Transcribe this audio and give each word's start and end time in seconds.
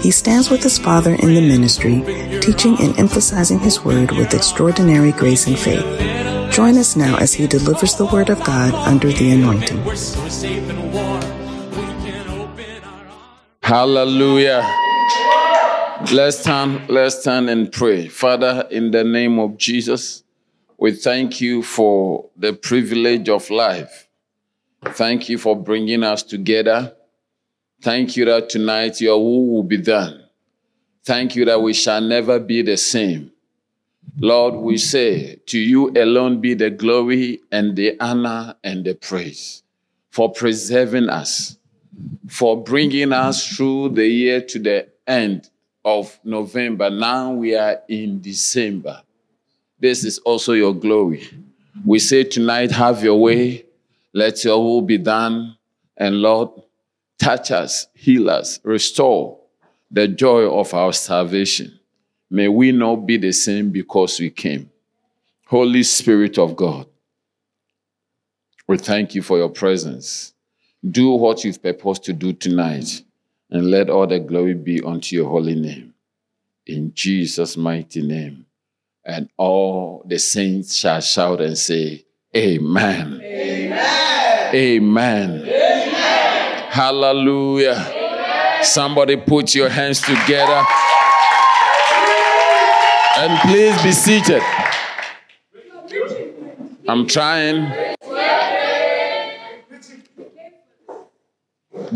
He 0.00 0.10
stands 0.10 0.50
with 0.50 0.62
his 0.62 0.78
father 0.78 1.14
in 1.14 1.34
the 1.34 1.40
ministry, 1.40 2.02
teaching 2.40 2.76
and 2.80 2.98
emphasizing 2.98 3.58
his 3.58 3.84
word 3.84 4.12
with 4.12 4.32
extraordinary 4.32 5.12
grace 5.12 5.46
and 5.46 5.58
faith. 5.58 5.84
Join 6.52 6.76
us 6.76 6.96
now 6.96 7.16
as 7.18 7.34
he 7.34 7.46
delivers 7.46 7.96
the 7.96 8.06
word 8.06 8.30
of 8.30 8.42
God 8.44 8.74
under 8.74 9.12
the 9.12 9.30
anointing. 9.32 9.82
Hallelujah. 13.62 14.62
Let's 16.12 16.38
stand, 16.38 16.88
let's 16.88 17.20
stand 17.20 17.50
and 17.50 17.70
pray. 17.70 18.08
Father, 18.08 18.66
in 18.70 18.92
the 18.92 19.04
name 19.04 19.38
of 19.38 19.58
Jesus, 19.58 20.22
we 20.78 20.92
thank 20.92 21.40
you 21.40 21.62
for 21.62 22.30
the 22.36 22.52
privilege 22.52 23.28
of 23.28 23.50
life. 23.50 24.08
Thank 24.84 25.28
you 25.28 25.38
for 25.38 25.56
bringing 25.56 26.04
us 26.04 26.22
together. 26.22 26.94
Thank 27.80 28.16
you 28.16 28.24
that 28.24 28.50
tonight 28.50 29.00
your 29.00 29.18
will 29.18 29.46
will 29.46 29.62
be 29.62 29.76
done. 29.76 30.24
Thank 31.04 31.36
you 31.36 31.44
that 31.44 31.62
we 31.62 31.72
shall 31.72 32.00
never 32.00 32.40
be 32.40 32.62
the 32.62 32.76
same. 32.76 33.32
Lord, 34.18 34.54
we 34.54 34.78
say 34.78 35.36
to 35.46 35.58
you 35.58 35.90
alone 35.90 36.40
be 36.40 36.54
the 36.54 36.70
glory 36.70 37.40
and 37.52 37.76
the 37.76 37.98
honor 38.00 38.56
and 38.64 38.84
the 38.84 38.94
praise 38.94 39.62
for 40.10 40.32
preserving 40.32 41.08
us, 41.08 41.56
for 42.26 42.60
bringing 42.62 43.12
us 43.12 43.46
through 43.56 43.90
the 43.90 44.06
year 44.06 44.40
to 44.40 44.58
the 44.58 44.88
end 45.06 45.48
of 45.84 46.18
November. 46.24 46.90
Now 46.90 47.32
we 47.32 47.54
are 47.54 47.80
in 47.88 48.20
December. 48.20 49.02
This 49.78 50.04
is 50.04 50.18
also 50.18 50.52
your 50.54 50.74
glory. 50.74 51.28
We 51.86 52.00
say 52.00 52.24
tonight, 52.24 52.72
have 52.72 53.04
your 53.04 53.20
way. 53.20 53.66
Let 54.12 54.42
your 54.44 54.58
will 54.62 54.82
be 54.82 54.98
done. 54.98 55.56
And 55.96 56.16
Lord, 56.16 56.50
touch 57.18 57.50
us, 57.50 57.86
heal 57.94 58.30
us, 58.30 58.60
restore 58.62 59.38
the 59.90 60.08
joy 60.08 60.42
of 60.42 60.72
our 60.74 60.92
salvation. 60.92 61.78
May 62.30 62.48
we 62.48 62.72
not 62.72 63.06
be 63.06 63.16
the 63.16 63.32
same 63.32 63.70
because 63.70 64.20
we 64.20 64.30
came. 64.30 64.70
Holy 65.46 65.82
Spirit 65.82 66.38
of 66.38 66.56
God, 66.56 66.86
we 68.66 68.76
thank 68.76 69.14
you 69.14 69.22
for 69.22 69.38
your 69.38 69.48
presence. 69.48 70.34
Do 70.88 71.10
what 71.10 71.42
you've 71.42 71.62
purposed 71.62 72.04
to 72.04 72.12
do 72.12 72.32
tonight, 72.34 73.02
and 73.50 73.70
let 73.70 73.88
all 73.88 74.06
the 74.06 74.20
glory 74.20 74.54
be 74.54 74.82
unto 74.82 75.16
your 75.16 75.28
holy 75.28 75.54
name. 75.54 75.94
In 76.66 76.92
Jesus' 76.94 77.56
mighty 77.56 78.02
name. 78.02 78.44
And 79.04 79.30
all 79.38 80.04
the 80.06 80.18
saints 80.18 80.76
shall 80.76 81.00
shout 81.00 81.40
and 81.40 81.56
say, 81.56 82.04
Amen. 82.36 83.20
Amen. 83.24 84.54
Amen. 84.54 85.40
Amen. 85.40 85.67
Hallelujah. 86.70 87.72
Amen. 87.72 88.64
Somebody 88.64 89.16
put 89.16 89.54
your 89.54 89.68
hands 89.68 90.00
together. 90.00 90.64
And 93.16 93.38
please 93.40 93.82
be 93.82 93.92
seated. 93.92 94.42
I'm 96.88 97.06
trying. 97.06 97.72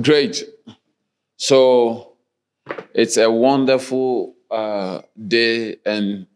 Great. 0.02 0.44
So 1.36 2.14
it's 2.94 3.16
a 3.16 3.30
wonderful 3.30 4.34
uh, 4.50 5.02
day, 5.26 5.76
and 5.84 6.26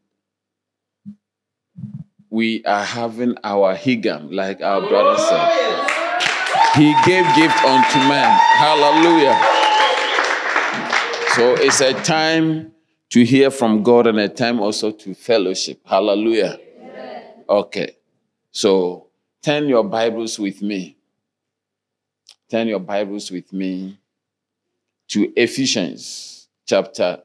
we 2.30 2.64
are 2.64 2.84
having 2.84 3.36
our 3.42 3.74
higam, 3.74 4.32
like 4.32 4.60
our 4.62 4.80
brother 4.88 5.18
said. 5.18 5.85
He 6.76 6.92
gave 7.06 7.24
gift 7.34 7.64
unto 7.64 7.98
men. 8.00 8.38
Hallelujah. 8.58 9.34
So 11.34 11.54
it's 11.54 11.80
a 11.80 11.94
time 12.02 12.72
to 13.08 13.24
hear 13.24 13.50
from 13.50 13.82
God 13.82 14.06
and 14.06 14.18
a 14.18 14.28
time 14.28 14.60
also 14.60 14.90
to 14.90 15.14
fellowship. 15.14 15.80
Hallelujah. 15.86 16.58
Okay. 17.48 17.96
So 18.50 19.08
turn 19.40 19.68
your 19.68 19.84
Bibles 19.84 20.38
with 20.38 20.60
me. 20.60 20.98
Turn 22.50 22.68
your 22.68 22.80
Bibles 22.80 23.30
with 23.30 23.50
me 23.54 23.98
to 25.08 25.32
Ephesians 25.34 26.48
chapter 26.66 27.22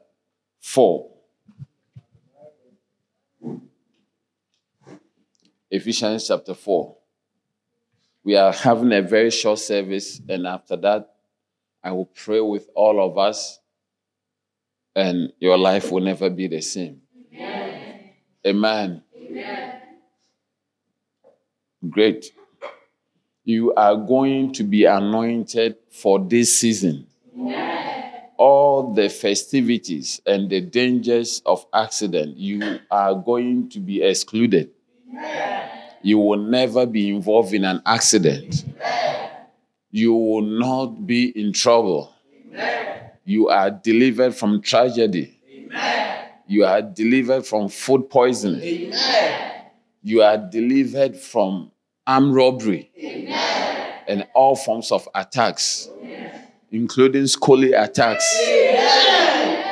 4. 0.60 1.10
Ephesians 5.70 6.26
chapter 6.26 6.54
4. 6.54 6.96
We 8.24 8.36
are 8.36 8.52
having 8.52 8.92
a 8.92 9.02
very 9.02 9.30
short 9.30 9.58
service, 9.58 10.20
and 10.28 10.46
after 10.46 10.76
that, 10.76 11.14
I 11.82 11.90
will 11.90 12.06
pray 12.06 12.40
with 12.40 12.68
all 12.74 13.04
of 13.04 13.18
us, 13.18 13.58
and 14.94 15.32
your 15.40 15.58
life 15.58 15.90
will 15.90 16.02
never 16.02 16.30
be 16.30 16.46
the 16.46 16.60
same. 16.60 17.02
Amen. 17.34 18.10
Amen. 18.46 19.02
Amen. 19.16 19.80
Great. 21.90 22.32
You 23.44 23.74
are 23.74 23.96
going 23.96 24.52
to 24.52 24.62
be 24.62 24.84
anointed 24.84 25.76
for 25.90 26.20
this 26.20 26.56
season. 26.56 27.08
Amen. 27.36 28.12
All 28.36 28.92
the 28.94 29.08
festivities 29.08 30.20
and 30.26 30.48
the 30.48 30.60
dangers 30.60 31.42
of 31.44 31.66
accident, 31.74 32.36
you 32.36 32.78
are 32.88 33.14
going 33.14 33.68
to 33.70 33.80
be 33.80 34.00
excluded. 34.02 34.70
Amen. 35.10 35.61
You 36.02 36.18
will 36.18 36.38
never 36.38 36.84
be 36.84 37.08
involved 37.08 37.54
in 37.54 37.64
an 37.64 37.80
accident. 37.86 38.64
Amen. 38.76 39.30
You 39.90 40.14
will 40.14 40.42
not 40.42 41.06
be 41.06 41.28
in 41.38 41.52
trouble. 41.52 42.12
Amen. 42.50 43.10
You 43.24 43.48
are 43.48 43.70
delivered 43.70 44.34
from 44.34 44.60
tragedy. 44.62 45.38
Amen. 45.48 46.28
You 46.46 46.64
are 46.64 46.82
delivered 46.82 47.46
from 47.46 47.68
food 47.68 48.10
poisoning. 48.10 48.92
You 50.02 50.22
are 50.22 50.36
delivered 50.36 51.16
from 51.16 51.70
armed 52.06 52.34
robbery 52.34 52.90
and 54.08 54.26
all 54.34 54.56
forms 54.56 54.90
of 54.90 55.08
attacks, 55.14 55.88
including 56.72 57.28
scholarly 57.28 57.72
attacks. 57.72 58.28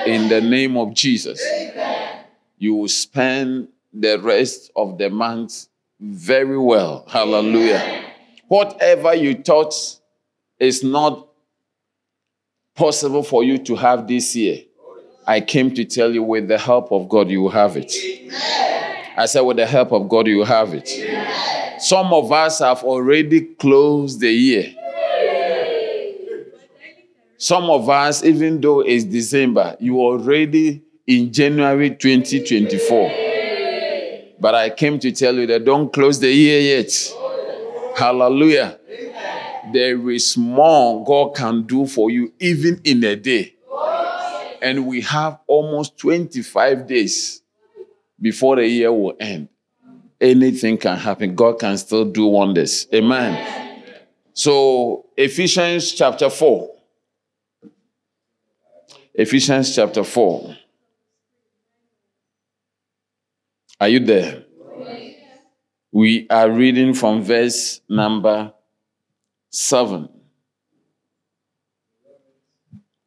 In 0.06 0.28
the 0.28 0.40
name 0.40 0.76
of 0.76 0.94
Jesus, 0.94 1.44
you 2.56 2.74
will 2.74 2.88
spend 2.88 3.68
the 3.92 4.18
rest 4.20 4.70
of 4.76 4.96
the 4.96 5.10
month 5.10 5.66
very 6.00 6.58
well. 6.58 7.04
Hallelujah. 7.08 8.06
Whatever 8.48 9.14
you 9.14 9.34
thought 9.34 9.74
is 10.58 10.82
not 10.82 11.28
possible 12.74 13.22
for 13.22 13.44
you 13.44 13.58
to 13.58 13.76
have 13.76 14.08
this 14.08 14.34
year, 14.34 14.62
I 15.26 15.40
came 15.40 15.74
to 15.74 15.84
tell 15.84 16.12
you 16.12 16.22
with 16.22 16.48
the 16.48 16.58
help 16.58 16.90
of 16.90 17.08
God, 17.08 17.30
you 17.30 17.42
will 17.42 17.50
have 17.50 17.76
it. 17.76 17.94
I 19.16 19.26
said, 19.26 19.42
with 19.42 19.58
the 19.58 19.66
help 19.66 19.92
of 19.92 20.08
God, 20.08 20.26
you 20.26 20.42
have 20.44 20.72
it. 20.72 20.88
Some 21.80 22.12
of 22.12 22.32
us 22.32 22.60
have 22.60 22.82
already 22.82 23.42
closed 23.54 24.20
the 24.20 24.30
year. 24.30 24.74
Some 27.36 27.64
of 27.64 27.88
us, 27.88 28.24
even 28.24 28.60
though 28.60 28.80
it's 28.80 29.04
December, 29.04 29.76
you 29.78 30.00
already 30.00 30.82
in 31.06 31.32
January 31.32 31.90
2024. 31.90 33.29
But 34.40 34.54
I 34.54 34.70
came 34.70 34.98
to 35.00 35.12
tell 35.12 35.34
you 35.34 35.46
that 35.48 35.64
don't 35.64 35.92
close 35.92 36.18
the 36.18 36.32
year 36.32 36.78
yet. 36.78 37.12
Hallelujah. 37.96 38.78
There 39.72 40.10
is 40.10 40.36
more 40.36 41.04
God 41.04 41.36
can 41.36 41.64
do 41.64 41.86
for 41.86 42.10
you 42.10 42.32
even 42.40 42.80
in 42.84 43.04
a 43.04 43.16
day. 43.16 43.54
And 44.62 44.86
we 44.86 45.02
have 45.02 45.38
almost 45.46 45.98
25 45.98 46.86
days 46.86 47.42
before 48.20 48.56
the 48.56 48.66
year 48.66 48.92
will 48.92 49.16
end. 49.20 49.48
Anything 50.20 50.76
can 50.76 50.96
happen. 50.98 51.34
God 51.34 51.58
can 51.58 51.76
still 51.78 52.04
do 52.04 52.26
wonders. 52.26 52.86
Amen. 52.92 53.84
So, 54.34 55.06
Ephesians 55.16 55.92
chapter 55.92 56.28
4. 56.28 56.70
Ephesians 59.14 59.74
chapter 59.74 60.04
4. 60.04 60.56
Are 63.80 63.88
you 63.88 64.00
there? 64.00 64.44
We 65.90 66.26
are 66.28 66.50
reading 66.50 66.92
from 66.92 67.22
verse 67.22 67.80
number 67.88 68.52
7. 69.48 70.08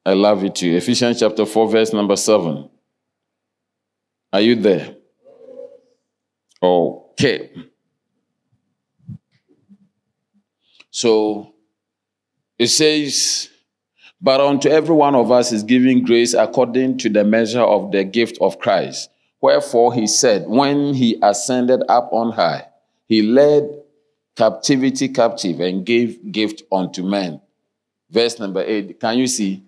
I 0.05 0.13
love 0.13 0.43
it 0.43 0.55
too. 0.55 0.75
Ephesians 0.75 1.19
chapter 1.19 1.45
4, 1.45 1.69
verse 1.69 1.93
number 1.93 2.15
7. 2.15 2.69
Are 4.33 4.41
you 4.41 4.55
there? 4.55 4.95
Okay. 6.61 7.51
So 10.89 11.53
it 12.57 12.67
says, 12.67 13.49
But 14.19 14.41
unto 14.41 14.69
every 14.69 14.95
one 14.95 15.15
of 15.15 15.31
us 15.31 15.51
is 15.51 15.63
given 15.63 16.03
grace 16.03 16.33
according 16.33 16.97
to 16.99 17.09
the 17.09 17.23
measure 17.23 17.61
of 17.61 17.91
the 17.91 18.03
gift 18.03 18.37
of 18.41 18.57
Christ. 18.59 19.09
Wherefore 19.43 19.93
he 19.93 20.07
said, 20.07 20.47
When 20.47 20.93
he 20.93 21.19
ascended 21.21 21.83
up 21.89 22.13
on 22.13 22.31
high, 22.31 22.69
he 23.09 23.21
led 23.21 23.83
captivity 24.37 25.09
captive 25.09 25.59
and 25.59 25.85
gave 25.85 26.31
gift 26.31 26.63
unto 26.71 27.03
men. 27.03 27.41
Verse 28.09 28.39
number 28.39 28.63
eight. 28.63 29.01
Can 29.01 29.17
you 29.17 29.27
see? 29.27 29.65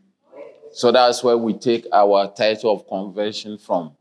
So 0.72 0.94
that's 0.94 1.26
where 1.26 1.38
we 1.38 1.56
take 1.56 1.86
our 1.92 2.32
title 2.32 2.72
of 2.72 2.88
conversion 2.88 3.58
from. 3.58 3.92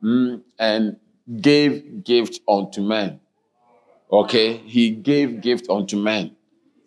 Mm, 0.00 0.42
and 0.60 0.96
gave 1.40 2.04
gift 2.04 2.38
unto 2.46 2.80
men. 2.80 3.18
Okay? 4.12 4.58
He 4.58 4.90
gave 4.90 5.40
gift 5.40 5.68
unto 5.68 5.96
men. 5.96 6.36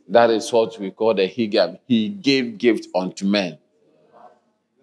That 0.07 0.29
is 0.29 0.49
what 0.53 0.79
we 0.79 0.91
call 0.91 1.13
the 1.13 1.27
higab. 1.27 1.79
He 1.85 2.07
gave 2.07 2.57
gift 2.57 2.87
unto 2.95 3.25
men. 3.25 3.57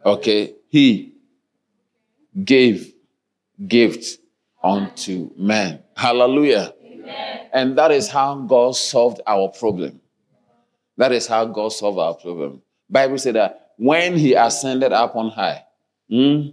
Okay? 0.05 0.56
He 0.69 1.15
gave 2.44 2.94
gift 3.67 4.19
unto 4.62 5.31
men. 5.37 5.83
Hallelujah. 5.97 6.73
Amen. 6.85 7.49
And 7.53 7.79
that 7.79 7.91
is 7.91 8.09
how 8.09 8.35
God 8.37 8.77
solved 8.77 9.21
our 9.27 9.49
problem. 9.49 10.01
That 10.97 11.12
is 11.12 11.27
how 11.27 11.45
God 11.47 11.73
solved 11.73 11.99
our 11.99 12.15
problem. 12.15 12.62
Bible 12.89 13.19
said 13.19 13.35
that 13.35 13.73
when 13.77 14.17
he 14.17 14.35
ascended 14.35 14.93
up 14.93 15.17
on 15.17 15.31
high, 15.31 15.65
hmm, 16.09 16.49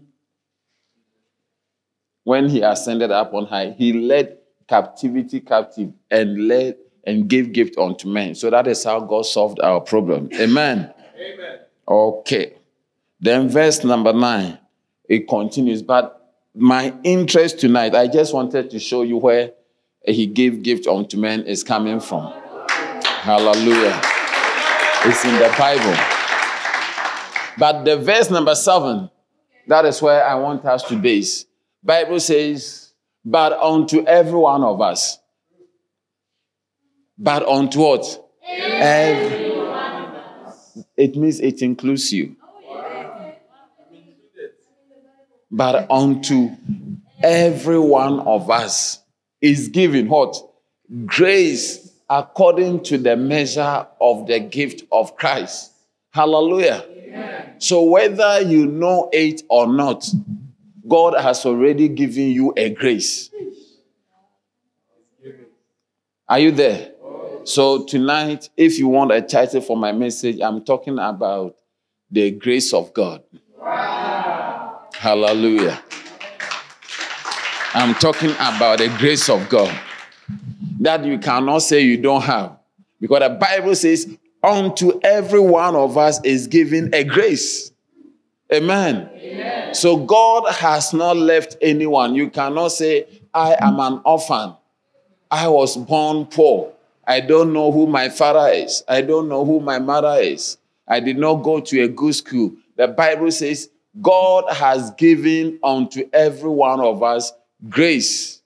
when 2.24 2.50
he 2.50 2.62
ascended 2.62 3.12
up 3.12 3.34
on 3.34 3.46
high, 3.46 3.72
he 3.72 3.94
led 3.94 4.38
captivity 4.68 5.40
captive 5.40 5.92
and 6.10 6.48
led 6.48 6.78
and 7.06 7.28
gave 7.28 7.52
gift 7.52 7.78
unto 7.78 8.08
men. 8.08 8.36
So 8.36 8.50
that 8.50 8.68
is 8.68 8.84
how 8.84 9.00
God 9.00 9.26
solved 9.26 9.60
our 9.60 9.82
problem. 9.82 10.30
Amen. 10.34 10.94
Amen. 11.16 11.60
Okay. 11.88 12.54
Then 13.20 13.50
verse 13.50 13.84
number 13.84 14.14
nine, 14.14 14.60
it 15.10 15.28
continues. 15.28 15.82
But 15.82 16.21
my 16.56 16.94
interest 17.04 17.60
tonight, 17.60 17.96
I 17.96 18.08
just 18.08 18.34
wanted 18.34 18.70
to 18.72 18.80
show 18.80 19.04
you 19.04 19.18
where 19.18 19.52
he 20.06 20.26
gave 20.26 20.64
gift 20.64 20.88
unto 20.88 21.18
men 21.18 21.44
is 21.44 21.64
coming 21.64 22.00
from. 22.00 22.34
Hallelujah. 23.04 24.02
It's 25.06 25.24
in 25.26 25.36
the 25.36 25.54
Bible. 25.58 25.96
But 27.58 27.84
the 27.84 27.98
verse 27.98 28.30
number 28.30 28.56
seven, 28.56 29.10
that 29.68 29.86
is 29.86 30.02
where 30.02 30.26
I 30.26 30.36
want 30.36 30.66
us 30.66 30.84
to 30.84 30.96
base. 30.98 31.46
Bible 31.84 32.20
says, 32.20 32.94
but 33.24 33.54
unto 33.54 34.04
every 34.06 34.40
one 34.40 34.64
of 34.64 34.82
us. 34.82 35.20
But 37.18 37.48
unto 37.48 37.80
what? 37.80 38.30
Every. 38.48 39.52
one 39.60 40.06
of 40.06 40.16
us. 40.48 40.78
It 40.98 41.16
means 41.16 41.40
it 41.40 41.62
includes 41.62 42.12
you. 42.12 42.36
But 45.52 45.90
unto 45.92 46.50
every 47.22 47.80
one 47.80 48.22
of 48.22 48.50
us 48.50 49.00
is 49.42 49.68
given 49.68 50.08
what? 50.08 50.36
Grace 51.06 51.92
according 52.10 52.84
to 52.84 52.98
the 52.98 53.16
measure 53.16 53.88
of 54.00 54.28
the 54.28 54.40
gift 54.40 54.84
of 54.92 55.16
Christ. 55.16 55.72
Hallelujah. 56.12 56.86
Amen. 56.90 57.56
So 57.60 57.84
whether 57.84 58.42
you 58.42 58.66
know 58.66 59.10
it 59.14 59.44
or 59.50 59.68
not, 59.68 60.06
God 60.88 61.14
has 61.20 61.46
already 61.46 61.88
given 61.88 62.32
you 62.32 62.54
a 62.58 62.70
grace. 62.70 63.30
Are 66.28 66.40
you 66.40 66.52
there? 66.52 66.92
So 67.44 67.86
tonight, 67.86 68.50
if 68.56 68.78
you 68.78 68.88
want 68.88 69.12
a 69.12 69.22
title 69.22 69.62
for 69.62 69.76
my 69.76 69.92
message, 69.92 70.40
I'm 70.42 70.64
talking 70.64 71.00
about 71.00 71.56
the 72.10 72.32
grace 72.32 72.74
of 72.74 72.94
God. 72.94 73.24
Wow. 73.58 74.41
Hallelujah. 74.94 75.82
I'm 77.74 77.94
talking 77.96 78.32
about 78.32 78.80
the 78.80 78.90
grace 79.00 79.30
of 79.30 79.48
God 79.50 79.74
that 80.80 81.06
you 81.06 81.18
cannot 81.20 81.60
say 81.60 81.82
you 81.82 81.98
don't 81.98 82.22
have. 82.22 82.58
Because 83.00 83.20
the 83.22 83.30
Bible 83.30 83.76
says, 83.76 84.18
unto 84.44 85.00
every 85.04 85.40
one 85.40 85.76
of 85.76 85.98
us 85.98 86.20
is 86.24 86.48
given 86.48 86.94
a 86.94 87.04
grace. 87.04 87.72
Amen. 88.54 89.10
Amen. 89.16 89.74
So 89.74 89.98
God 89.98 90.52
has 90.52 90.94
not 90.94 91.16
left 91.16 91.56
anyone. 91.62 92.16
You 92.16 92.30
cannot 92.30 92.70
say, 92.70 93.06
I 93.34 93.56
am 93.62 93.80
an 93.80 94.02
orphan. 94.04 94.56
I 95.30 95.48
was 95.48 95.78
born 95.78 96.26
poor. 96.26 96.74
I 97.08 97.22
don't 97.22 97.54
know 97.54 97.72
who 97.72 97.88
my 97.88 98.10
father 98.10 98.52
is. 98.54 98.84
I 98.88 99.02
don't 99.02 99.30
know 99.30 99.46
who 99.46 99.60
my 99.62 99.80
mother 99.80 100.22
is. 100.22 100.58
I 100.88 101.00
did 101.00 101.18
not 101.18 101.36
go 101.36 101.62
to 101.62 101.82
a 101.84 101.88
good 101.88 102.16
school. 102.16 102.52
The 102.76 102.90
Bible 102.90 103.32
says, 103.32 103.70
God 104.00 104.46
has 104.54 104.92
given 104.92 105.60
unto 105.64 106.08
every 106.14 106.50
one 106.50 106.80
of 106.80 107.04
us 107.04 107.34
grace. 107.68 108.42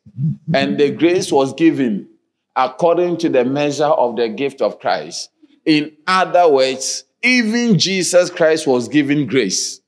And 0.54 0.80
the 0.80 0.92
grace 0.92 1.32
was 1.32 1.54
given 1.54 2.08
according 2.56 3.18
to 3.18 3.30
the 3.30 3.44
measure 3.44 3.84
of 3.86 4.16
the 4.16 4.30
gift 4.30 4.62
of 4.62 4.80
Christ. 4.80 5.30
In 5.66 5.92
other 6.08 6.50
words, 6.50 7.04
even 7.22 7.78
Jesus 7.78 8.30
Christ 8.30 8.66
was 8.66 8.88
given 8.88 9.28
grace. 9.28 9.82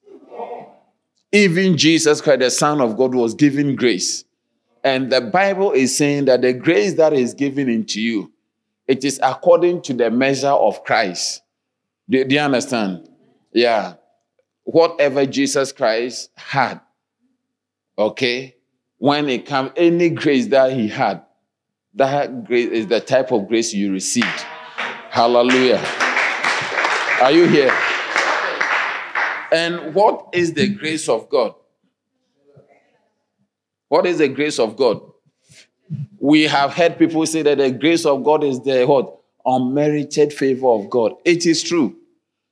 Even 1.32 1.78
Jesus 1.78 2.22
Christ, 2.22 2.40
the 2.40 2.52
Son 2.52 2.82
of 2.82 2.98
God, 2.98 3.14
was 3.14 3.34
given 3.34 3.76
grace. 3.76 4.26
And 4.84 5.12
the 5.12 5.22
Bible 5.22 5.72
is 5.72 5.98
saying 5.98 6.26
that 6.26 6.42
the 6.42 6.54
grace 6.54 6.94
that 6.96 7.14
is 7.14 7.34
given 7.34 7.70
into 7.70 8.02
you, 8.02 8.32
it 8.88 9.04
is 9.04 9.20
according 9.22 9.82
to 9.84 9.94
the 9.94 10.10
measure 10.10 10.48
of 10.48 10.84
Christ. 10.84 11.42
Do, 12.10 12.24
do 12.24 12.36
you 12.36 12.42
understand? 12.42 13.10
Yeah. 13.54 13.96
Whatever 14.68 15.26
Jesus 15.26 15.72
Christ 15.72 16.30
had, 16.36 16.82
okay, 17.98 18.58
when 18.98 19.30
it 19.30 19.46
comes, 19.46 19.72
any 19.78 20.10
grace 20.10 20.48
that 20.48 20.74
he 20.74 20.90
had, 20.90 21.24
that 21.94 22.44
grace 22.44 22.70
is 22.70 22.88
the 22.88 23.00
type 23.00 23.32
of 23.32 23.48
grace 23.48 23.74
you 23.74 23.94
received. 23.94 24.28
Hallelujah. 25.10 25.82
Are 27.22 27.32
you 27.32 27.48
here? 27.48 27.74
And 29.54 29.96
what 29.96 30.28
is 30.34 30.52
the 30.52 30.68
grace 30.68 31.08
of 31.08 31.30
God? 31.30 31.56
What 33.88 34.06
is 34.06 34.18
the 34.18 34.28
grace 34.28 34.60
of 34.60 34.76
God? 34.76 35.00
We 36.20 36.44
have 36.44 36.74
heard 36.74 37.00
people 37.00 37.26
say 37.26 37.42
that 37.44 37.58
the 37.58 37.72
grace 37.72 38.06
of 38.06 38.22
God 38.22 38.44
is 38.44 38.60
the 38.60 38.84
what? 38.84 39.18
Unmerited 39.46 40.34
favor 40.34 40.68
of 40.68 40.90
God. 40.90 41.14
It 41.24 41.46
is 41.46 41.64
true. 41.64 41.96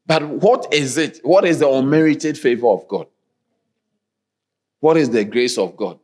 But 0.08 0.28
what 0.28 0.74
is 0.74 0.98
it? 0.98 1.20
What 1.24 1.46
is 1.46 1.60
the 1.60 1.70
unmerited 1.70 2.38
favor 2.38 2.68
of 2.68 2.88
God? 2.88 3.08
What 4.80 4.98
is 4.98 5.10
the 5.10 5.24
grace 5.24 5.58
of 5.58 5.76
God? 5.76 6.00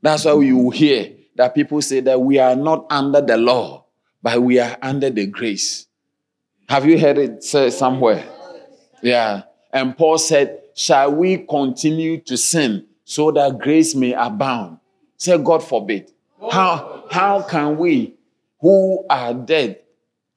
That's 0.00 0.24
why 0.24 0.40
you 0.40 0.70
hear 0.70 1.12
that 1.36 1.54
people 1.54 1.82
say 1.82 2.00
that 2.00 2.20
we 2.20 2.38
are 2.38 2.56
not 2.56 2.86
under 2.90 3.20
the 3.20 3.36
law, 3.36 3.84
but 4.22 4.40
we 4.40 4.58
are 4.58 4.76
under 4.80 5.10
the 5.10 5.26
grace. 5.26 5.86
Have 6.68 6.86
you 6.86 6.98
heard 6.98 7.18
it 7.18 7.44
somewhere? 7.44 8.24
Yeah. 9.02 9.42
And 9.72 9.96
Paul 9.96 10.18
said, 10.18 10.60
Shall 10.74 11.14
we 11.14 11.38
continue 11.38 12.20
to 12.22 12.36
sin 12.36 12.86
so 13.04 13.30
that 13.32 13.58
grace 13.58 13.94
may 13.94 14.12
abound? 14.12 14.78
Say, 15.16 15.38
God 15.38 15.62
forbid. 15.62 16.10
How, 16.50 17.04
how 17.10 17.42
can 17.42 17.78
we 17.78 18.14
who 18.60 19.06
are 19.08 19.34
dead 19.34 19.80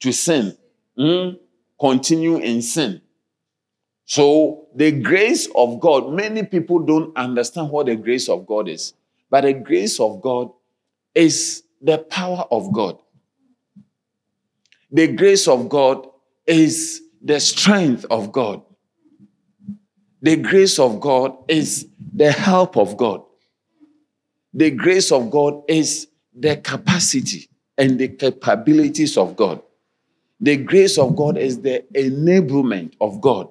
to 0.01 0.11
sin 0.11 0.55
mm, 0.97 1.39
continue 1.79 2.37
in 2.37 2.61
sin? 2.61 3.01
So, 4.05 4.67
the 4.73 4.91
grace 4.91 5.49
of 5.53 5.79
God, 5.81 6.13
many 6.13 6.43
people 6.43 6.79
don't 6.79 7.15
understand 7.17 7.69
what 7.69 7.87
the 7.87 7.95
grace 7.95 8.29
of 8.29 8.45
God 8.47 8.69
is. 8.69 8.93
But 9.29 9.41
the 9.41 9.53
grace 9.53 9.99
of 9.99 10.21
God 10.21 10.51
is 11.13 11.63
the 11.81 11.97
power 11.97 12.45
of 12.49 12.71
God. 12.71 12.99
The 14.91 15.07
grace 15.07 15.47
of 15.47 15.67
God 15.67 16.07
is 16.45 17.01
the 17.21 17.39
strength 17.39 18.05
of 18.09 18.31
God. 18.31 18.61
The 20.21 20.37
grace 20.37 20.79
of 20.79 20.99
God 21.01 21.37
is 21.49 21.87
the 22.13 22.31
help 22.31 22.77
of 22.77 22.95
God. 22.95 23.23
The 24.53 24.71
grace 24.71 25.11
of 25.11 25.29
God 25.29 25.63
is 25.67 26.07
the 26.33 26.57
capacity 26.57 27.49
and 27.77 27.99
the 27.99 28.07
capabilities 28.07 29.17
of 29.17 29.35
God. 29.35 29.61
The 30.39 30.57
grace 30.57 30.97
of 30.97 31.15
God 31.15 31.37
is 31.37 31.61
the 31.61 31.83
enablement 31.95 32.93
of 33.01 33.21
God. 33.21 33.49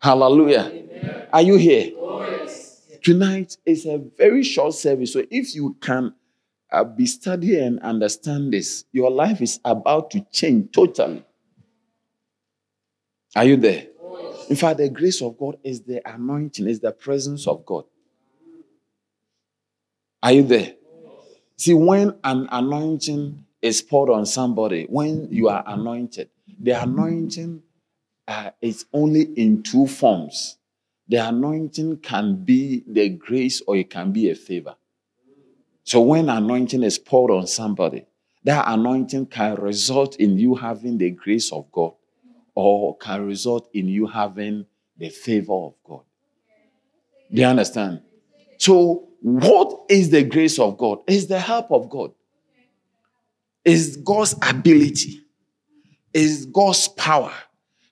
Hallelujah. 0.00 0.70
Amen. 0.72 1.26
Are 1.32 1.42
you 1.42 1.56
here? 1.56 1.92
Tonight 3.02 3.56
is 3.64 3.86
a 3.86 3.98
very 4.18 4.42
short 4.42 4.74
service. 4.74 5.12
So 5.12 5.24
if 5.30 5.54
you 5.54 5.76
can 5.80 6.14
uh, 6.70 6.84
be 6.84 7.06
studying 7.06 7.62
and 7.62 7.80
understand 7.80 8.52
this, 8.52 8.84
your 8.92 9.10
life 9.10 9.40
is 9.40 9.60
about 9.64 10.10
to 10.10 10.20
change 10.32 10.72
totally. 10.72 11.24
Are 13.34 13.44
you 13.44 13.56
there? 13.56 13.86
In 14.50 14.56
fact, 14.56 14.78
the 14.78 14.88
grace 14.88 15.22
of 15.22 15.38
God 15.38 15.58
is 15.64 15.82
the 15.82 16.00
anointing, 16.08 16.68
is 16.68 16.80
the 16.80 16.92
presence 16.92 17.46
of 17.46 17.64
God. 17.64 17.84
Are 20.22 20.32
you 20.32 20.42
there? 20.42 20.74
See, 21.56 21.74
when 21.74 22.14
an 22.22 22.48
anointing 22.50 23.45
is 23.62 23.82
poured 23.82 24.10
on 24.10 24.26
somebody, 24.26 24.86
when 24.88 25.28
you 25.30 25.48
are 25.48 25.64
anointed, 25.66 26.30
the 26.60 26.72
anointing 26.72 27.62
uh, 28.28 28.50
is 28.60 28.86
only 28.92 29.22
in 29.22 29.62
two 29.62 29.86
forms. 29.86 30.58
The 31.08 31.28
anointing 31.28 31.98
can 31.98 32.44
be 32.44 32.82
the 32.86 33.08
grace 33.10 33.62
or 33.66 33.76
it 33.76 33.90
can 33.90 34.12
be 34.12 34.30
a 34.30 34.34
favor. 34.34 34.76
So 35.84 36.00
when 36.00 36.28
anointing 36.28 36.82
is 36.82 36.98
poured 36.98 37.30
on 37.30 37.46
somebody, 37.46 38.06
that 38.44 38.64
anointing 38.66 39.26
can 39.26 39.54
result 39.56 40.16
in 40.16 40.38
you 40.38 40.54
having 40.54 40.98
the 40.98 41.10
grace 41.10 41.52
of 41.52 41.70
God 41.70 41.94
or 42.54 42.96
can 42.96 43.24
result 43.26 43.68
in 43.72 43.88
you 43.88 44.06
having 44.06 44.66
the 44.96 45.10
favor 45.10 45.52
of 45.52 45.74
God. 45.84 46.02
Do 47.32 47.40
you 47.42 47.46
understand? 47.46 48.02
So, 48.58 49.08
what 49.20 49.86
is 49.88 50.10
the 50.10 50.22
grace 50.22 50.58
of 50.58 50.78
God? 50.78 51.00
Is 51.06 51.26
the 51.26 51.40
help 51.40 51.70
of 51.70 51.90
God. 51.90 52.12
Is 53.66 53.96
God's 53.96 54.34
ability. 54.48 55.20
Is 56.14 56.46
God's 56.46 56.86
power. 56.88 57.34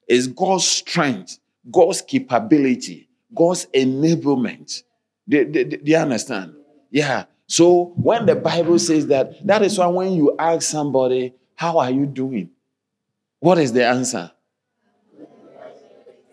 Is 0.09 0.28
God's 0.28 0.66
strength. 0.66 1.38
God's 1.71 2.00
capability. 2.00 3.09
God's 3.35 3.66
enablement. 3.75 4.85
Do, 5.28 5.45
do, 5.45 5.64
do 5.64 5.78
you 5.85 5.97
understand? 5.97 6.54
Yeah. 6.90 7.25
So 7.49 7.93
when 7.97 8.25
the 8.26 8.37
Bible 8.37 8.78
says 8.78 9.09
that, 9.09 9.45
that 9.47 9.62
is 9.62 9.76
why 9.78 9.87
when 9.88 10.12
you 10.12 10.37
ask 10.38 10.62
somebody, 10.62 11.35
How 11.57 11.78
are 11.78 11.90
you 11.90 12.07
doing? 12.07 12.50
What 13.40 13.59
is 13.59 13.73
the 13.73 13.85
answer? 13.85 14.31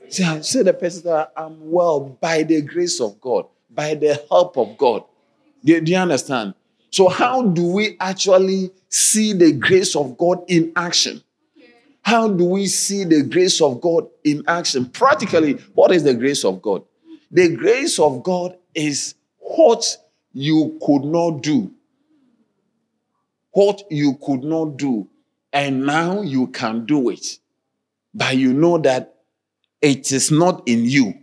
Say, 0.08 0.42
say 0.42 0.62
the 0.62 0.74
person 0.74 1.04
that 1.06 1.32
I'm 1.36 1.72
well 1.72 2.02
by 2.22 2.44
the 2.44 2.62
grace 2.62 3.02
of 3.02 3.20
God, 3.20 3.48
by 3.70 3.96
the 3.96 4.24
help 4.30 4.58
of 4.58 4.78
God. 4.78 5.04
Do, 5.64 5.80
do 5.82 5.92
you 5.92 5.98
understand? 5.98 6.54
So, 6.92 7.08
how 7.08 7.44
do 7.44 7.66
we 7.72 7.96
actually 8.00 8.72
see 8.90 9.32
the 9.32 9.54
grace 9.54 9.96
of 9.96 10.18
God 10.18 10.44
in 10.50 10.74
action? 10.76 11.24
How 12.02 12.28
do 12.28 12.44
we 12.44 12.68
see 12.68 13.06
the 13.06 13.24
grace 13.24 13.62
of 13.62 13.80
God 13.80 14.08
in 14.26 14.44
action? 14.48 14.86
Practically, 14.90 15.54
what 15.74 15.92
is 15.92 16.04
the 16.04 16.14
grace 16.14 16.44
of 16.44 16.62
God? 16.62 16.84
The 17.32 17.56
grace 17.56 17.98
of 17.98 18.24
God 18.24 18.58
is 18.76 19.16
what 19.38 19.86
you 20.34 20.78
could 20.86 21.04
not 21.04 21.42
do. 21.42 21.72
What 23.52 23.84
you 23.90 24.18
could 24.22 24.44
not 24.44 24.78
do, 24.78 25.08
and 25.52 25.86
now 25.86 26.22
you 26.22 26.48
can 26.48 26.86
do 26.86 27.10
it. 27.10 27.40
But 28.14 28.38
you 28.38 28.54
know 28.54 28.78
that 28.80 29.16
it 29.82 30.12
is 30.12 30.32
not 30.32 30.64
in 30.68 30.86
you. 30.86 31.14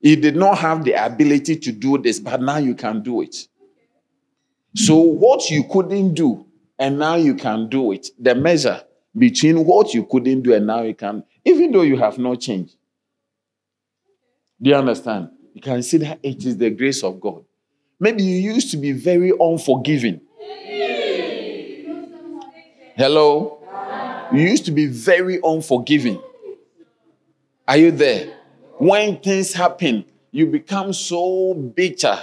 You 0.00 0.16
did 0.16 0.36
not 0.36 0.58
have 0.58 0.84
the 0.84 0.92
ability 0.92 1.56
to 1.56 1.72
do 1.72 1.98
this, 1.98 2.20
but 2.20 2.40
now 2.40 2.58
you 2.58 2.74
can 2.74 3.02
do 3.02 3.22
it. 3.22 3.48
So, 4.74 4.96
what 4.96 5.50
you 5.50 5.64
couldn't 5.64 6.14
do, 6.14 6.46
and 6.78 6.98
now 6.98 7.16
you 7.16 7.34
can 7.34 7.68
do 7.68 7.92
it, 7.92 8.08
the 8.18 8.34
measure 8.34 8.82
between 9.16 9.64
what 9.64 9.94
you 9.94 10.04
couldn't 10.04 10.42
do 10.42 10.54
and 10.54 10.66
now 10.66 10.82
you 10.82 10.94
can, 10.94 11.24
even 11.44 11.72
though 11.72 11.82
you 11.82 11.96
have 11.96 12.18
not 12.18 12.40
changed. 12.40 12.76
Do 14.60 14.70
you 14.70 14.76
understand? 14.76 15.30
You 15.54 15.60
can 15.60 15.82
see 15.82 15.98
that 15.98 16.20
it 16.22 16.44
is 16.44 16.56
the 16.56 16.70
grace 16.70 17.02
of 17.02 17.20
God. 17.20 17.44
Maybe 17.98 18.22
you 18.22 18.52
used 18.52 18.70
to 18.72 18.76
be 18.76 18.92
very 18.92 19.32
unforgiving. 19.38 20.20
Hello? 22.96 23.58
You 24.32 24.40
used 24.42 24.66
to 24.66 24.72
be 24.72 24.86
very 24.86 25.40
unforgiving. 25.42 26.20
Are 27.66 27.76
you 27.76 27.90
there? 27.90 28.34
When 28.78 29.18
things 29.18 29.52
happen, 29.52 30.04
you 30.30 30.46
become 30.46 30.92
so 30.92 31.54
bitter, 31.54 32.18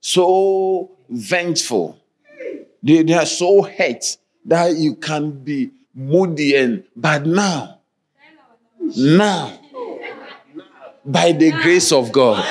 so 0.00 0.90
vengeful. 1.14 1.98
They, 2.82 3.02
they 3.02 3.14
are 3.14 3.26
so 3.26 3.62
hurt 3.62 4.16
that 4.44 4.76
you 4.76 4.96
can 4.96 5.30
be 5.30 5.70
moody 5.94 6.56
and 6.56 6.84
but 6.94 7.24
now, 7.24 7.78
now, 8.96 9.58
by 11.04 11.32
the 11.32 11.50
grace 11.62 11.92
of 11.92 12.12
God. 12.12 12.44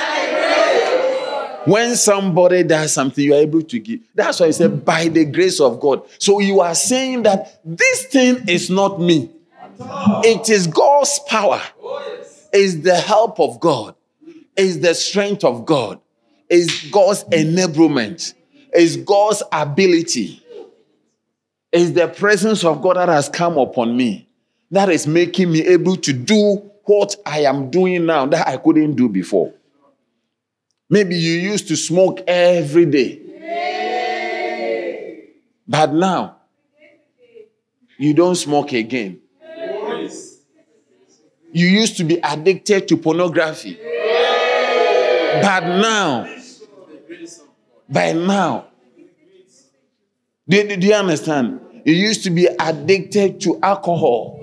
When 1.66 1.96
somebody 1.96 2.64
does 2.64 2.92
something, 2.94 3.24
you 3.24 3.34
are 3.34 3.40
able 3.40 3.62
to 3.62 3.80
give. 3.80 4.02
That's 4.14 4.40
why 4.40 4.48
I 4.48 4.52
said, 4.52 4.84
by 4.84 5.08
the 5.08 5.24
grace 5.24 5.62
of 5.62 5.80
God. 5.80 6.04
So 6.20 6.40
you 6.40 6.60
are 6.60 6.76
saying 6.76 7.24
that 7.24 7.62
this 7.64 8.06
thing 8.08 8.50
is 8.50 8.70
not 8.70 9.00
me. 9.00 9.32
It 10.26 10.50
is 10.50 10.68
God's 10.68 11.20
power. 11.28 11.62
It's 12.52 12.76
the 12.76 12.96
help 12.96 13.40
of 13.40 13.60
God. 13.60 13.96
It's 14.58 14.78
the 14.78 14.94
strength 14.94 15.44
of 15.44 15.66
God. 15.66 16.00
It's 16.50 16.90
God's 16.90 17.24
enablement. 17.26 18.34
It's 18.74 18.96
God's 18.98 19.44
ability. 19.52 20.42
It's 21.72 21.92
the 21.92 22.08
presence 22.08 22.64
of 22.64 22.82
God 22.82 22.98
that 22.98 23.10
has 23.10 23.30
come 23.30 23.58
upon 23.58 23.96
me 23.96 24.28
that 24.74 24.90
is 24.90 25.06
making 25.06 25.52
me 25.52 25.62
able 25.68 25.96
to 25.98 26.12
do 26.12 26.72
what 26.86 27.16
I 27.26 27.42
am 27.42 27.70
doing 27.70 28.08
now 28.08 28.26
that 28.26 28.48
I 28.48 28.58
couldn't 28.58 28.96
do 28.96 29.08
before. 29.08 29.54
Maybe 30.90 31.16
you 31.16 31.34
used 31.34 31.68
to 31.68 31.76
smoke 31.76 32.22
every 32.28 32.86
day. 32.86 33.22
But 35.68 35.94
now, 35.94 36.38
you 37.98 38.14
don't 38.14 38.36
smoke 38.36 38.74
again. 38.74 39.22
You 41.52 41.68
used 41.68 41.98
to 41.98 42.04
be 42.04 42.20
addicted 42.24 42.88
to 42.88 42.98
pornography. 42.98 43.78
But 45.42 45.62
now, 45.62 46.33
by 47.90 48.14
now, 48.14 48.68
do, 50.48 50.76
do 50.76 50.88
you 50.88 50.94
understand? 50.94 51.62
You 51.86 51.94
used 51.94 52.24
to 52.24 52.30
be 52.30 52.48
addicted 52.60 53.42
to 53.42 53.60
alcohol. 53.62 54.40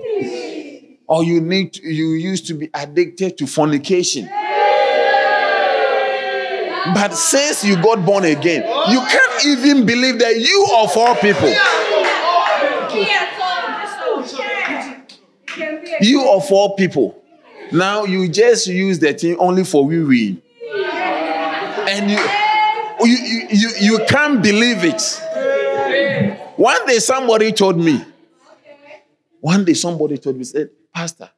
Or 1.07 1.23
you 1.23 1.41
need 1.41 1.73
to, 1.73 1.81
you 1.87 2.11
used 2.13 2.47
to 2.47 2.53
be 2.53 2.69
addicted 2.73 3.37
to 3.39 3.47
fornication. 3.47 4.29
But 6.93 7.13
since 7.13 7.63
you 7.63 7.75
got 7.81 8.05
born 8.05 8.23
again, 8.25 8.63
you 8.89 8.99
can't 8.99 9.45
even 9.45 9.85
believe 9.85 10.19
that 10.19 10.39
you 10.39 10.67
of 10.79 10.95
all 10.95 11.15
people. 11.15 11.53
You 16.01 16.29
of 16.29 16.51
all 16.51 16.75
people. 16.75 17.21
Now 17.71 18.05
you 18.05 18.27
just 18.27 18.67
use 18.67 18.99
the 18.99 19.13
thing 19.13 19.37
only 19.37 19.63
for 19.63 19.85
wee 19.85 20.03
wee. 20.03 20.41
And 21.87 22.09
you, 22.09 22.17
you, 23.05 23.47
you, 23.49 23.69
you, 23.79 24.05
can't 24.07 24.41
believe 24.41 24.83
it. 24.83 25.01
One 26.57 26.85
day 26.85 26.99
somebody 26.99 27.51
told 27.51 27.77
me, 27.77 28.03
one 29.39 29.65
day 29.65 29.73
somebody 29.73 30.17
told 30.17 30.37
me, 30.37 30.43
said, 30.43 30.69
Pastor, 30.93 31.29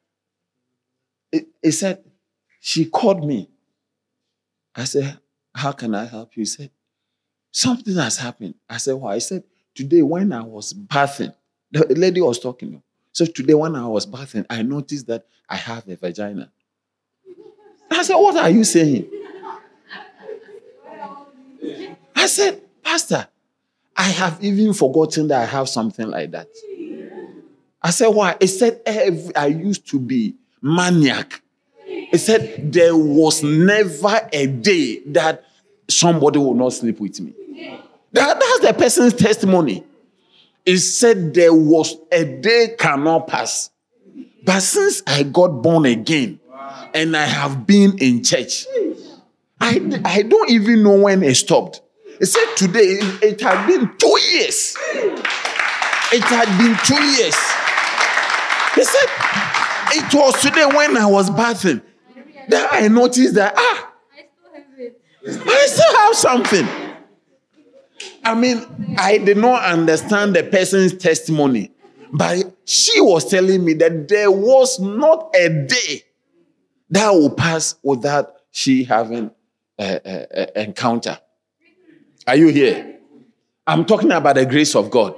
he 1.32 1.72
said, 1.72 2.04
she 2.60 2.86
called 2.86 3.26
me. 3.26 3.50
I 4.76 4.86
said, 4.86 5.20
How 5.54 5.72
can 5.72 5.94
I 5.96 6.06
help 6.06 6.36
you? 6.36 6.42
He 6.42 6.46
said, 6.46 6.72
Something 7.52 7.96
has 7.96 8.18
happened. 8.18 8.56
I 8.70 8.78
said, 8.78 8.94
Why? 8.96 9.16
He 9.16 9.20
said, 9.20 9.44
Today, 9.76 10.02
when 10.02 10.32
I 10.32 10.44
was 10.44 10.74
bathing, 10.74 11.34
the 11.72 11.86
lady 11.96 12.22
was 12.22 12.40
talking. 12.40 12.82
So 13.12 13.26
today, 13.26 13.54
when 13.54 13.76
I 13.76 13.88
was 13.88 14.06
bathing, 14.06 14.46
I 14.50 14.62
noticed 14.62 15.08
that 15.08 15.26
I 15.50 15.56
have 15.56 15.88
a 15.88 15.96
vagina. 15.96 16.52
I 17.92 18.04
said, 18.04 18.16
What 18.16 18.38
are 18.38 18.50
you 18.50 18.64
saying? 18.64 19.10
I 22.16 22.28
said, 22.28 22.62
Pastor, 22.84 23.28
I 23.96 24.04
have 24.04 24.44
even 24.44 24.74
forgotten 24.74 25.28
that 25.28 25.42
I 25.42 25.46
have 25.46 25.70
something 25.70 26.08
like 26.08 26.32
that. 26.32 26.48
I 27.82 27.90
said, 27.92 28.08
Why? 28.08 28.36
He 28.40 28.48
said, 28.48 28.82
I 29.36 29.48
used 29.48 29.88
to 29.90 30.00
be 30.00 30.36
maniac. 30.62 31.42
He 31.86 32.18
said, 32.18 32.72
There 32.72 32.96
was 32.96 33.44
never 33.44 34.30
a 34.32 34.48
day 34.48 35.00
that 35.08 35.44
somebody 35.88 36.40
would 36.40 36.58
not 36.58 36.74
sleep 36.74 37.00
with 37.00 37.20
me. 37.20 37.34
That, 38.14 38.40
that's 38.40 38.60
the 38.60 38.74
person's 38.74 39.14
testimony. 39.14 39.84
He 40.66 40.78
said, 40.78 41.34
There 41.34 41.54
was 41.54 41.96
a 42.12 42.24
day 42.24 42.76
cannot 42.78 43.28
pass. 43.28 43.70
But 44.46 44.62
since 44.62 45.02
I 45.08 45.24
got 45.24 45.48
born 45.62 45.86
again 45.86 46.40
and 46.94 47.16
I 47.16 47.26
have 47.26 47.66
been 47.66 47.98
in 48.00 48.24
church, 48.24 48.66
I, 49.64 50.02
I 50.04 50.22
don't 50.24 50.50
even 50.50 50.84
know 50.84 50.98
when 50.98 51.24
it 51.24 51.36
stopped. 51.36 51.82
He 52.20 52.26
said 52.26 52.54
today 52.58 52.98
it, 53.22 53.40
had 53.40 53.66
been 53.66 53.90
two 53.98 54.20
years. 54.32 54.76
It 56.12 56.24
had 56.24 56.58
been 56.58 56.76
two 56.84 57.02
years. 57.02 57.36
He 58.76 58.84
said 58.84 59.10
it 59.96 60.14
was 60.14 60.42
today 60.42 60.66
when 60.66 60.98
I 60.98 61.06
was 61.06 61.30
bathing 61.30 61.82
that 62.50 62.74
I 62.74 62.90
noticed 62.90 63.36
that 63.36 63.54
ah, 63.56 63.92
I 65.26 65.66
still 65.68 65.98
have 65.98 66.16
something. 66.16 66.68
I 68.26 68.36
mean, 68.36 68.96
I 68.98 69.18
did 69.18 69.38
not 69.38 69.64
understand 69.64 70.36
the 70.36 70.44
person's 70.44 70.94
testimony, 70.94 71.72
but 72.12 72.54
she 72.66 73.00
was 73.00 73.30
telling 73.30 73.64
me 73.64 73.74
that 73.76 74.10
there 74.10 74.30
was 74.30 74.80
not 74.80 75.34
a 75.36 75.48
day 75.50 76.04
that 76.90 77.12
will 77.12 77.30
pass 77.30 77.76
without 77.82 78.34
she 78.52 78.84
having 78.84 79.32
an 79.78 80.50
encounter. 80.56 81.20
Are 82.28 82.36
you 82.36 82.48
here? 82.48 83.00
I'm 83.66 83.86
talking 83.86 84.12
about 84.12 84.36
the 84.36 84.46
grace 84.46 84.76
of 84.76 84.90
God. 84.90 85.16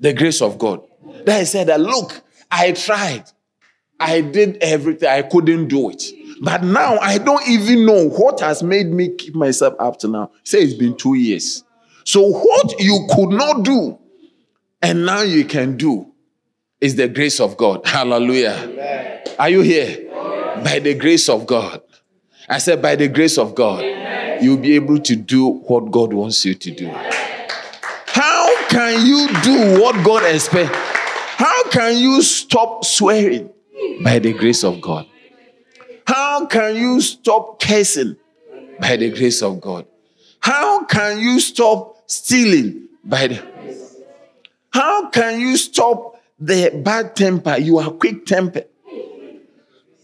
The 0.00 0.12
grace 0.12 0.42
of 0.42 0.58
God. 0.58 0.82
Then 1.24 1.40
I 1.40 1.44
said 1.44 1.68
look, 1.80 2.22
I 2.50 2.72
tried. 2.72 3.24
I 4.00 4.20
did 4.20 4.58
everything. 4.60 5.08
I 5.08 5.22
couldn't 5.22 5.68
do 5.68 5.90
it. 5.90 6.04
But 6.40 6.64
now 6.64 6.98
I 6.98 7.18
don't 7.18 7.46
even 7.48 7.86
know 7.86 8.08
what 8.08 8.40
has 8.40 8.62
made 8.62 8.88
me 8.88 9.14
keep 9.14 9.34
myself 9.34 9.74
up 9.78 9.98
to 10.00 10.08
now. 10.08 10.32
Say 10.42 10.58
it's 10.58 10.74
been 10.74 10.96
two 10.96 11.14
years. 11.14 11.62
So 12.04 12.28
what 12.28 12.80
you 12.80 13.06
could 13.14 13.30
not 13.30 13.62
do 13.62 13.98
and 14.82 15.06
now 15.06 15.22
you 15.22 15.44
can 15.44 15.76
do 15.76 16.12
is 16.80 16.96
the 16.96 17.08
grace 17.08 17.40
of 17.40 17.56
God. 17.56 17.86
Hallelujah. 17.86 18.58
Amen. 18.62 19.22
Are 19.38 19.48
you 19.48 19.62
here? 19.62 20.10
By 20.62 20.80
the 20.80 20.94
grace 20.94 21.28
of 21.28 21.46
God. 21.46 21.80
I 22.48 22.58
said, 22.58 22.82
by 22.82 22.96
the 22.96 23.08
grace 23.08 23.38
of 23.38 23.54
God, 23.54 23.82
Amen. 23.82 24.44
you'll 24.44 24.58
be 24.58 24.74
able 24.74 24.98
to 25.00 25.16
do 25.16 25.48
what 25.48 25.90
God 25.90 26.12
wants 26.12 26.44
you 26.44 26.54
to 26.54 26.70
do. 26.70 26.88
How 28.06 28.68
can 28.68 29.06
you 29.06 29.28
do 29.42 29.80
what 29.80 30.04
God 30.04 30.22
expects? 30.24 30.76
How 30.76 31.70
can 31.70 31.96
you 31.96 32.22
stop 32.22 32.84
swearing? 32.84 33.50
By 34.02 34.18
the 34.18 34.32
grace 34.32 34.62
of 34.62 34.80
God. 34.80 35.06
How 36.06 36.46
can 36.46 36.76
you 36.76 37.00
stop 37.00 37.60
cursing? 37.60 38.16
By 38.78 38.96
the 38.96 39.10
grace 39.10 39.42
of 39.42 39.60
God. 39.60 39.86
How 40.40 40.84
can 40.84 41.20
you 41.20 41.40
stop 41.40 42.02
stealing? 42.06 42.88
By 43.02 43.28
the 43.28 43.42
How 44.70 45.08
can 45.08 45.40
you 45.40 45.56
stop 45.56 46.20
the 46.38 46.70
bad 46.84 47.16
temper? 47.16 47.56
You 47.56 47.78
are 47.78 47.90
quick 47.90 48.26
tempered. 48.26 48.66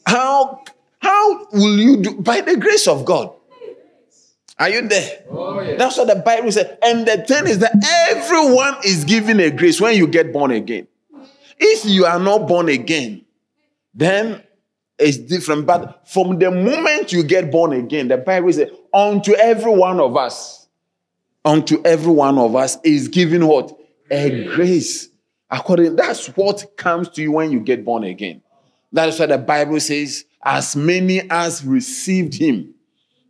How 0.06 0.62
how 1.00 1.46
will 1.52 1.78
you 1.78 1.96
do 1.98 2.14
by 2.20 2.40
the 2.40 2.56
grace 2.56 2.86
of 2.86 3.04
God? 3.04 3.34
Are 4.58 4.68
you 4.68 4.86
there? 4.86 5.24
Oh, 5.30 5.58
yeah. 5.62 5.76
That's 5.76 5.96
what 5.96 6.08
the 6.08 6.16
Bible 6.16 6.52
says. 6.52 6.76
And 6.82 7.06
the 7.08 7.22
thing 7.22 7.46
is 7.46 7.60
that 7.60 7.72
everyone 8.10 8.76
is 8.84 9.04
given 9.04 9.40
a 9.40 9.50
grace 9.50 9.80
when 9.80 9.96
you 9.96 10.06
get 10.06 10.34
born 10.34 10.50
again. 10.50 10.86
If 11.58 11.86
you 11.86 12.04
are 12.04 12.18
not 12.18 12.46
born 12.46 12.68
again, 12.68 13.24
then 13.94 14.42
it's 14.98 15.16
different. 15.16 15.66
But 15.66 16.06
from 16.06 16.38
the 16.38 16.50
moment 16.50 17.10
you 17.10 17.22
get 17.22 17.50
born 17.50 17.72
again, 17.72 18.08
the 18.08 18.18
Bible 18.18 18.52
says, 18.52 18.70
unto 18.92 19.32
every 19.34 19.72
one 19.72 19.98
of 19.98 20.14
us, 20.16 20.68
unto 21.42 21.80
every 21.82 22.12
one 22.12 22.38
of 22.38 22.54
us 22.54 22.76
is 22.84 23.08
given 23.08 23.46
what? 23.46 23.74
A 24.10 24.44
grace. 24.44 25.08
According, 25.50 25.96
that's 25.96 26.26
what 26.28 26.76
comes 26.76 27.08
to 27.10 27.22
you 27.22 27.32
when 27.32 27.50
you 27.50 27.60
get 27.60 27.82
born 27.82 28.04
again. 28.04 28.42
That's 28.92 29.18
why 29.18 29.26
the 29.26 29.38
Bible 29.38 29.80
says, 29.80 30.26
as 30.44 30.74
many 30.76 31.22
as 31.30 31.64
received 31.64 32.34
him, 32.34 32.74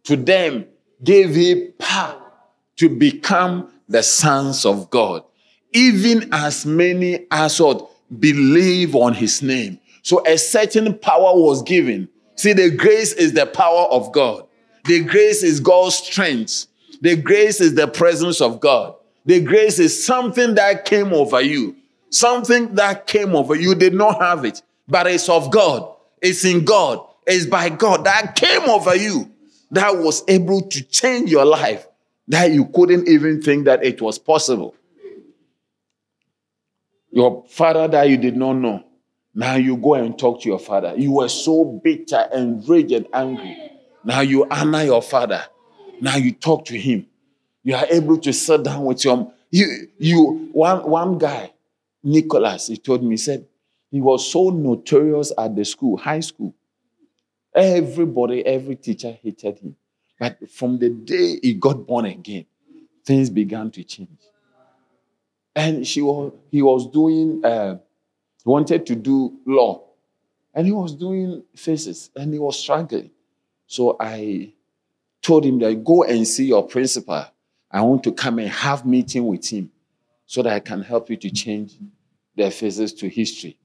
to 0.05 0.17
them 0.17 0.67
gave 1.03 1.35
he 1.35 1.73
power 1.79 2.21
to 2.77 2.89
become 2.89 3.71
the 3.89 4.03
sons 4.03 4.65
of 4.65 4.89
God, 4.91 5.25
even 5.73 6.33
as 6.33 6.65
many 6.65 7.27
as 7.31 7.61
what 7.61 7.91
believe 8.19 8.95
on 8.95 9.15
his 9.15 9.43
name. 9.43 9.79
So 10.03 10.25
a 10.27 10.39
certain 10.39 10.99
power 10.99 11.37
was 11.37 11.63
given. 11.63 12.09
See, 12.37 12.53
the 12.53 12.71
grace 12.71 13.13
is 13.13 13.35
the 13.35 13.47
power 13.47 13.87
of 13.91 14.13
God. 14.13 14.47
The 14.85 15.05
grace 15.05 15.43
is 15.43 15.61
God's 15.61 15.97
strength. 15.97 16.67
The 17.03 17.17
grace 17.17 17.61
is 17.61 17.75
the 17.75 17.87
presence 17.87 18.41
of 18.41 18.61
God. 18.61 18.95
The 19.27 19.41
grace 19.41 19.79
is 19.79 20.05
something 20.05 20.55
that 20.55 20.85
came 20.85 21.13
over 21.13 21.41
you. 21.41 21.77
Something 22.11 22.75
that 22.77 23.07
came 23.07 23.37
over 23.37 23.55
you. 23.55 23.75
did 23.75 23.95
not 23.95 24.21
have 24.21 24.45
it, 24.45 24.63
but 24.89 25.07
it's 25.07 25.29
of 25.29 25.51
God. 25.51 25.95
It's 26.23 26.45
in 26.45 26.65
God. 26.65 27.07
It's 27.27 27.47
by 27.47 27.69
God 27.69 28.05
that 28.05 28.35
came 28.37 28.69
over 28.69 28.95
you 28.95 29.31
that 29.71 29.97
was 29.97 30.25
able 30.29 30.63
to 30.63 30.83
change 30.83 31.31
your 31.31 31.45
life 31.45 31.87
that 32.29 32.53
you 32.53 32.67
couldn't 32.67 33.09
even 33.09 33.43
think 33.43 33.65
that 33.65 33.85
it 33.85 34.01
was 34.01 34.19
possible. 34.19 34.75
Your 37.11 37.45
father 37.49 37.89
that 37.89 38.09
you 38.09 38.17
did 38.17 38.37
not 38.37 38.55
know 38.55 38.85
now 39.35 39.55
you 39.55 39.77
go 39.77 39.95
and 39.95 40.19
talk 40.19 40.43
to 40.43 40.49
your 40.49 40.59
father. 40.59 40.95
You 40.97 41.13
were 41.13 41.29
so 41.29 41.65
bitter 41.65 42.29
and 42.33 42.69
raged 42.69 42.93
and 42.93 43.07
angry. 43.13 43.71
Now 44.05 44.21
you 44.21 44.47
honor 44.51 44.83
your 44.83 45.03
father. 45.03 45.45
Now 46.01 46.17
you 46.17 46.33
talk 46.33 46.65
to 46.67 46.79
him. 46.79 47.07
You 47.63 47.77
are 47.77 47.87
able 47.91 48.19
to 48.19 48.33
sit 48.33 48.65
down 48.65 48.85
with 48.85 49.05
your 49.05 49.33
you 49.51 49.89
you 49.99 50.49
one 50.53 50.89
one 50.89 51.19
guy, 51.19 51.53
Nicholas, 52.03 52.69
he 52.69 52.77
told 52.77 53.03
me, 53.03 53.11
he 53.11 53.17
said 53.17 53.47
he 53.91 54.01
was 54.01 54.31
so 54.31 54.51
notorious 54.51 55.33
at 55.37 55.55
the 55.57 55.65
school, 55.65 55.97
high 55.97 56.21
school. 56.21 56.55
Everybody, 57.55 58.47
every 58.47 58.77
teacher 58.77 59.17
hated 59.23 59.59
him. 59.59 59.77
But 60.19 60.51
from 60.51 60.79
the 60.79 60.91
day 60.91 61.41
he 61.43 61.55
got 61.55 61.87
born 61.87 62.07
again, 62.07 62.47
things 63.05 63.31
began 63.31 63.71
to 63.73 63.83
change. 63.83 64.21
And 65.57 65.87
she 65.87 66.01
was, 66.01 66.33
he 66.51 66.63
was 66.63 66.89
doing 66.89 67.45
uh, 67.45 67.79
wanted 68.45 68.87
to 68.87 68.95
do 68.95 69.39
law. 69.47 69.83
And 70.55 70.67
he 70.67 70.73
was 70.73 70.95
doing 70.95 71.43
thesis 71.57 72.11
and 72.17 72.33
he 72.33 72.39
was 72.39 72.59
struggling. 72.59 73.11
So 73.67 73.97
I 74.01 74.53
told 75.23 75.45
him 75.45 75.59
that 75.61 75.85
go 75.85 76.05
and 76.05 76.27
see 76.27 76.47
your 76.47 76.67
principal. 76.67 77.25
I 77.71 77.81
want 77.83 78.03
to 78.05 78.13
come 78.13 78.39
and 78.41 78.49
have 78.49 78.85
meeting 78.85 79.27
with 79.27 79.49
him 79.49 79.71
so 80.27 80.43
that 80.43 80.53
I 80.53 80.61
can 80.61 80.83
help 80.83 81.09
you 81.09 81.17
to 81.19 81.31
change 81.31 81.77
the 82.37 82.51
thesis 82.51 82.93
to 82.95 83.09
history. 83.09 83.57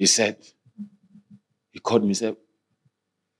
He 0.00 0.06
said, 0.06 0.38
he 1.72 1.78
called 1.78 2.04
me 2.04 2.08
and 2.08 2.16
said, 2.16 2.36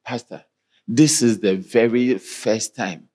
Pastor, 0.04 0.44
this 0.86 1.22
is 1.22 1.40
the 1.40 1.56
very 1.56 2.18
first 2.18 2.76
time 2.76 3.08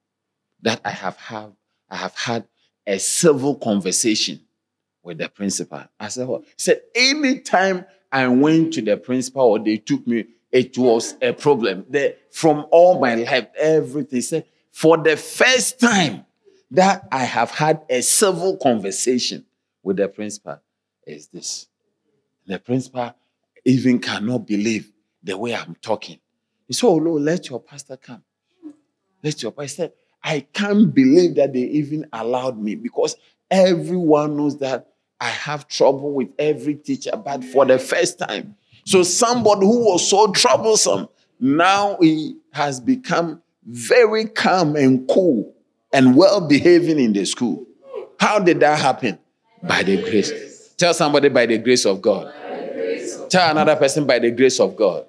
that 0.63 0.81
I 0.83 0.89
have, 0.89 1.15
have, 1.17 1.51
I 1.87 1.97
have 1.97 2.15
had 2.15 2.47
a 2.87 2.97
civil 2.97 3.53
conversation 3.53 4.39
with 5.03 5.19
the 5.19 5.29
principal. 5.29 5.83
I 5.99 6.07
said, 6.07 6.27
what? 6.27 6.41
He 6.41 6.53
said, 6.57 6.81
anytime 6.95 7.85
I 8.11 8.27
went 8.29 8.73
to 8.73 8.81
the 8.81 8.97
principal 8.97 9.43
or 9.43 9.59
they 9.59 9.77
took 9.77 10.07
me, 10.07 10.25
it 10.51 10.75
was 10.75 11.13
a 11.21 11.31
problem. 11.31 11.85
The, 11.87 12.15
from 12.31 12.65
all 12.71 12.99
my 12.99 13.13
life, 13.13 13.49
everything. 13.59 14.17
He 14.17 14.21
said, 14.21 14.45
for 14.71 14.97
the 14.97 15.17
first 15.17 15.79
time 15.79 16.25
that 16.71 17.07
I 17.11 17.25
have 17.25 17.51
had 17.51 17.83
a 17.91 18.01
civil 18.01 18.57
conversation 18.57 19.45
with 19.83 19.97
the 19.97 20.07
principal 20.07 20.59
is 21.05 21.27
this. 21.27 21.67
The 22.47 22.57
principal 22.57 23.13
even 23.65 23.99
cannot 23.99 24.47
believe 24.47 24.91
the 25.23 25.37
way 25.37 25.55
I'm 25.55 25.75
talking. 25.81 26.19
He 26.67 26.73
said, 26.73 26.87
Oh, 26.87 26.95
let 26.95 27.49
your 27.49 27.59
pastor 27.59 27.97
come. 27.97 28.23
Let 29.23 29.41
your 29.41 29.51
pastor. 29.51 29.75
Said, 29.75 29.93
I 30.23 30.41
can't 30.53 30.93
believe 30.93 31.35
that 31.35 31.53
they 31.53 31.59
even 31.59 32.07
allowed 32.13 32.59
me 32.59 32.75
because 32.75 33.15
everyone 33.51 34.37
knows 34.37 34.57
that 34.59 34.87
I 35.19 35.29
have 35.29 35.67
trouble 35.67 36.13
with 36.13 36.29
every 36.37 36.75
teacher, 36.75 37.11
but 37.15 37.43
for 37.43 37.65
the 37.65 37.79
first 37.79 38.19
time. 38.19 38.55
So 38.85 39.03
somebody 39.03 39.65
who 39.65 39.91
was 39.91 40.07
so 40.07 40.31
troublesome, 40.31 41.09
now 41.39 41.97
he 41.99 42.37
has 42.53 42.79
become 42.79 43.41
very 43.65 44.25
calm 44.25 44.75
and 44.75 45.07
cool 45.09 45.53
and 45.91 46.15
well 46.15 46.47
behaving 46.47 46.99
in 46.99 47.13
the 47.13 47.25
school. 47.25 47.65
How 48.19 48.39
did 48.39 48.59
that 48.59 48.79
happen? 48.79 49.17
By 49.63 49.83
the 49.83 50.01
grace. 50.01 50.73
Tell 50.77 50.93
somebody 50.93 51.29
by 51.29 51.45
the 51.45 51.57
grace 51.57 51.85
of 51.85 52.01
God. 52.01 52.33
Tell 53.29 53.51
another 53.51 53.75
person 53.75 54.05
by 54.05 54.19
the 54.19 54.31
grace 54.31 54.59
of 54.59 54.75
God. 54.75 55.05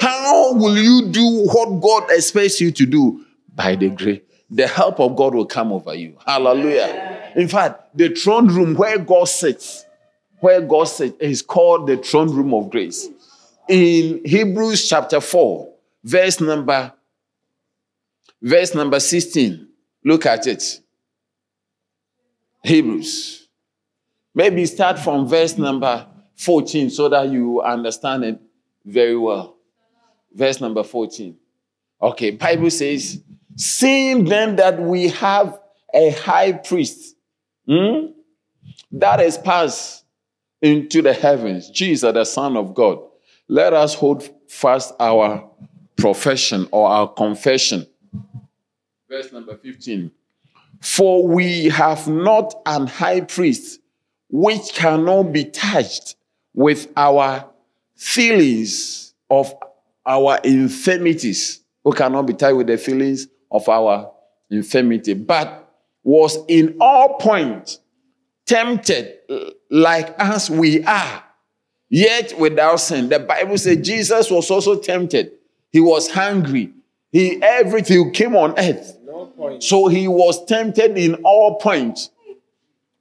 How 0.00 0.52
will 0.54 0.76
you 0.76 1.08
do 1.10 1.46
what 1.46 1.80
God 1.80 2.10
expects 2.10 2.60
you 2.60 2.70
to 2.72 2.86
do? 2.86 3.24
By 3.54 3.76
the 3.76 3.90
grace. 3.90 4.20
The 4.50 4.66
help 4.66 5.00
of 5.00 5.16
God 5.16 5.34
will 5.34 5.46
come 5.46 5.72
over 5.72 5.94
you. 5.94 6.16
Hallelujah. 6.24 7.32
In 7.34 7.48
fact, 7.48 7.96
the 7.96 8.14
throne 8.14 8.48
room 8.48 8.74
where 8.74 8.98
God 8.98 9.24
sits, 9.24 9.84
where 10.40 10.60
God 10.60 10.84
sits, 10.84 11.16
is 11.20 11.42
called 11.42 11.86
the 11.86 11.96
throne 11.96 12.32
room 12.34 12.54
of 12.54 12.70
grace. 12.70 13.08
In 13.68 14.20
Hebrews 14.24 14.88
chapter 14.88 15.20
4, 15.20 15.74
verse 16.04 16.40
number, 16.40 16.92
verse 18.40 18.74
number 18.74 19.00
16. 19.00 19.66
Look 20.04 20.26
at 20.26 20.46
it. 20.46 20.80
Hebrews. 22.62 23.48
Maybe 24.34 24.66
start 24.66 24.98
from 24.98 25.26
verse 25.26 25.58
number 25.58 26.06
14 26.36 26.90
so 26.90 27.08
that 27.08 27.28
you 27.28 27.60
understand 27.62 28.24
it 28.24 28.40
very 28.84 29.16
well. 29.16 29.56
Verse 30.34 30.60
number 30.60 30.82
14. 30.82 31.36
Okay, 32.02 32.30
Bible 32.30 32.70
says, 32.70 33.22
seeing 33.56 34.24
then 34.24 34.56
that 34.56 34.80
we 34.80 35.08
have 35.08 35.58
a 35.94 36.10
high 36.10 36.52
priest 36.52 37.16
Hmm? 37.66 38.06
That 38.92 39.20
is 39.20 39.36
passed 39.38 40.04
into 40.62 41.02
the 41.02 41.12
heavens. 41.12 41.70
Jesus, 41.70 42.12
the 42.12 42.24
Son 42.24 42.56
of 42.56 42.74
God. 42.74 43.00
Let 43.48 43.72
us 43.72 43.94
hold 43.94 44.28
fast 44.48 44.94
our 45.00 45.48
profession 45.96 46.68
or 46.70 46.88
our 46.88 47.08
confession. 47.08 47.86
Verse 49.08 49.32
number 49.32 49.56
15. 49.56 50.10
For 50.80 51.26
we 51.26 51.66
have 51.66 52.06
not 52.08 52.54
an 52.66 52.86
high 52.86 53.22
priest 53.22 53.80
which 54.28 54.74
cannot 54.74 55.32
be 55.32 55.44
touched 55.44 56.16
with 56.56 56.90
our 56.96 57.48
feelings 57.94 59.14
of 59.30 59.54
our 60.04 60.38
infirmities, 60.42 61.60
who 61.84 61.92
cannot 61.92 62.22
be 62.22 62.32
tied 62.32 62.52
with 62.54 62.66
the 62.66 62.78
feelings 62.78 63.28
of 63.52 63.68
our 63.68 64.10
infirmity, 64.50 65.14
but 65.14 65.70
was 66.02 66.38
in 66.48 66.76
all 66.80 67.18
points 67.18 67.80
tempted 68.46 69.18
like 69.70 70.14
as 70.18 70.48
we 70.48 70.82
are, 70.84 71.24
yet 71.90 72.38
without 72.38 72.80
sin. 72.80 73.08
The 73.08 73.18
Bible 73.18 73.58
says 73.58 73.86
Jesus 73.86 74.30
was 74.30 74.50
also 74.50 74.78
tempted. 74.78 75.32
He 75.70 75.80
was 75.80 76.10
hungry. 76.10 76.72
He 77.12 77.42
everything 77.42 78.12
came 78.12 78.34
on 78.34 78.58
earth. 78.58 78.98
No 79.04 79.58
so 79.60 79.88
he 79.88 80.08
was 80.08 80.44
tempted 80.46 80.96
in 80.96 81.16
all 81.16 81.56
points, 81.56 82.10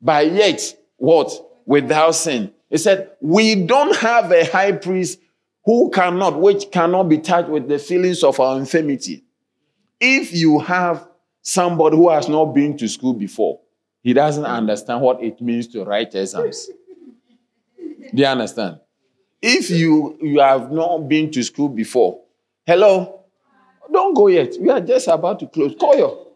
but 0.01 0.31
yet 0.31 0.75
what? 0.97 1.31
Without 1.65 2.11
sin. 2.11 2.51
He 2.69 2.78
said, 2.78 3.12
We 3.21 3.56
don't 3.65 3.95
have 3.97 4.32
a 4.32 4.45
high 4.45 4.73
priest 4.73 5.19
who 5.65 5.89
cannot, 5.91 6.39
which 6.39 6.71
cannot 6.71 7.04
be 7.10 7.17
touched 7.17 7.49
with 7.49 7.67
the 7.67 7.80
feelings 7.80 8.23
of 8.23 8.39
our 8.39 8.58
infirmity. 8.58 9.23
If 9.99 10.34
you 10.34 10.60
have 10.60 11.08
somebody 11.41 11.95
who 11.95 12.10
has 12.10 12.28
not 12.30 12.45
been 12.54 12.78
to 12.78 12.88
school 12.88 13.13
before, 13.13 13.60
he 14.04 14.13
doesn't 14.13 14.45
understand 14.45 15.01
what 15.01 15.23
it 15.23 15.41
means 15.41 15.67
to 15.69 15.84
write 15.84 16.13
exams. 16.13 16.69
Do 17.78 18.21
you 18.21 18.25
understand? 18.25 18.80
If 19.41 19.69
you, 19.69 20.17
you 20.21 20.39
have 20.39 20.71
not 20.71 21.08
been 21.08 21.32
to 21.32 21.43
school 21.43 21.69
before, 21.69 22.21
hello, 22.65 23.25
don't 23.91 24.13
go 24.13 24.28
yet. 24.28 24.56
We 24.60 24.69
are 24.69 24.82
just 24.82 25.08
about 25.08 25.39
to 25.39 25.47
close. 25.47 25.75
Call 25.80 25.97
your. 25.97 26.28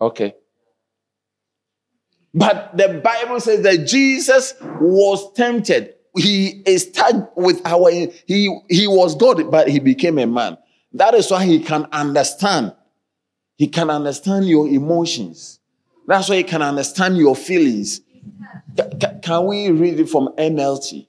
Okay. 0.00 0.34
But 2.34 2.76
the 2.76 3.00
Bible 3.02 3.38
says 3.38 3.62
that 3.62 3.86
Jesus 3.86 4.54
was 4.60 5.32
tempted. 5.34 5.94
He 6.16 6.62
is 6.66 6.90
touched 6.90 7.36
with 7.36 7.64
our 7.64 7.90
he 7.90 8.60
he 8.68 8.86
was 8.88 9.14
God, 9.14 9.50
but 9.50 9.68
he 9.68 9.78
became 9.78 10.18
a 10.18 10.26
man. 10.26 10.58
That 10.92 11.14
is 11.14 11.30
why 11.30 11.44
he 11.44 11.60
can 11.60 11.86
understand. 11.92 12.74
He 13.56 13.68
can 13.68 13.88
understand 13.88 14.48
your 14.48 14.66
emotions. 14.66 15.60
That's 16.06 16.28
why 16.28 16.36
he 16.36 16.42
can 16.42 16.60
understand 16.60 17.16
your 17.16 17.36
feelings. 17.36 18.00
Can 19.22 19.46
we 19.46 19.70
read 19.70 20.00
it 20.00 20.08
from 20.08 20.28
NLT? 20.36 21.06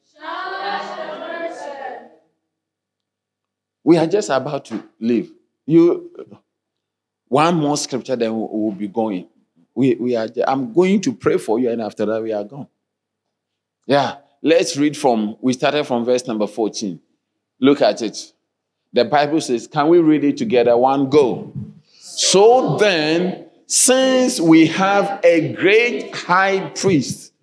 We 3.83 3.97
are 3.97 4.07
just 4.07 4.29
about 4.29 4.65
to 4.65 4.83
leave. 4.99 5.31
You 5.65 6.11
one 7.27 7.55
more 7.55 7.77
scripture, 7.77 8.15
then 8.15 8.35
we'll 8.35 8.71
be 8.71 8.87
going. 8.87 9.27
We, 9.75 9.95
we 9.95 10.15
are, 10.15 10.29
I'm 10.47 10.73
going 10.73 11.01
to 11.01 11.13
pray 11.13 11.37
for 11.37 11.59
you, 11.59 11.69
and 11.69 11.81
after 11.81 12.05
that, 12.05 12.23
we 12.23 12.31
are 12.31 12.45
gone. 12.45 12.67
Yeah, 13.85 14.15
let's 14.41 14.77
read 14.77 14.95
from, 14.95 15.35
we 15.41 15.51
started 15.51 15.83
from 15.83 16.05
verse 16.05 16.25
number 16.25 16.47
14. 16.47 16.99
Look 17.59 17.81
at 17.81 18.01
it. 18.01 18.33
The 18.93 19.03
Bible 19.03 19.41
says, 19.41 19.67
Can 19.67 19.89
we 19.89 19.99
read 19.99 20.23
it 20.23 20.37
together? 20.37 20.77
One 20.77 21.09
go. 21.09 21.53
So 21.99 22.77
then, 22.77 23.47
since 23.67 24.39
we 24.39 24.67
have 24.67 25.19
a 25.23 25.53
great 25.53 26.15
high 26.15 26.69
priest 26.69 27.33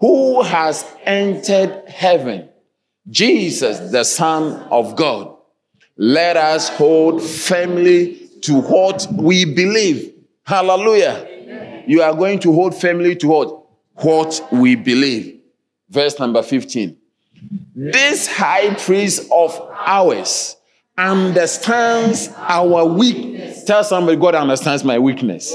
who 0.00 0.42
has 0.42 0.84
entered 1.04 1.86
heaven, 1.86 2.48
Jesus, 3.10 3.90
the 3.90 4.04
Son 4.04 4.54
of 4.70 4.96
God, 4.96 5.36
let 5.98 6.38
us 6.38 6.70
hold 6.70 7.22
firmly 7.22 8.30
to 8.40 8.60
what 8.62 9.06
we 9.12 9.44
believe. 9.44 10.14
Hallelujah 10.44 11.33
you 11.86 12.02
are 12.02 12.14
going 12.14 12.38
to 12.40 12.52
hold 12.52 12.74
firmly 12.74 13.16
to 13.16 13.28
what? 13.28 13.66
What 13.94 14.46
we 14.52 14.74
believe. 14.74 15.40
Verse 15.88 16.18
number 16.18 16.42
15. 16.42 16.96
This 17.74 18.26
high 18.26 18.74
priest 18.74 19.28
of 19.30 19.60
ours 19.72 20.56
understands 20.96 22.28
our 22.36 22.84
weakness. 22.86 23.64
Tell 23.64 23.84
somebody, 23.84 24.16
God 24.16 24.34
understands 24.34 24.84
my 24.84 24.98
weakness. 24.98 25.52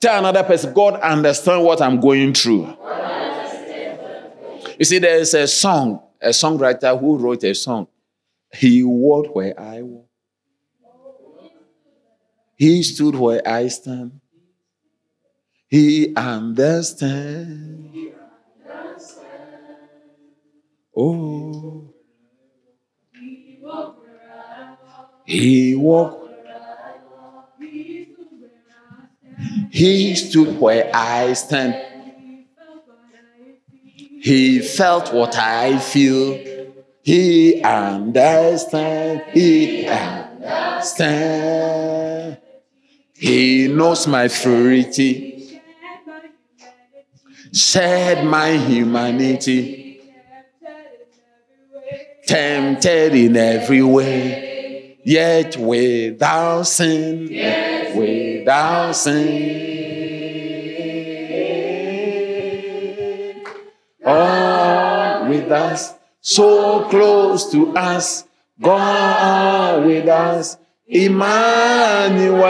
Tell 0.00 0.18
another 0.18 0.42
person, 0.42 0.72
God 0.72 0.94
understands 1.00 1.64
what 1.64 1.82
I'm 1.82 2.00
going 2.00 2.32
through. 2.32 2.74
You 4.78 4.84
see, 4.86 4.98
there 4.98 5.18
is 5.18 5.34
a 5.34 5.46
song, 5.46 6.00
a 6.20 6.30
songwriter 6.30 6.98
who 6.98 7.18
wrote 7.18 7.44
a 7.44 7.54
song. 7.54 7.86
He 8.54 8.82
walked 8.82 9.34
where 9.36 9.58
I 9.60 9.82
walk. 9.82 10.09
He 12.60 12.82
stood 12.82 13.14
where 13.14 13.40
I 13.48 13.68
stand. 13.68 14.20
He 15.66 16.14
understands. 16.14 17.96
Oh. 20.94 21.94
He 25.24 25.74
walked. 25.74 26.28
He 29.70 30.14
stood 30.14 30.60
where 30.60 30.90
I 30.92 31.32
stand. 31.32 31.76
He 34.20 34.60
felt 34.60 35.14
what 35.14 35.34
I 35.34 35.78
feel. 35.78 36.38
He 37.00 37.62
understands. 37.62 39.22
He 39.32 39.88
understands. 39.88 41.99
He 43.20 43.68
knows 43.68 44.06
my 44.06 44.28
frailty, 44.28 45.60
shared 47.52 48.24
my 48.24 48.52
humanity, 48.56 50.00
tempted 52.26 53.14
in 53.14 53.36
every 53.36 53.82
way, 53.82 54.96
yet 55.04 55.58
without 55.58 56.62
sin, 56.62 57.28
without 57.94 58.92
sin. 58.92 59.66
All 64.02 65.28
with 65.28 65.52
us, 65.52 65.92
so 66.22 66.88
close 66.88 67.52
to 67.52 67.76
us, 67.76 68.24
God 68.58 69.84
with 69.84 70.08
us 70.08 70.56
Emmanuel. 70.90 72.42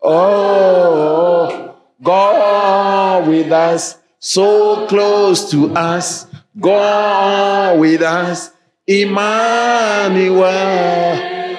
Oh, 0.00 1.76
God 2.00 3.26
with 3.26 3.50
us, 3.50 3.98
so 4.20 4.86
close 4.86 5.50
to 5.50 5.74
us. 5.74 6.28
God 6.58 7.80
with 7.80 8.00
us, 8.00 8.52
Emmanuel. 8.86 10.46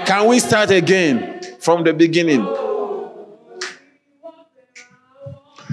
Can 0.05 0.27
we 0.27 0.39
start 0.39 0.71
again 0.71 1.41
from 1.59 1.83
the 1.83 1.93
beginning? 1.93 2.47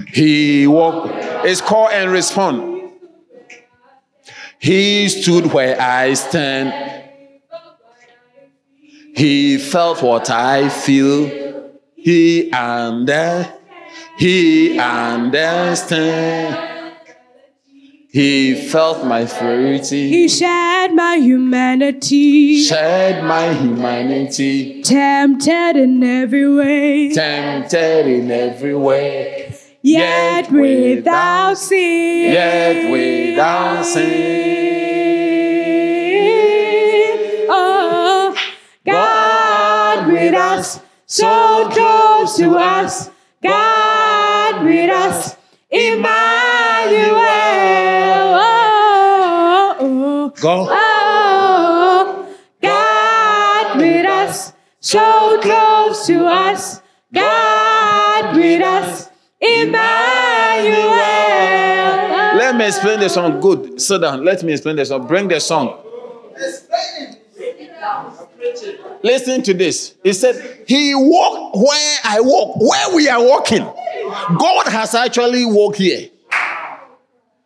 He 0.09 0.67
walked. 0.67 1.13
It's 1.45 1.61
call 1.61 1.87
and 1.87 2.11
respond. 2.11 2.91
He 4.59 5.07
stood 5.07 5.53
where 5.53 5.79
I 5.79 6.15
stand 6.15 6.96
he 9.17 9.57
felt 9.57 10.03
what 10.03 10.29
I 10.29 10.69
feel. 10.69 11.27
He 11.95 12.51
and 12.51 13.09
under, 13.09 13.51
he 14.19 14.77
understand. 14.79 16.65
He 18.09 18.53
felt 18.69 19.05
my 19.05 19.25
frailty. 19.25 20.09
He 20.09 20.29
shared 20.29 20.93
my 20.93 21.15
humanity. 21.15 22.61
Shared 22.63 23.23
my 23.23 23.53
humanity. 23.53 24.83
Tempted 24.83 25.77
in 25.77 26.03
every 26.03 26.55
way. 26.55 27.11
Tempted 27.11 28.05
in 28.07 28.29
every 28.29 28.75
way. 28.75 29.51
Yet, 29.81 30.45
yet 30.45 30.51
without 30.51 31.57
sin. 31.57 32.33
Yet 32.33 32.91
without 32.91 33.83
sin. 33.83 34.66
Us, 40.57 40.81
so 41.05 41.69
close 41.69 42.37
to 42.37 42.55
us. 42.57 43.09
God 43.43 44.63
with 44.65 44.89
us, 44.89 45.37
Emmanuel. 45.69 46.07
Oh, 48.39 49.77
oh, 49.79 50.25
oh, 50.29 50.29
Go. 50.41 50.67
Oh, 50.69 52.35
God 52.61 53.77
with 53.77 54.05
us, 54.05 54.53
so 54.79 55.39
close 55.41 56.07
to 56.07 56.25
us. 56.25 56.81
God 57.13 58.35
with 58.35 58.61
us, 58.61 59.09
Emmanuel. 59.39 59.77
Let 62.37 62.55
me 62.55 62.65
explain 62.65 62.99
the 62.99 63.09
song. 63.09 63.39
Good. 63.39 63.79
Sit 63.79 64.01
down. 64.01 64.25
Let 64.25 64.43
me 64.43 64.53
explain 64.53 64.75
the 64.75 64.85
song. 64.85 65.07
Bring 65.07 65.27
the 65.27 65.39
song. 65.39 65.83
Listen 69.03 69.41
to 69.43 69.53
this. 69.53 69.95
He 70.03 70.13
said, 70.13 70.65
He 70.67 70.93
walked 70.95 71.55
where 71.57 71.97
I 72.03 72.19
walk, 72.21 72.57
where 72.59 72.95
we 72.95 73.07
are 73.09 73.23
walking. 73.23 73.63
God 73.63 74.67
has 74.67 74.95
actually 74.95 75.45
walked 75.45 75.77
here. 75.77 76.09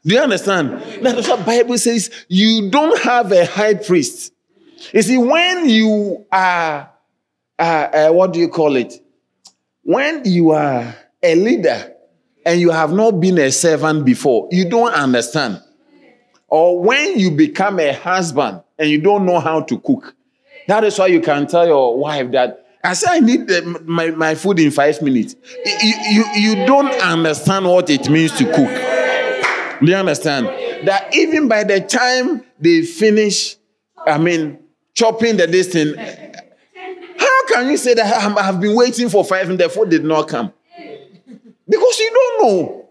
Do 0.03 0.15
you 0.15 0.19
understand? 0.19 0.81
That's 1.03 1.27
what 1.27 1.45
Bible 1.45 1.77
says. 1.77 2.09
You 2.27 2.69
don't 2.69 2.99
have 3.01 3.31
a 3.31 3.45
high 3.45 3.75
priest. 3.75 4.33
You 4.93 5.01
see, 5.03 5.17
when 5.17 5.69
you 5.69 6.25
are, 6.31 6.89
uh, 7.59 7.61
uh, 7.61 8.09
what 8.09 8.33
do 8.33 8.39
you 8.39 8.47
call 8.47 8.75
it? 8.75 8.95
When 9.83 10.23
you 10.25 10.51
are 10.51 10.95
a 11.21 11.35
leader 11.35 11.93
and 12.45 12.59
you 12.59 12.71
have 12.71 12.91
not 12.91 13.19
been 13.19 13.37
a 13.37 13.51
servant 13.51 14.05
before, 14.05 14.47
you 14.51 14.67
don't 14.69 14.93
understand. 14.93 15.61
Or 16.47 16.81
when 16.81 17.19
you 17.19 17.31
become 17.31 17.79
a 17.79 17.93
husband 17.93 18.61
and 18.79 18.89
you 18.89 18.99
don't 18.99 19.25
know 19.25 19.39
how 19.39 19.61
to 19.61 19.79
cook, 19.79 20.15
that 20.67 20.83
is 20.83 20.97
why 20.97 21.07
you 21.07 21.21
can 21.21 21.47
tell 21.47 21.65
your 21.65 21.97
wife 21.97 22.31
that 22.31 22.65
I 22.83 22.93
say 22.93 23.07
I 23.09 23.19
need 23.19 23.41
eh, 23.41 23.59
the, 23.61 23.81
my, 23.85 24.11
my 24.11 24.35
food 24.35 24.59
in 24.59 24.71
five 24.71 25.01
minutes. 25.01 25.35
You, 25.65 25.93
you, 26.09 26.25
you 26.35 26.65
don't 26.65 26.89
understand 27.01 27.65
what 27.65 27.89
it 27.89 28.09
means 28.09 28.31
to 28.37 28.45
cook. 28.45 29.81
Do 29.81 29.91
you 29.91 29.95
understand? 29.95 30.47
That 30.87 31.13
even 31.13 31.47
by 31.47 31.63
the 31.63 31.81
time 31.81 32.43
they 32.59 32.81
finish, 32.83 33.57
I 34.05 34.17
mean, 34.17 34.59
chopping 34.93 35.37
the 35.37 35.47
distance, 35.47 35.95
how 37.17 37.45
can 37.47 37.69
you 37.69 37.77
say 37.77 37.93
that 37.93 38.05
I 38.05 38.43
have 38.43 38.59
been 38.59 38.75
waiting 38.75 39.09
for 39.09 39.23
five 39.23 39.49
and 39.49 39.59
the 39.59 39.69
food 39.69 39.89
did 39.89 40.03
not 40.03 40.27
come? 40.27 40.51
Because 41.67 41.99
you 41.99 42.11
don't 42.11 42.41
know. 42.43 42.89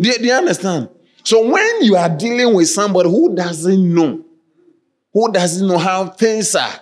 Do 0.00 0.12
do 0.18 0.24
you 0.24 0.32
understand? 0.32 0.88
So 1.24 1.46
when 1.48 1.82
you 1.82 1.96
are 1.96 2.08
dealing 2.08 2.54
with 2.54 2.68
somebody 2.68 3.08
who 3.08 3.34
doesn't 3.34 3.94
know, 3.94 4.24
who 5.12 5.32
doesn't 5.32 5.66
know 5.66 5.78
how 5.78 6.06
things 6.08 6.54
are, 6.54 6.80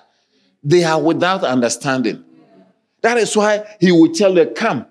they 0.67 0.83
are 0.83 1.01
without 1.01 1.45
understanding. 1.45 2.25
That 3.01 3.19
is 3.19 3.37
why 3.37 3.65
he 3.79 3.93
will 3.93 4.13
tell 4.13 4.35
them, 4.35 4.53
Come 4.55 4.85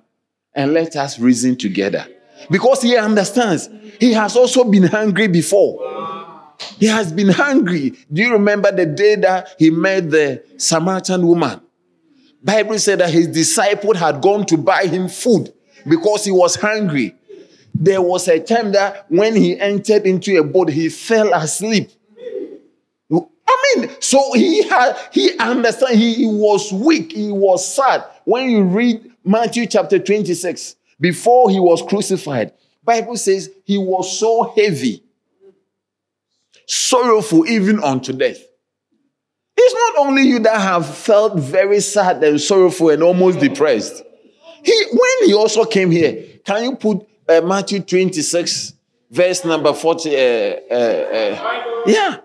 and 0.53 0.73
let 0.73 0.95
us 0.95 1.19
reason 1.19 1.57
together. 1.57 2.07
Because 2.49 2.81
he 2.81 2.95
understands. 2.95 3.69
He 3.99 4.13
has 4.13 4.37
also 4.37 4.63
been 4.63 4.83
hungry 4.83 5.27
before. 5.27 5.81
He 6.79 6.85
has 6.85 7.11
been 7.11 7.27
hungry. 7.27 7.93
Do 8.11 8.21
you 8.21 8.31
remember 8.31 8.71
the 8.71 8.85
day 8.85 9.15
that 9.15 9.49
he 9.59 9.69
met 9.69 10.09
the 10.11 10.43
Samaritan 10.57 11.27
woman? 11.27 11.59
Bible 12.41 12.79
said 12.79 12.99
that 12.99 13.09
his 13.09 13.27
disciple 13.27 13.95
had 13.95 14.21
gone 14.21 14.45
to 14.45 14.57
buy 14.57 14.85
him 14.85 15.09
food 15.09 15.51
because 15.85 16.23
he 16.23 16.31
was 16.31 16.55
hungry. 16.55 17.15
There 17.73 18.01
was 18.01 18.29
a 18.29 18.39
time 18.39 18.71
that 18.71 19.11
when 19.11 19.35
he 19.35 19.59
entered 19.59 20.05
into 20.05 20.39
a 20.39 20.43
boat, 20.43 20.69
he 20.69 20.87
fell 20.87 21.33
asleep. 21.33 21.91
I 23.55 23.79
mean, 23.79 23.89
so 23.99 24.33
he 24.33 24.63
had 24.67 24.97
he 25.11 25.37
understand 25.37 25.97
he, 25.97 26.13
he 26.13 26.25
was 26.25 26.71
weak, 26.73 27.13
he 27.13 27.31
was 27.31 27.65
sad. 27.65 28.03
When 28.25 28.49
you 28.49 28.63
read 28.63 29.11
Matthew 29.23 29.65
chapter 29.65 29.99
26, 29.99 30.75
before 30.99 31.49
he 31.49 31.59
was 31.59 31.81
crucified, 31.81 32.53
Bible 32.83 33.17
says 33.17 33.49
he 33.63 33.77
was 33.77 34.19
so 34.19 34.53
heavy, 34.55 35.03
sorrowful 36.67 37.47
even 37.47 37.83
unto 37.83 38.13
death. 38.13 38.39
It's 39.57 39.73
not 39.73 40.07
only 40.07 40.23
you 40.23 40.39
that 40.39 40.59
have 40.59 40.85
felt 40.85 41.39
very 41.39 41.79
sad 41.79 42.23
and 42.23 42.39
sorrowful 42.39 42.89
and 42.89 43.01
almost 43.01 43.39
depressed. 43.39 44.03
He, 44.63 44.85
when 44.91 45.27
he 45.27 45.33
also 45.33 45.63
came 45.63 45.91
here, 45.91 46.23
can 46.43 46.63
you 46.63 46.75
put 46.75 47.07
uh, 47.29 47.41
Matthew 47.41 47.79
26, 47.79 48.73
verse 49.09 49.45
number 49.45 49.73
40? 49.73 50.09
Uh, 50.09 50.19
uh, 50.19 50.73
uh 50.73 51.83
yeah. 51.87 52.17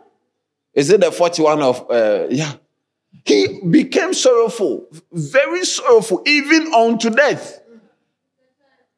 Is 0.75 0.91
it 0.91 1.01
the 1.01 1.11
41 1.11 1.63
of, 1.63 1.91
uh, 1.91 2.27
yeah. 2.31 2.55
He 3.25 3.61
became 3.69 4.15
sorrowful, 4.15 4.87
very 5.13 5.65
sorrowful, 5.65 6.23
even 6.27 6.73
unto 6.73 7.11
death. 7.11 7.61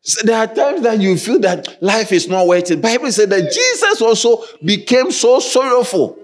So 0.02 0.26
there 0.26 0.38
are 0.38 0.52
times 0.52 0.82
that 0.82 1.00
you 1.00 1.16
feel 1.16 1.38
that 1.40 1.82
life 1.82 2.12
is 2.12 2.28
not 2.28 2.46
worth 2.46 2.70
it. 2.70 2.82
Bible 2.82 3.10
said 3.12 3.30
that 3.30 3.52
Jesus 3.52 4.02
also 4.02 4.44
became 4.64 5.10
so 5.10 5.38
sorrowful. 5.40 6.18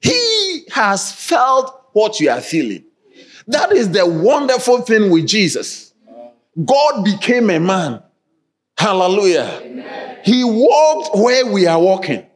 He 0.00 0.64
has 0.72 1.12
felt 1.12 1.88
what 1.92 2.20
you 2.20 2.30
are 2.30 2.40
feeling. 2.40 2.84
That 3.46 3.72
is 3.72 3.90
the 3.90 4.06
wonderful 4.06 4.82
thing 4.82 5.10
with 5.10 5.26
Jesus. 5.26 5.92
God 6.64 7.04
became 7.04 7.50
a 7.50 7.60
man. 7.60 8.02
Hallelujah. 8.76 10.20
He 10.24 10.42
walked 10.44 11.16
where 11.16 11.46
we 11.52 11.66
are 11.66 11.80
walking. 11.80 12.26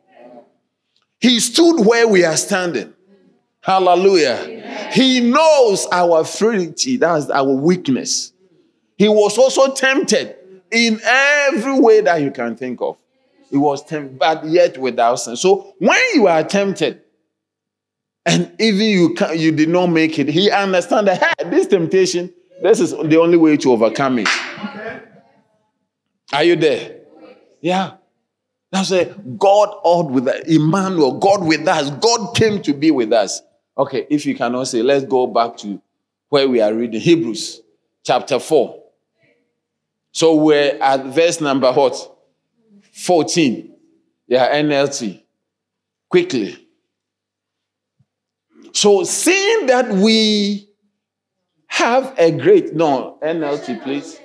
He 1.25 1.41
stood 1.41 1.87
where 1.87 2.07
we 2.07 2.23
are 2.23 2.37
standing. 2.37 2.93
Hallelujah. 3.63 4.91
He 4.93 5.21
knows 5.21 5.87
our 5.91 6.23
frailty, 6.23 6.99
that's 6.99 7.31
our 7.31 7.51
weakness. 7.51 8.35
He 8.99 9.09
was 9.09 9.39
also 9.39 9.73
tempted 9.73 10.37
in 10.71 11.01
every 11.03 11.81
way 11.81 12.03
that 12.03 12.21
you 12.21 12.31
can 12.31 12.57
think 12.57 12.83
of. 12.83 12.99
He 13.51 13.57
was 13.57 13.83
tempted, 13.87 14.19
but 14.19 14.45
yet 14.45 14.77
without 14.77 15.15
sin. 15.15 15.37
So 15.37 15.73
when 15.79 15.99
you 16.13 16.27
are 16.27 16.45
tempted, 16.45 17.01
and 18.27 18.55
even 18.61 18.87
you 18.87 19.15
can, 19.15 19.39
you 19.39 19.51
did 19.51 19.71
not 19.71 19.87
make 19.87 20.19
it, 20.19 20.29
he 20.29 20.51
understands 20.51 21.07
that 21.07 21.23
hey, 21.23 21.49
this 21.49 21.69
temptation, 21.69 22.35
this 22.63 22.81
is 22.81 22.91
the 22.91 23.19
only 23.19 23.39
way 23.39 23.57
to 23.57 23.73
overcome 23.73 24.19
it. 24.19 24.29
Are 26.35 26.45
you 26.45 26.57
there? 26.57 26.99
Yeah. 27.63 27.93
That's 28.75 28.91
a 28.91 29.05
God 29.39 29.69
all 29.85 30.09
with 30.09 30.27
us. 30.27 30.41
Emmanuel, 30.49 31.21
God 31.21 31.47
with 31.47 31.69
us. 31.69 31.91
God 31.91 32.35
came 32.35 32.61
to 32.63 32.75
be 32.75 32.91
with 32.91 33.13
us. 33.13 33.41
Okay, 33.79 34.05
if 34.11 34.27
you 34.27 34.35
cannot 34.35 34.65
say, 34.65 34.83
let's 34.83 35.05
go 35.05 35.29
back 35.29 35.57
to 35.59 35.81
where 36.29 36.49
we 36.49 36.61
are 36.61 36.75
reading 36.75 37.01
Hebrews 37.01 37.61
chapter 38.03 38.41
4. 38.41 38.83
So 40.11 40.35
we're 40.35 40.77
at 40.83 41.05
verse 41.05 41.41
number 41.41 41.73
what? 41.73 42.17
14. 42.95 43.77
Yeah, 44.27 44.61
NLT. 44.61 45.23
Quickly. 46.09 46.67
So 48.73 49.05
seeing 49.05 49.67
that 49.67 49.89
we 49.89 50.69
have 51.69 52.13
a 52.19 52.33
great 52.33 52.75
no 52.75 53.21
NLT, 53.23 53.85
please. 53.85 54.19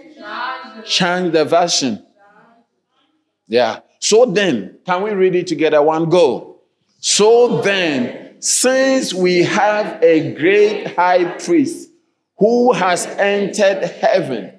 Change 0.86 1.34
the 1.34 1.46
version. 1.46 2.04
Yeah. 3.48 3.82
So 4.00 4.26
then, 4.26 4.80
can 4.86 5.04
we 5.04 5.12
read 5.12 5.36
it 5.36 5.48
together? 5.48 5.82
One 5.82 6.10
go. 6.10 6.62
So 7.00 7.62
then, 7.62 8.42
since 8.42 9.14
we 9.14 9.44
have 9.44 10.02
a 10.02 10.34
great 10.34 10.96
high 10.96 11.38
priest 11.40 11.90
who 12.38 12.72
has 12.74 13.06
entered 13.06 13.84
heaven, 13.84 14.54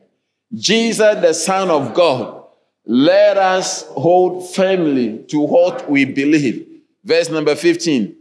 Jesus, 0.55 1.21
the 1.21 1.33
Son 1.33 1.71
of 1.71 1.95
God, 1.95 2.45
let 2.85 3.37
us 3.37 3.85
hold 3.89 4.55
firmly 4.55 5.25
to 5.29 5.41
what 5.41 5.91
we 5.91 6.05
believe. 6.05 6.67
Verse 7.05 7.31
number 7.31 7.55
15. 7.55 8.17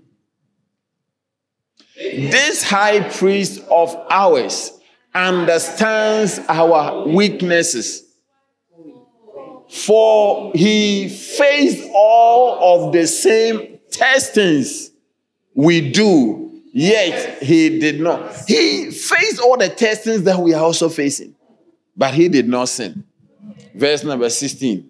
This 1.95 2.63
high 2.63 3.09
priest 3.09 3.61
of 3.69 3.95
ours 4.09 4.71
understands 5.13 6.39
our 6.47 7.07
weaknesses 7.07 8.08
for 9.69 10.51
he 10.55 11.07
faced 11.07 11.87
all 11.93 12.87
of 12.87 12.93
the 12.93 13.05
same 13.05 13.79
testings 13.91 14.89
we 15.53 15.91
do, 15.91 16.61
yet 16.73 17.43
he 17.43 17.79
did 17.79 18.01
not. 18.01 18.35
He 18.47 18.89
faced 18.89 19.39
all 19.39 19.57
the 19.57 19.69
testings 19.69 20.23
that 20.23 20.39
we 20.39 20.55
are 20.55 20.63
also 20.63 20.89
facing, 20.89 21.35
but 21.95 22.15
he 22.15 22.29
did 22.29 22.47
not 22.47 22.69
sin. 22.69 23.03
Verse 23.75 24.03
number 24.03 24.29
16. 24.29 24.89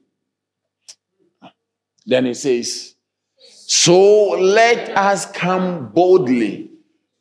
Then 2.05 2.25
he 2.25 2.33
says, 2.33 2.95
So 3.37 4.29
let 4.29 4.97
us 4.97 5.29
come 5.31 5.89
boldly 5.89 6.71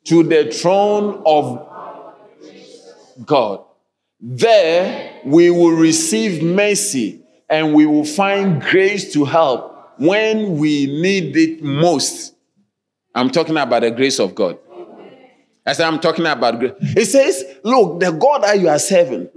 to 0.05 0.23
the 0.23 0.49
throne 0.51 1.21
of 1.25 1.67
God. 3.25 3.65
There 4.21 5.19
we 5.25 5.49
will 5.49 5.75
receive 5.75 6.41
mercy 6.41 7.19
and 7.49 7.73
we 7.73 7.85
will 7.85 8.05
find 8.05 8.61
grace 8.61 9.11
to 9.13 9.25
help 9.25 9.93
when 9.97 10.57
we 10.57 10.85
need 10.85 11.35
it 11.35 11.63
most. 11.63 12.35
I'm 13.13 13.29
talking 13.29 13.57
about 13.57 13.81
the 13.81 13.91
grace 13.91 14.19
of 14.19 14.35
God. 14.35 14.57
Said, 15.65 15.85
I'm 15.85 15.99
talking 15.99 16.25
about 16.25 16.59
grace. 16.59 16.73
It 16.79 17.05
says, 17.05 17.43
Look, 17.63 17.99
the 17.99 18.11
God 18.11 18.43
that 18.43 18.59
you 18.59 18.69
are 18.69 18.79
serving, 18.79 19.29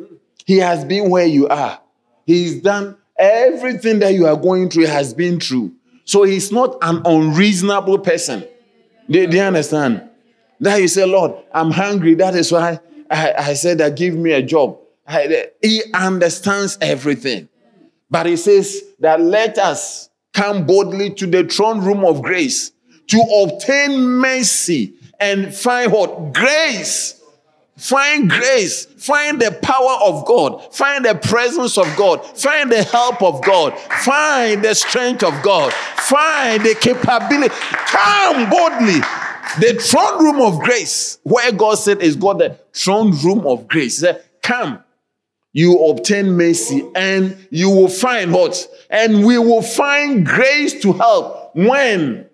He 0.47 0.59
has 0.59 0.85
been 0.85 1.11
where 1.11 1.27
you 1.27 1.49
are. 1.49 1.81
He's 2.25 2.63
done 2.63 2.97
everything 3.19 3.99
that 3.99 4.15
you 4.15 4.27
are 4.27 4.37
going 4.37 4.71
through, 4.71 4.87
has 4.87 5.13
been 5.13 5.41
through. 5.41 5.73
So 6.05 6.23
He's 6.23 6.51
not 6.51 6.77
an 6.81 7.03
unreasonable 7.05 7.99
person. 7.99 8.47
Do, 9.11 9.27
do 9.27 9.37
you 9.37 9.43
understand? 9.43 10.09
That 10.61 10.81
you 10.81 10.89
say, 10.89 11.05
Lord, 11.05 11.33
I'm 11.53 11.71
hungry. 11.71 12.15
That 12.15 12.35
is 12.35 12.51
why 12.53 12.79
I, 13.11 13.35
I 13.37 13.55
said 13.55 13.79
that 13.79 13.97
give 13.97 14.15
me 14.15 14.33
a 14.33 14.43
job. 14.43 14.79
I, 15.07 15.49
he 15.61 15.83
understands 15.93 16.79
everything. 16.81 17.49
But 18.13 18.27
he 18.27 18.37
says 18.37 18.85
that 19.01 19.21
let 19.21 19.59
us 19.59 20.09
come 20.33 20.65
boldly 20.65 21.11
to 21.15 21.27
the 21.27 21.43
throne 21.43 21.81
room 21.81 22.05
of 22.05 22.23
grace 22.23 22.71
to 23.09 23.21
obtain 23.43 24.01
mercy 24.07 24.95
and 25.19 25.53
find 25.53 25.91
what? 25.91 26.33
Grace 26.33 27.21
Find 27.83 28.31
grace. 28.31 28.85
Find 28.85 29.41
the 29.41 29.51
power 29.51 29.99
of 30.05 30.25
God. 30.25 30.73
Find 30.73 31.05
the 31.05 31.17
presence 31.17 31.77
of 31.77 31.87
God. 31.97 32.25
Find 32.25 32.71
the 32.71 32.85
help 32.85 33.21
of 33.23 33.43
God. 33.43 33.77
Find 34.05 34.63
the 34.63 34.73
strength 34.75 35.25
of 35.25 35.43
God. 35.43 35.73
Find 35.73 36.63
the 36.63 36.77
capability. 36.77 37.53
Come 37.53 38.49
boldly. 38.49 39.01
The 39.59 39.81
throne 39.81 40.23
room 40.23 40.41
of 40.41 40.61
grace, 40.61 41.19
where 41.25 41.51
God 41.51 41.75
said 41.75 42.01
is 42.03 42.15
God 42.15 42.39
the 42.39 42.57
throne 42.73 43.17
room 43.19 43.47
of 43.47 43.67
grace. 43.67 43.99
Said, 43.99 44.23
Come, 44.43 44.79
you 45.53 45.79
obtain 45.85 46.33
mercy, 46.33 46.83
and 46.95 47.37
you 47.51 47.69
will 47.69 47.89
find 47.89 48.33
what? 48.33 48.67
And 48.89 49.25
we 49.25 49.39
will 49.39 49.63
find 49.63 50.25
grace 50.25 50.81
to 50.83 50.95
help 50.95 51.55
when 51.55 52.27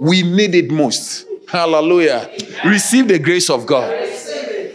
we 0.00 0.22
need 0.22 0.54
it 0.54 0.70
most. 0.70 1.26
Hallelujah. 1.48 2.30
Receive 2.64 3.08
the 3.08 3.18
grace 3.18 3.50
of 3.50 3.66
God. 3.66 3.90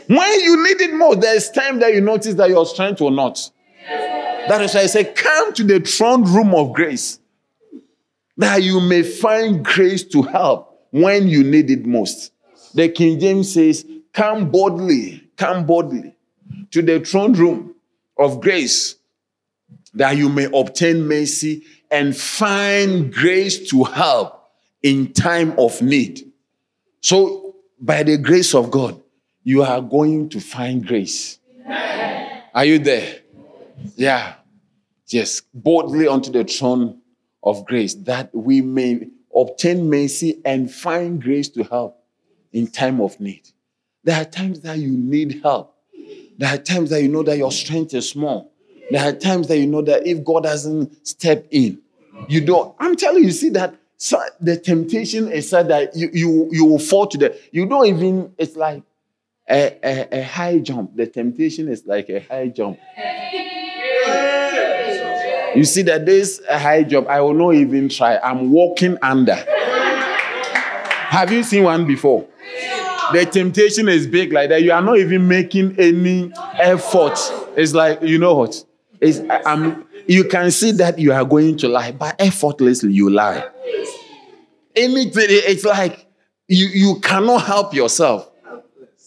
When 0.07 0.39
you 0.41 0.63
need 0.63 0.81
it 0.81 0.93
most, 0.93 1.21
there's 1.21 1.49
time 1.49 1.79
that 1.79 1.93
you 1.93 2.01
notice 2.01 2.35
that 2.35 2.49
your 2.49 2.65
strength 2.65 3.01
will 3.01 3.11
not. 3.11 3.49
That 3.87 4.61
is 4.61 4.73
why 4.73 4.81
I 4.81 4.85
say, 4.85 5.05
come 5.05 5.53
to 5.53 5.63
the 5.63 5.79
throne 5.79 6.23
room 6.23 6.53
of 6.53 6.73
grace, 6.73 7.19
that 8.37 8.61
you 8.61 8.81
may 8.81 9.01
find 9.03 9.65
grace 9.65 10.03
to 10.05 10.21
help 10.21 10.87
when 10.91 11.27
you 11.27 11.43
need 11.43 11.71
it 11.71 11.85
most. 11.85 12.33
The 12.73 12.89
King 12.89 13.19
James 13.19 13.53
says, 13.53 13.85
Come 14.13 14.51
boldly, 14.51 15.29
come 15.37 15.65
boldly 15.65 16.15
to 16.71 16.81
the 16.81 16.99
throne 16.99 17.33
room 17.33 17.75
of 18.17 18.41
grace, 18.41 18.95
that 19.93 20.17
you 20.17 20.29
may 20.29 20.45
obtain 20.53 21.07
mercy 21.07 21.63
and 21.89 22.15
find 22.15 23.13
grace 23.13 23.69
to 23.69 23.83
help 23.83 24.49
in 24.81 25.11
time 25.13 25.53
of 25.59 25.81
need. 25.81 26.31
So, 27.01 27.55
by 27.79 28.03
the 28.03 28.17
grace 28.17 28.53
of 28.53 28.71
God, 28.71 29.01
you 29.43 29.63
are 29.63 29.81
going 29.81 30.29
to 30.29 30.39
find 30.39 30.85
grace. 30.85 31.39
Are 32.53 32.65
you 32.65 32.79
there? 32.79 33.21
Yeah. 33.95 34.35
Yes. 35.07 35.41
Boldly 35.53 36.07
unto 36.07 36.31
the 36.31 36.43
throne 36.43 37.01
of 37.43 37.65
grace 37.65 37.95
that 37.95 38.33
we 38.35 38.61
may 38.61 39.07
obtain 39.35 39.89
mercy 39.89 40.41
and 40.45 40.71
find 40.71 41.21
grace 41.21 41.49
to 41.49 41.63
help 41.63 42.03
in 42.53 42.67
time 42.67 43.01
of 43.01 43.19
need. 43.19 43.49
There 44.03 44.19
are 44.19 44.25
times 44.25 44.61
that 44.61 44.77
you 44.77 44.91
need 44.91 45.41
help. 45.41 45.75
There 46.41 46.49
are 46.49 46.57
times 46.57 46.89
that 46.89 47.03
you 47.03 47.07
know 47.07 47.21
that 47.21 47.37
your 47.37 47.51
strength 47.51 47.93
is 47.93 48.09
small. 48.09 48.51
There 48.89 49.07
are 49.07 49.13
times 49.13 49.47
that 49.49 49.59
you 49.59 49.67
know 49.67 49.83
that 49.83 50.07
if 50.07 50.23
God 50.25 50.41
doesn't 50.41 51.07
step 51.07 51.45
in, 51.51 51.79
you 52.27 52.43
don't. 52.43 52.75
I'm 52.79 52.95
telling 52.95 53.23
you, 53.23 53.29
see 53.29 53.49
that 53.49 53.75
so 53.97 54.19
the 54.39 54.57
temptation 54.57 55.31
is 55.31 55.47
such 55.51 55.67
that 55.67 55.95
you, 55.95 56.09
you, 56.11 56.49
you 56.51 56.65
will 56.65 56.79
fall 56.79 57.05
to 57.05 57.17
the. 57.19 57.39
You 57.51 57.67
don't 57.67 57.85
even. 57.85 58.33
It's 58.39 58.55
like 58.55 58.81
a, 59.47 59.77
a, 59.83 60.21
a 60.21 60.23
high 60.23 60.57
jump. 60.57 60.95
The 60.95 61.05
temptation 61.05 61.67
is 61.67 61.85
like 61.85 62.09
a 62.09 62.21
high 62.21 62.47
jump. 62.47 62.79
You 65.55 65.63
see 65.63 65.83
that 65.83 66.07
this 66.07 66.41
high 66.49 66.81
jump, 66.81 67.07
I 67.07 67.21
will 67.21 67.35
not 67.35 67.53
even 67.53 67.87
try. 67.87 68.17
I'm 68.17 68.49
walking 68.49 68.97
under. 69.03 69.35
Have 69.35 71.31
you 71.31 71.43
seen 71.43 71.65
one 71.65 71.85
before? 71.85 72.27
The 73.13 73.27
temptation 73.31 73.89
is 73.89 74.07
big 74.07 74.31
like 74.31 74.49
that. 74.49 74.63
You 74.63 74.71
are 74.71 74.81
not 74.81 74.97
even 74.97 75.27
making 75.27 75.79
any 75.79 76.31
effort. 76.59 77.19
It's 77.55 77.73
like, 77.73 78.01
you 78.01 78.17
know 78.17 78.35
what? 78.35 78.63
It's, 78.99 79.19
I'm, 79.45 79.85
you 80.07 80.23
can 80.25 80.51
see 80.51 80.71
that 80.73 80.99
you 80.99 81.11
are 81.13 81.25
going 81.25 81.57
to 81.57 81.67
lie, 81.67 81.91
but 81.91 82.15
effortlessly 82.19 82.93
you 82.93 83.09
lie. 83.09 83.47
Anything, 84.75 85.25
it's 85.27 85.65
like 85.65 86.05
you, 86.47 86.67
you 86.67 86.99
cannot 87.01 87.43
help 87.43 87.73
yourself. 87.73 88.29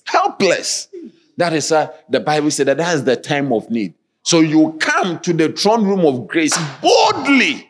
Helpless. 0.04 0.88
That 1.36 1.52
is 1.52 1.70
why 1.70 1.90
the 2.08 2.20
Bible 2.20 2.50
said 2.50 2.66
that 2.68 2.76
that 2.76 2.94
is 2.94 3.04
the 3.04 3.16
time 3.16 3.52
of 3.52 3.70
need. 3.70 3.94
So 4.22 4.40
you 4.40 4.76
come 4.80 5.20
to 5.20 5.32
the 5.32 5.52
throne 5.52 5.84
room 5.84 6.00
of 6.00 6.28
grace 6.28 6.56
boldly. 6.80 7.68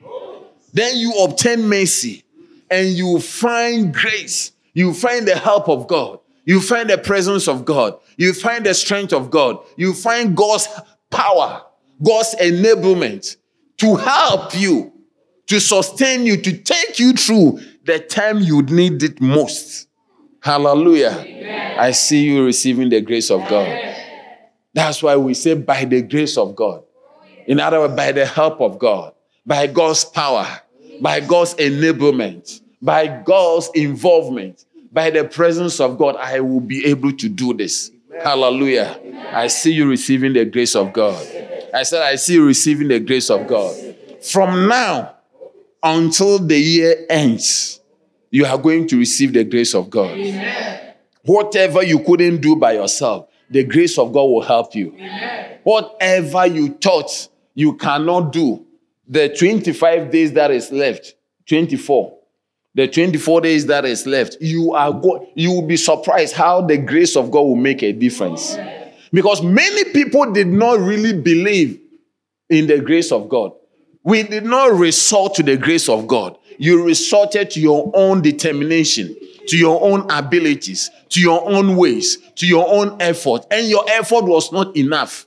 Then 0.72 0.96
you 0.96 1.12
obtain 1.22 1.68
mercy 1.68 2.24
and 2.70 2.88
you 2.88 3.20
find 3.20 3.94
grace. 3.94 4.52
You 4.72 4.92
find 4.92 5.26
the 5.26 5.36
help 5.36 5.68
of 5.68 5.86
God. 5.86 6.18
You 6.44 6.60
find 6.60 6.90
the 6.90 6.98
presence 6.98 7.48
of 7.48 7.64
God. 7.64 7.98
You 8.16 8.32
find 8.32 8.66
the 8.66 8.74
strength 8.74 9.12
of 9.12 9.30
God. 9.30 9.58
You 9.76 9.94
find 9.94 10.36
God's 10.36 10.68
power, 11.10 11.62
God's 12.02 12.34
enablement 12.40 13.36
to 13.78 13.96
help 13.96 14.54
you, 14.54 14.92
to 15.46 15.60
sustain 15.60 16.26
you, 16.26 16.36
to 16.36 16.56
take 16.56 16.98
you 16.98 17.12
through 17.12 17.60
the 17.84 17.98
time 17.98 18.40
you 18.40 18.62
need 18.62 19.02
it 19.02 19.20
most. 19.20 19.88
Hallelujah. 20.40 21.16
Amen. 21.18 21.78
I 21.78 21.92
see 21.92 22.24
you 22.24 22.44
receiving 22.44 22.90
the 22.90 23.00
grace 23.00 23.30
of 23.30 23.40
God. 23.48 23.94
That's 24.74 25.02
why 25.02 25.16
we 25.16 25.34
say 25.34 25.54
by 25.54 25.84
the 25.84 26.02
grace 26.02 26.36
of 26.36 26.54
God. 26.54 26.82
In 27.46 27.60
other 27.60 27.80
words, 27.80 27.94
by 27.94 28.12
the 28.12 28.26
help 28.26 28.60
of 28.60 28.78
God, 28.78 29.14
by 29.46 29.66
God's 29.66 30.04
power, 30.04 30.46
by 31.00 31.20
God's 31.20 31.54
enablement, 31.54 32.60
by 32.80 33.06
God's 33.06 33.70
involvement, 33.74 34.64
by 34.94 35.10
the 35.10 35.24
presence 35.24 35.80
of 35.80 35.98
God, 35.98 36.16
I 36.16 36.40
will 36.40 36.60
be 36.60 36.86
able 36.86 37.12
to 37.12 37.28
do 37.28 37.52
this. 37.52 37.90
Hallelujah. 38.22 38.98
I 39.32 39.48
see 39.48 39.72
you 39.72 39.88
receiving 39.88 40.32
the 40.32 40.44
grace 40.44 40.76
of 40.76 40.92
God. 40.92 41.20
I 41.74 41.82
said, 41.82 42.02
I 42.02 42.14
see 42.14 42.34
you 42.34 42.46
receiving 42.46 42.86
the 42.86 43.00
grace 43.00 43.28
of 43.28 43.48
God. 43.48 43.74
From 44.22 44.68
now 44.68 45.16
until 45.82 46.38
the 46.38 46.56
year 46.56 47.04
ends, 47.10 47.80
you 48.30 48.46
are 48.46 48.56
going 48.56 48.86
to 48.86 48.96
receive 48.96 49.32
the 49.32 49.42
grace 49.42 49.74
of 49.74 49.90
God. 49.90 50.16
Whatever 51.24 51.82
you 51.82 51.98
couldn't 51.98 52.40
do 52.40 52.54
by 52.54 52.74
yourself, 52.74 53.28
the 53.50 53.64
grace 53.64 53.98
of 53.98 54.12
God 54.12 54.24
will 54.24 54.42
help 54.42 54.74
you. 54.74 54.92
Amen. 54.94 55.58
Whatever 55.64 56.46
you 56.46 56.68
thought 56.68 57.28
you 57.54 57.74
cannot 57.76 58.32
do, 58.32 58.64
the 59.08 59.28
25 59.28 60.10
days 60.10 60.32
that 60.34 60.50
is 60.50 60.70
left, 60.70 61.14
24, 61.46 62.16
the 62.74 62.88
24 62.88 63.40
days 63.42 63.66
that 63.66 63.84
is 63.84 64.06
left, 64.06 64.36
you 64.40 64.72
are 64.74 64.92
go- 64.92 65.26
you 65.34 65.52
will 65.52 65.66
be 65.66 65.76
surprised 65.76 66.34
how 66.34 66.60
the 66.60 66.76
grace 66.76 67.16
of 67.16 67.30
God 67.30 67.42
will 67.42 67.56
make 67.56 67.82
a 67.82 67.92
difference. 67.92 68.56
Because 69.12 69.42
many 69.42 69.84
people 69.92 70.32
did 70.32 70.48
not 70.48 70.80
really 70.80 71.12
believe 71.12 71.78
in 72.50 72.66
the 72.66 72.80
grace 72.80 73.12
of 73.12 73.28
God. 73.28 73.52
We 74.02 74.22
did 74.22 74.44
not 74.44 74.72
resort 74.72 75.34
to 75.36 75.42
the 75.42 75.56
grace 75.56 75.88
of 75.88 76.06
God. 76.06 76.36
You 76.58 76.84
resorted 76.84 77.50
to 77.52 77.60
your 77.60 77.90
own 77.94 78.22
determination 78.22 79.16
to 79.48 79.56
your 79.56 79.82
own 79.82 80.06
abilities, 80.10 80.90
to 81.10 81.20
your 81.20 81.48
own 81.48 81.76
ways, 81.76 82.18
to 82.36 82.46
your 82.46 82.66
own 82.68 82.96
effort. 83.00 83.46
And 83.50 83.68
your 83.68 83.84
effort 83.90 84.24
was 84.24 84.52
not 84.52 84.76
enough. 84.76 85.26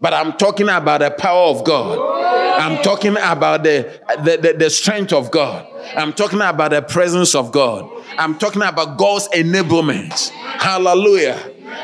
But 0.00 0.14
I'm 0.14 0.32
talking 0.32 0.68
about 0.68 1.00
the 1.00 1.10
power 1.10 1.48
of 1.48 1.64
God. 1.64 1.98
I'm 2.62 2.82
talking 2.82 3.16
about 3.16 3.64
the, 3.64 4.00
the, 4.24 4.36
the, 4.36 4.52
the, 4.56 4.70
strength 4.70 5.12
of 5.12 5.30
God. 5.30 5.66
I'm 5.96 6.12
talking 6.12 6.40
about 6.40 6.70
the 6.70 6.82
presence 6.82 7.34
of 7.34 7.50
God. 7.50 7.90
I'm 8.16 8.38
talking 8.38 8.62
about 8.62 8.96
God's 8.96 9.28
enablement. 9.28 10.28
Hallelujah. 10.28 11.38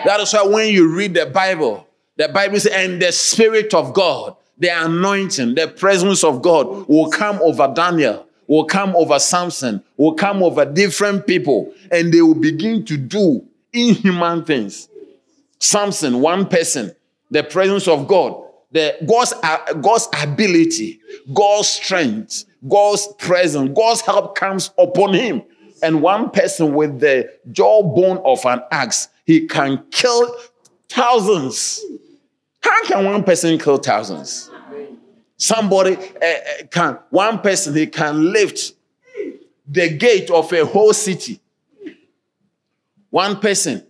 That 0.05 0.21
is 0.21 0.33
why 0.33 0.43
when 0.43 0.73
you 0.73 0.95
read 0.95 1.15
the 1.15 1.27
Bible, 1.27 1.87
the 2.17 2.29
Bible 2.29 2.61
says, 2.61 2.73
and 2.73 3.03
the 3.03 3.11
Spirit 3.13 3.75
of 3.75 3.93
God, 3.93 4.37
the 4.59 4.69
anointing, 4.69 5.57
the 5.57 5.69
presence 5.69 6.23
of 6.23 6.43
God 6.43 6.89
will 6.89 7.11
come 7.11 7.41
over 7.43 7.73
Daniel 7.75 8.29
will 8.49 8.65
come 8.65 8.97
over 8.97 9.19
Samson, 9.21 9.85
will 9.97 10.15
come 10.15 10.43
over 10.43 10.65
different 10.65 11.27
people, 11.27 11.73
and 11.93 12.13
they 12.13 12.23
will 12.23 12.35
begin 12.35 12.85
to 12.87 12.97
do 12.97 13.47
inhuman 13.73 14.45
things. 14.45 14.89
Samson, 15.61 16.21
one 16.21 16.49
person, 16.49 16.93
the 17.31 17.45
presence 17.45 17.87
of 17.87 18.09
God, 18.09 18.43
the 18.71 18.97
God's, 19.07 19.33
uh, 19.43 19.73
God's 19.75 20.09
ability, 20.23 21.01
God's 21.33 21.69
strength, 21.69 22.45
God's 22.67 23.07
presence, 23.19 23.71
God's 23.75 24.01
help 24.03 24.35
comes 24.35 24.71
upon 24.79 25.15
him. 25.15 25.43
And 25.83 26.03
one 26.03 26.31
person 26.31 26.75
with 26.75 27.01
the 27.01 27.33
jawbone 27.53 28.19
of 28.25 28.45
an 28.45 28.63
axe, 28.71 29.09
he 29.25 29.47
can 29.47 29.85
kill 29.91 30.35
thousands. 30.89 31.85
How 32.61 32.85
can 32.85 33.05
one 33.05 33.23
person 33.23 33.59
kill 33.59 33.79
thousands? 33.79 34.51
Somebody 35.37 35.97
uh, 35.97 36.67
can, 36.71 36.99
one 37.11 37.41
person, 37.41 37.75
he 37.75 37.87
can 37.87 38.33
lift 38.33 38.73
the 39.69 39.97
gate 39.97 40.31
of 40.31 40.53
a 40.53 40.67
whole 40.67 40.93
city. 40.93 41.41
One 43.11 43.39
person. 43.39 43.87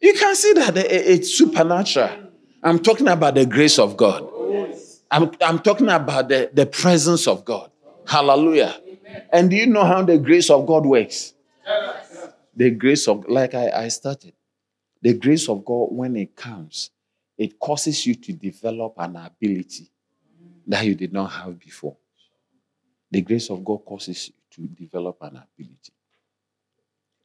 You 0.00 0.14
can 0.14 0.34
see 0.34 0.52
that 0.54 0.76
it's 0.76 1.34
supernatural. 1.34 2.25
I'm 2.66 2.80
talking 2.80 3.06
about 3.06 3.36
the 3.36 3.46
grace 3.46 3.78
of 3.78 3.96
God. 3.96 4.28
I'm, 5.08 5.30
I'm 5.40 5.60
talking 5.60 5.88
about 5.88 6.28
the, 6.28 6.50
the 6.52 6.66
presence 6.66 7.28
of 7.28 7.44
God. 7.44 7.70
Hallelujah. 8.04 8.74
And 9.32 9.48
do 9.48 9.54
you 9.54 9.68
know 9.68 9.84
how 9.84 10.02
the 10.02 10.18
grace 10.18 10.50
of 10.50 10.66
God 10.66 10.84
works? 10.84 11.32
The 12.56 12.70
grace 12.70 13.06
of, 13.06 13.28
like 13.28 13.54
I, 13.54 13.70
I 13.84 13.88
started, 13.88 14.32
the 15.00 15.14
grace 15.14 15.48
of 15.48 15.64
God, 15.64 15.92
when 15.92 16.16
it 16.16 16.34
comes, 16.34 16.90
it 17.38 17.56
causes 17.60 18.04
you 18.04 18.16
to 18.16 18.32
develop 18.32 18.94
an 18.98 19.14
ability 19.14 19.88
that 20.66 20.84
you 20.84 20.96
did 20.96 21.12
not 21.12 21.26
have 21.26 21.60
before. 21.60 21.96
The 23.12 23.22
grace 23.22 23.48
of 23.48 23.64
God 23.64 23.84
causes 23.84 24.28
you 24.28 24.66
to 24.66 24.74
develop 24.74 25.18
an 25.20 25.36
ability. 25.36 25.92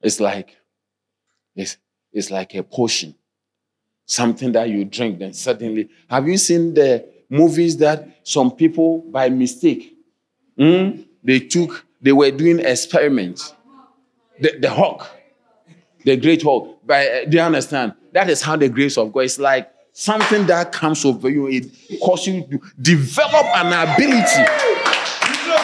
It's 0.01 0.19
like 0.19 0.55
it's, 1.55 1.77
it's 2.13 2.29
like 2.29 2.53
a 2.53 2.61
potion. 2.61 3.15
Something 4.05 4.51
that 4.53 4.69
you 4.69 4.85
drink, 4.85 5.19
then 5.19 5.33
suddenly. 5.33 5.89
Have 6.09 6.27
you 6.27 6.37
seen 6.37 6.73
the 6.73 7.07
movies 7.29 7.77
that 7.77 8.19
some 8.23 8.51
people, 8.51 8.99
by 9.09 9.29
mistake, 9.29 9.97
mm, 10.57 11.05
they 11.23 11.39
took, 11.39 11.85
they 12.01 12.11
were 12.11 12.31
doing 12.31 12.59
experiments? 12.59 13.53
The, 14.39 14.57
the 14.59 14.69
Hulk, 14.69 15.07
the 16.03 16.17
great 16.17 16.41
Hulk. 16.41 16.85
By, 16.85 17.25
do 17.29 17.37
you 17.37 17.43
understand? 17.43 17.93
That 18.11 18.29
is 18.29 18.41
how 18.41 18.55
the 18.57 18.69
grace 18.69 18.97
of 18.97 19.13
God 19.13 19.21
is 19.21 19.39
like 19.39 19.71
something 19.93 20.45
that 20.47 20.71
comes 20.71 21.05
over 21.05 21.29
you. 21.29 21.47
It 21.47 21.71
causes 22.01 22.27
you 22.27 22.41
to 22.43 22.61
develop 22.81 23.45
an 23.55 23.67
ability. 23.67 24.43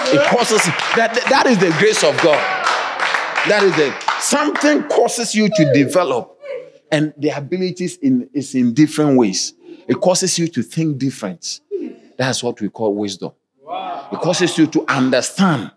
It 0.10 0.22
causes 0.30 0.64
that, 0.96 1.20
that 1.30 1.48
is 1.48 1.58
the 1.58 1.72
grace 1.80 2.04
of 2.04 2.16
God. 2.22 2.40
That 3.50 3.64
is 3.64 3.78
it. 3.78 3.94
Something 4.22 4.84
causes 4.84 5.34
you 5.36 5.50
to 5.50 5.74
develop 5.74 6.37
and 6.92 7.14
the 7.18 7.30
abilities 7.30 7.98
in, 7.98 8.30
is 8.34 8.56
in 8.56 8.74
different 8.74 9.18
ways. 9.18 9.54
It 9.88 9.96
causes 9.96 10.38
you 10.38 10.48
to 10.50 10.64
think 10.64 10.98
different. 10.98 11.62
That's 12.18 12.44
what 12.44 12.60
we 12.62 12.70
call 12.70 12.96
wisdom. 12.96 13.32
Wow. 13.62 14.10
It 14.12 14.20
causes 14.20 14.58
you 14.58 14.68
to 14.68 14.86
understand. 14.88 15.72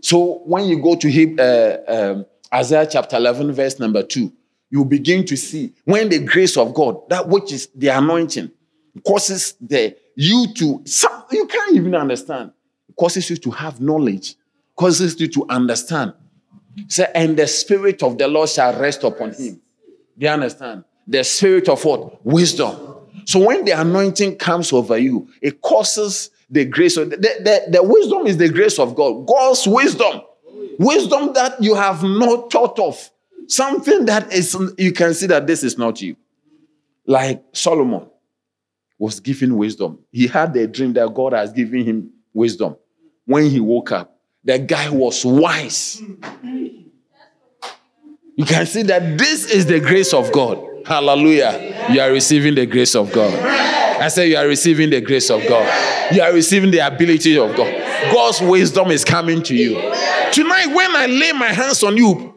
So 0.00 0.42
when 0.44 0.64
you 0.64 0.80
go 0.82 0.96
to 0.96 1.36
uh, 1.38 1.92
um, 1.92 2.26
Isaiah 2.52 2.86
chapter 2.90 3.16
11, 3.16 3.52
verse 3.52 3.78
number 3.78 4.02
2, 4.02 4.32
you 4.70 4.84
begin 4.84 5.24
to 5.26 5.36
see 5.36 5.72
when 5.84 6.08
the 6.08 6.18
grace 6.18 6.56
of 6.56 6.74
God, 6.74 7.08
that 7.08 7.28
which 7.28 7.52
is 7.52 7.68
the 7.74 7.88
anointing, 7.88 8.50
causes 9.06 9.54
the 9.60 9.96
you 10.14 10.46
to 10.54 10.82
some, 10.84 11.24
you 11.30 11.46
can't 11.46 11.76
even 11.76 11.94
understand. 11.94 12.52
It 12.88 12.96
causes 12.96 13.30
you 13.30 13.36
to 13.36 13.50
have 13.50 13.80
knowledge, 13.80 14.34
causes 14.76 15.18
you 15.20 15.28
to 15.28 15.46
understand 15.48 16.14
Say, 16.88 17.10
and 17.14 17.36
the 17.36 17.46
spirit 17.46 18.02
of 18.02 18.18
the 18.18 18.28
Lord 18.28 18.48
shall 18.48 18.78
rest 18.78 19.04
upon 19.04 19.32
him. 19.32 19.60
Do 20.18 20.26
you 20.26 20.28
understand? 20.28 20.84
The 21.06 21.24
spirit 21.24 21.68
of 21.68 21.84
what? 21.84 22.24
Wisdom. 22.24 22.96
So 23.24 23.46
when 23.46 23.64
the 23.64 23.72
anointing 23.72 24.36
comes 24.36 24.72
over 24.72 24.98
you, 24.98 25.28
it 25.40 25.60
causes 25.60 26.30
the 26.50 26.64
grace 26.64 26.96
of 26.96 27.10
the, 27.10 27.16
the, 27.16 27.64
the 27.70 27.82
wisdom 27.82 28.26
is 28.26 28.36
the 28.36 28.48
grace 28.48 28.78
of 28.78 28.94
God. 28.94 29.26
God's 29.26 29.66
wisdom. 29.66 30.22
Wisdom 30.78 31.32
that 31.34 31.62
you 31.62 31.74
have 31.74 32.02
not 32.02 32.52
thought 32.52 32.78
of. 32.78 33.10
Something 33.48 34.06
that 34.06 34.32
is 34.32 34.56
you 34.78 34.92
can 34.92 35.14
see 35.14 35.26
that 35.26 35.46
this 35.46 35.62
is 35.62 35.78
not 35.78 36.00
you. 36.00 36.16
Like 37.06 37.42
Solomon 37.52 38.08
was 38.98 39.20
given 39.20 39.56
wisdom. 39.56 39.98
He 40.10 40.26
had 40.26 40.56
a 40.56 40.66
dream 40.66 40.92
that 40.92 41.12
God 41.12 41.32
has 41.32 41.52
given 41.52 41.84
him 41.84 42.10
wisdom. 42.32 42.76
When 43.24 43.50
he 43.50 43.60
woke 43.60 43.92
up, 43.92 44.11
the 44.44 44.58
guy 44.58 44.90
was 44.90 45.24
wise. 45.24 46.02
You 48.34 48.46
can 48.46 48.66
see 48.66 48.82
that 48.82 49.18
this 49.18 49.50
is 49.50 49.66
the 49.66 49.78
grace 49.80 50.12
of 50.12 50.32
God. 50.32 50.58
Hallelujah. 50.86 51.88
You 51.90 52.00
are 52.00 52.10
receiving 52.10 52.54
the 52.54 52.66
grace 52.66 52.94
of 52.94 53.12
God. 53.12 53.32
I 54.00 54.08
say 54.08 54.30
you 54.30 54.36
are 54.36 54.48
receiving 54.48 54.90
the 54.90 55.00
grace 55.00 55.30
of 55.30 55.46
God. 55.48 55.68
You 56.12 56.22
are 56.22 56.32
receiving 56.32 56.70
the 56.70 56.80
ability 56.80 57.38
of 57.38 57.54
God. 57.56 57.72
God's 58.12 58.40
wisdom 58.40 58.90
is 58.90 59.04
coming 59.04 59.42
to 59.44 59.54
you. 59.54 59.74
Tonight, 60.32 60.66
when 60.74 60.96
I 60.96 61.06
lay 61.06 61.32
my 61.32 61.52
hands 61.52 61.82
on 61.84 61.96
you, 61.96 62.34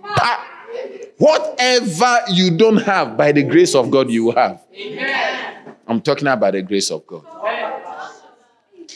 whatever 1.18 2.20
you 2.30 2.56
don't 2.56 2.78
have, 2.78 3.18
by 3.18 3.32
the 3.32 3.42
grace 3.44 3.74
of 3.74 3.90
God, 3.90 4.12
you 4.12 4.26
will 4.26 4.36
have. 4.36 4.62
I'm 5.88 6.02
talking 6.02 6.28
about 6.28 6.54
the 6.54 6.62
grace 6.62 6.92
of 6.92 7.08
God. 7.08 7.26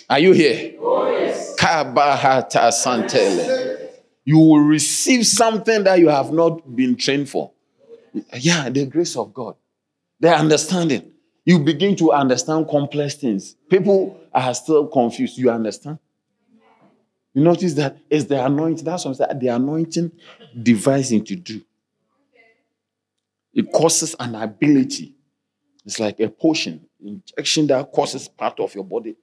Are 0.09 0.19
you 0.19 0.33
here? 0.33 0.73
You 4.25 4.37
will 4.37 4.59
receive 4.59 5.25
something 5.25 5.83
that 5.83 5.99
you 5.99 6.09
have 6.09 6.31
not 6.31 6.75
been 6.75 6.95
trained 6.95 7.29
for. 7.29 7.51
Yeah, 8.37 8.69
the 8.69 8.85
grace 8.85 9.15
of 9.15 9.33
God, 9.33 9.55
the 10.19 10.33
understanding. 10.33 11.11
You 11.45 11.59
begin 11.59 11.95
to 11.97 12.11
understand 12.11 12.67
complex 12.69 13.15
things. 13.15 13.55
People 13.69 14.19
are 14.33 14.53
still 14.53 14.87
confused. 14.87 15.37
You 15.37 15.49
understand? 15.49 15.97
You 17.33 17.43
notice 17.43 17.73
that 17.75 17.97
it's 18.09 18.25
the 18.25 18.43
anointing. 18.43 18.85
That's 18.85 19.05
what 19.05 19.11
I'm 19.11 19.15
saying. 19.15 19.39
The 19.39 19.47
anointing 19.47 20.11
devising 20.61 21.23
to 21.25 21.35
do. 21.35 21.61
It 23.53 23.71
causes 23.71 24.15
an 24.19 24.35
ability. 24.35 25.15
It's 25.85 25.99
like 25.99 26.19
a 26.19 26.29
potion, 26.29 26.85
injection 27.03 27.67
that 27.67 27.91
causes 27.91 28.27
part 28.27 28.59
of 28.59 28.75
your 28.75 28.83
body. 28.83 29.15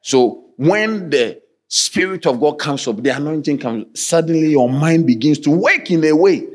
So 0.00 0.46
when 0.56 1.10
the 1.10 1.42
Spirit 1.68 2.26
of 2.26 2.40
God 2.40 2.58
comes 2.58 2.88
up, 2.88 3.02
the 3.02 3.10
anointing 3.10 3.58
comes, 3.58 4.00
suddenly 4.00 4.50
your 4.50 4.70
mind 4.70 5.06
begins 5.06 5.38
to 5.40 5.50
work 5.50 5.90
in 5.90 6.02
a 6.04 6.12
way. 6.12 6.46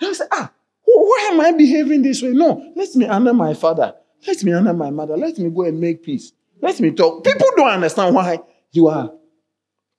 You 0.00 0.14
say, 0.14 0.24
ah, 0.32 0.50
why 0.84 1.28
am 1.30 1.40
I 1.40 1.52
behaving 1.52 2.02
this 2.02 2.22
way? 2.22 2.30
No, 2.30 2.72
let 2.74 2.94
me 2.96 3.06
honor 3.06 3.32
my 3.32 3.54
father. 3.54 3.94
Let 4.26 4.42
me 4.42 4.52
honor 4.52 4.72
my 4.72 4.90
mother. 4.90 5.16
Let 5.16 5.38
me 5.38 5.48
go 5.48 5.62
and 5.62 5.80
make 5.80 6.02
peace. 6.02 6.32
Let 6.60 6.80
me 6.80 6.90
talk. 6.90 7.22
People 7.22 7.46
don't 7.56 7.68
understand 7.68 8.16
why 8.16 8.40
you 8.72 8.88
are. 8.88 9.12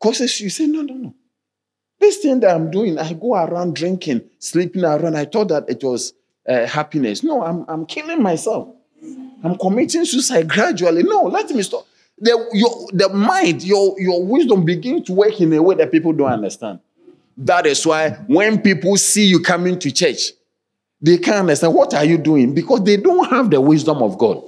Causes 0.02 0.42
you 0.42 0.50
say, 0.50 0.68
no, 0.68 0.82
no, 0.82 0.94
no. 0.94 1.16
This 2.00 2.18
thing 2.18 2.42
that 2.42 2.54
I'm 2.54 2.70
doing, 2.70 3.00
I 3.00 3.14
go 3.14 3.36
around 3.36 3.76
drinking, 3.76 4.30
sleeping 4.40 4.84
around. 4.84 5.16
I 5.16 5.26
thought 5.26 5.48
that 5.48 5.70
it 5.70 5.82
was 5.84 6.14
uh, 6.48 6.66
happiness. 6.66 7.24
No, 7.24 7.44
I'm, 7.44 7.66
I'm 7.70 7.86
killing 7.86 8.22
myself. 8.22 8.68
I'm 9.44 9.58
committing 9.58 10.04
suicide 10.04 10.50
gradually. 10.50 11.04
No, 11.04 11.24
let 11.24 11.50
me 11.50 11.64
stop 11.64 11.88
the, 12.20 12.50
your, 12.54 12.88
the 12.94 13.10
mind, 13.10 13.64
your, 13.64 14.00
your 14.00 14.24
wisdom 14.24 14.66
begins 14.66 15.06
to 15.08 15.14
work 15.14 15.40
in 15.40 15.54
a 15.54 15.62
way 15.62 15.76
that 15.76 15.92
people 15.92 16.14
don't 16.14 16.32
understand. 16.32 16.80
That 17.38 17.68
is 17.68 17.86
why 17.86 18.12
when 18.28 18.62
people 18.62 18.98
see 18.98 19.26
you 19.28 19.40
coming 19.42 19.78
to 19.80 19.92
church, 19.92 20.32
they 21.00 21.20
can't 21.20 21.38
understand 21.38 21.76
what 21.76 21.94
are 21.94 22.06
you 22.06 22.18
doing 22.18 22.56
because 22.56 22.84
they 22.84 22.98
don't 22.98 23.30
have 23.30 23.52
the 23.52 23.62
wisdom 23.62 24.02
of 24.02 24.18
God. 24.18 24.44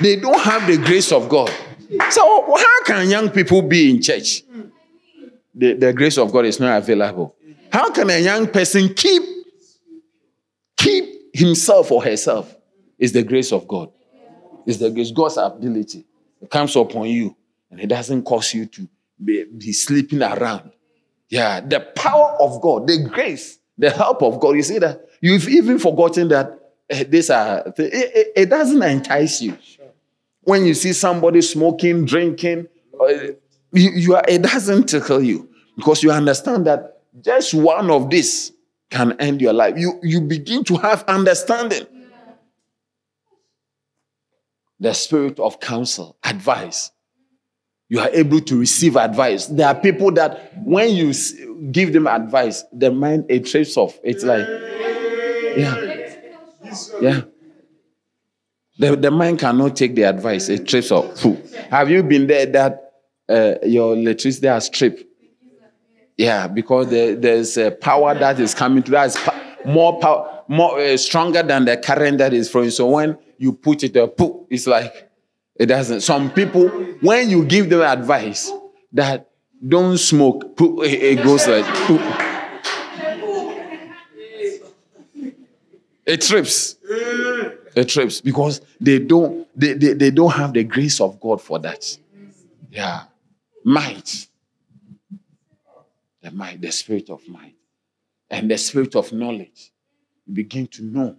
They 0.00 0.16
don't 0.16 0.40
have 0.40 0.66
the 0.68 0.76
grace 0.76 1.10
of 1.10 1.28
God. 1.28 1.50
So 2.10 2.56
how 2.56 2.84
can 2.84 3.10
young 3.10 3.30
people 3.30 3.62
be 3.62 3.90
in 3.90 4.00
church? 4.00 4.44
The, 5.52 5.74
the 5.74 5.92
grace 5.92 6.16
of 6.16 6.32
God 6.32 6.44
is 6.44 6.60
not 6.60 6.78
available. 6.78 7.34
How 7.72 7.90
can 7.90 8.08
a 8.10 8.18
young 8.18 8.46
person 8.46 8.94
keep 8.94 9.22
keep 10.76 11.34
himself 11.34 11.90
or 11.90 12.02
herself? 12.02 12.54
Is 12.98 13.12
the 13.12 13.24
grace 13.24 13.52
of 13.52 13.66
God. 13.66 13.90
Is 14.66 14.78
the 14.78 14.90
grace 14.90 15.10
God's 15.10 15.38
ability. 15.38 16.04
Comes 16.48 16.74
upon 16.76 17.06
you 17.06 17.36
and 17.70 17.80
it 17.80 17.88
doesn't 17.88 18.22
cause 18.22 18.54
you 18.54 18.66
to 18.66 18.88
be, 19.22 19.44
be 19.44 19.72
sleeping 19.72 20.22
around. 20.22 20.72
Yeah, 21.28 21.60
the 21.60 21.80
power 21.80 22.36
of 22.40 22.60
God, 22.60 22.86
the 22.86 23.08
grace, 23.08 23.58
the 23.78 23.90
help 23.90 24.22
of 24.22 24.40
God. 24.40 24.56
You 24.56 24.62
see 24.62 24.78
that 24.78 25.08
you've 25.20 25.48
even 25.48 25.78
forgotten 25.78 26.28
that 26.28 26.58
uh, 26.90 27.04
this 27.08 27.30
are 27.30 27.62
it, 27.66 27.78
it, 27.78 28.32
it, 28.34 28.50
doesn't 28.50 28.82
entice 28.82 29.40
you. 29.40 29.56
When 30.42 30.64
you 30.64 30.74
see 30.74 30.92
somebody 30.92 31.40
smoking, 31.42 32.04
drinking, 32.04 32.66
uh, 33.00 33.06
you, 33.72 33.90
you 33.90 34.16
are, 34.16 34.24
it 34.26 34.42
doesn't 34.42 34.88
tickle 34.88 35.22
you 35.22 35.48
because 35.76 36.02
you 36.02 36.10
understand 36.10 36.66
that 36.66 37.02
just 37.20 37.54
one 37.54 37.90
of 37.90 38.10
this 38.10 38.52
can 38.90 39.12
end 39.20 39.40
your 39.40 39.52
life. 39.52 39.74
You 39.76 40.00
you 40.02 40.20
begin 40.20 40.64
to 40.64 40.76
have 40.78 41.04
understanding 41.04 41.86
the 44.80 44.94
spirit 44.94 45.38
of 45.38 45.60
counsel, 45.60 46.16
advice. 46.24 46.90
You 47.88 48.00
are 48.00 48.08
able 48.10 48.40
to 48.40 48.58
receive 48.58 48.96
advice. 48.96 49.46
There 49.46 49.66
are 49.66 49.74
people 49.74 50.12
that 50.12 50.52
when 50.64 50.90
you 50.90 51.12
give 51.70 51.92
them 51.92 52.06
advice, 52.06 52.64
the 52.72 52.90
mind 52.90 53.26
it 53.28 53.46
trips 53.46 53.76
off. 53.76 53.98
It's 54.02 54.24
like, 54.24 54.46
yeah, 55.56 56.06
yeah. 57.00 57.20
The, 58.78 58.96
the 58.96 59.10
mind 59.10 59.40
cannot 59.40 59.76
take 59.76 59.94
the 59.94 60.04
advice. 60.04 60.48
It 60.48 60.66
trips 60.66 60.90
off. 60.90 61.22
Have 61.70 61.90
you 61.90 62.02
been 62.02 62.26
there 62.26 62.46
that 62.46 62.92
uh, 63.28 63.54
your 63.64 63.94
electricity 63.94 64.46
has 64.46 64.70
tripped? 64.70 65.04
Yeah, 66.16 66.46
because 66.48 66.88
there, 66.88 67.16
there's 67.16 67.56
a 67.58 67.70
power 67.70 68.14
that 68.14 68.40
is 68.40 68.54
coming 68.54 68.82
to 68.84 68.90
that's 68.90 69.18
more 69.64 69.98
power, 70.00 70.39
more 70.50 70.80
uh, 70.80 70.96
stronger 70.96 71.44
than 71.44 71.64
the 71.64 71.76
current 71.76 72.18
that 72.18 72.34
is 72.34 72.50
flowing. 72.50 72.70
So 72.70 72.88
when 72.88 73.16
you 73.38 73.52
put 73.52 73.84
it 73.84 73.92
there, 73.92 74.08
poof, 74.08 74.46
it's 74.50 74.66
like 74.66 75.08
it 75.54 75.66
doesn't. 75.66 76.00
Some 76.00 76.32
people, 76.32 76.68
when 77.00 77.30
you 77.30 77.44
give 77.44 77.70
them 77.70 77.82
advice 77.82 78.50
that 78.92 79.30
don't 79.66 79.96
smoke, 79.96 80.56
poof, 80.56 80.80
it 80.82 81.22
goes 81.22 81.46
like 81.46 81.64
poof. 81.86 82.02
It 86.04 86.20
trips. 86.22 86.76
It 87.76 87.88
trips 87.88 88.20
because 88.20 88.60
they 88.80 88.98
don't 88.98 89.46
they, 89.54 89.74
they, 89.74 89.92
they 89.92 90.10
don't 90.10 90.32
have 90.32 90.52
the 90.52 90.64
grace 90.64 91.00
of 91.00 91.20
God 91.20 91.40
for 91.40 91.60
that. 91.60 91.96
Yeah. 92.72 93.04
Might. 93.64 94.26
The 96.22 96.32
might, 96.32 96.60
the 96.60 96.72
spirit 96.72 97.08
of 97.08 97.26
might. 97.28 97.54
And 98.28 98.50
the 98.50 98.58
spirit 98.58 98.96
of 98.96 99.12
knowledge. 99.12 99.70
Begin 100.32 100.66
to 100.68 100.84
know 100.84 101.16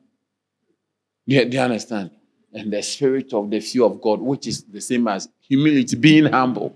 do 1.28 1.36
you 1.36 1.59
understand? 1.59 2.12
And 2.53 2.72
the 2.74 2.82
spirit 2.82 3.34
of 3.34 3.49
the 3.49 3.62
fear 3.62 3.84
of 3.84 4.01
God, 4.01 4.20
which 4.20 4.47
is 4.47 4.64
the 4.64 4.82
same 4.82 5.07
as 5.07 5.30
humility, 5.39 5.95
being 5.95 6.26
humble. 6.26 6.76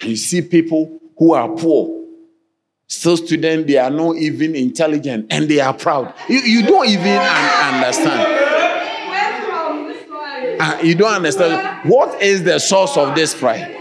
You 0.00 0.16
see 0.16 0.40
people 0.40 1.00
who 1.16 1.34
are 1.34 1.48
poor, 1.48 1.98
Still, 2.90 3.18
students, 3.18 3.70
they 3.70 3.76
are 3.76 3.90
not 3.90 4.16
even 4.16 4.56
intelligent 4.56 5.26
and 5.30 5.46
they 5.46 5.60
are 5.60 5.74
proud. 5.74 6.14
You, 6.26 6.38
you 6.38 6.62
don't 6.62 6.88
even 6.88 7.18
un- 7.18 7.74
understand. 7.74 8.34
Uh, 10.58 10.78
you 10.82 10.94
don't 10.94 11.12
understand. 11.12 11.90
What 11.90 12.22
is 12.22 12.44
the 12.44 12.58
source 12.58 12.96
of 12.96 13.14
this 13.14 13.34
pride? 13.34 13.76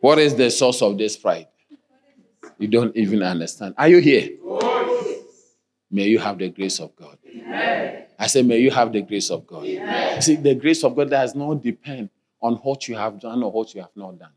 What 0.00 0.18
is 0.18 0.34
the 0.34 0.50
source 0.50 0.80
of 0.80 0.96
this 0.96 1.14
pride? 1.18 1.48
You 2.58 2.68
don't 2.68 2.96
even 2.96 3.22
understand. 3.22 3.74
Are 3.76 3.88
you 3.88 3.98
here? 3.98 4.30
May 5.90 6.08
you 6.08 6.18
have 6.18 6.38
the 6.38 6.48
grace 6.48 6.80
of 6.80 6.94
God. 6.96 7.18
I 8.18 8.26
say, 8.26 8.42
may 8.42 8.58
you 8.58 8.70
have 8.70 8.92
the 8.92 9.02
grace 9.02 9.30
of 9.30 9.46
God. 9.46 9.64
See, 10.20 10.36
the 10.36 10.54
grace 10.54 10.82
of 10.84 10.96
God 10.96 11.10
does 11.10 11.34
not 11.34 11.62
depend 11.62 12.10
on 12.40 12.54
what 12.56 12.88
you 12.88 12.96
have 12.96 13.20
done 13.20 13.42
or 13.42 13.50
what 13.50 13.74
you 13.74 13.80
have 13.80 13.96
not 13.96 14.18
done. 14.18 14.32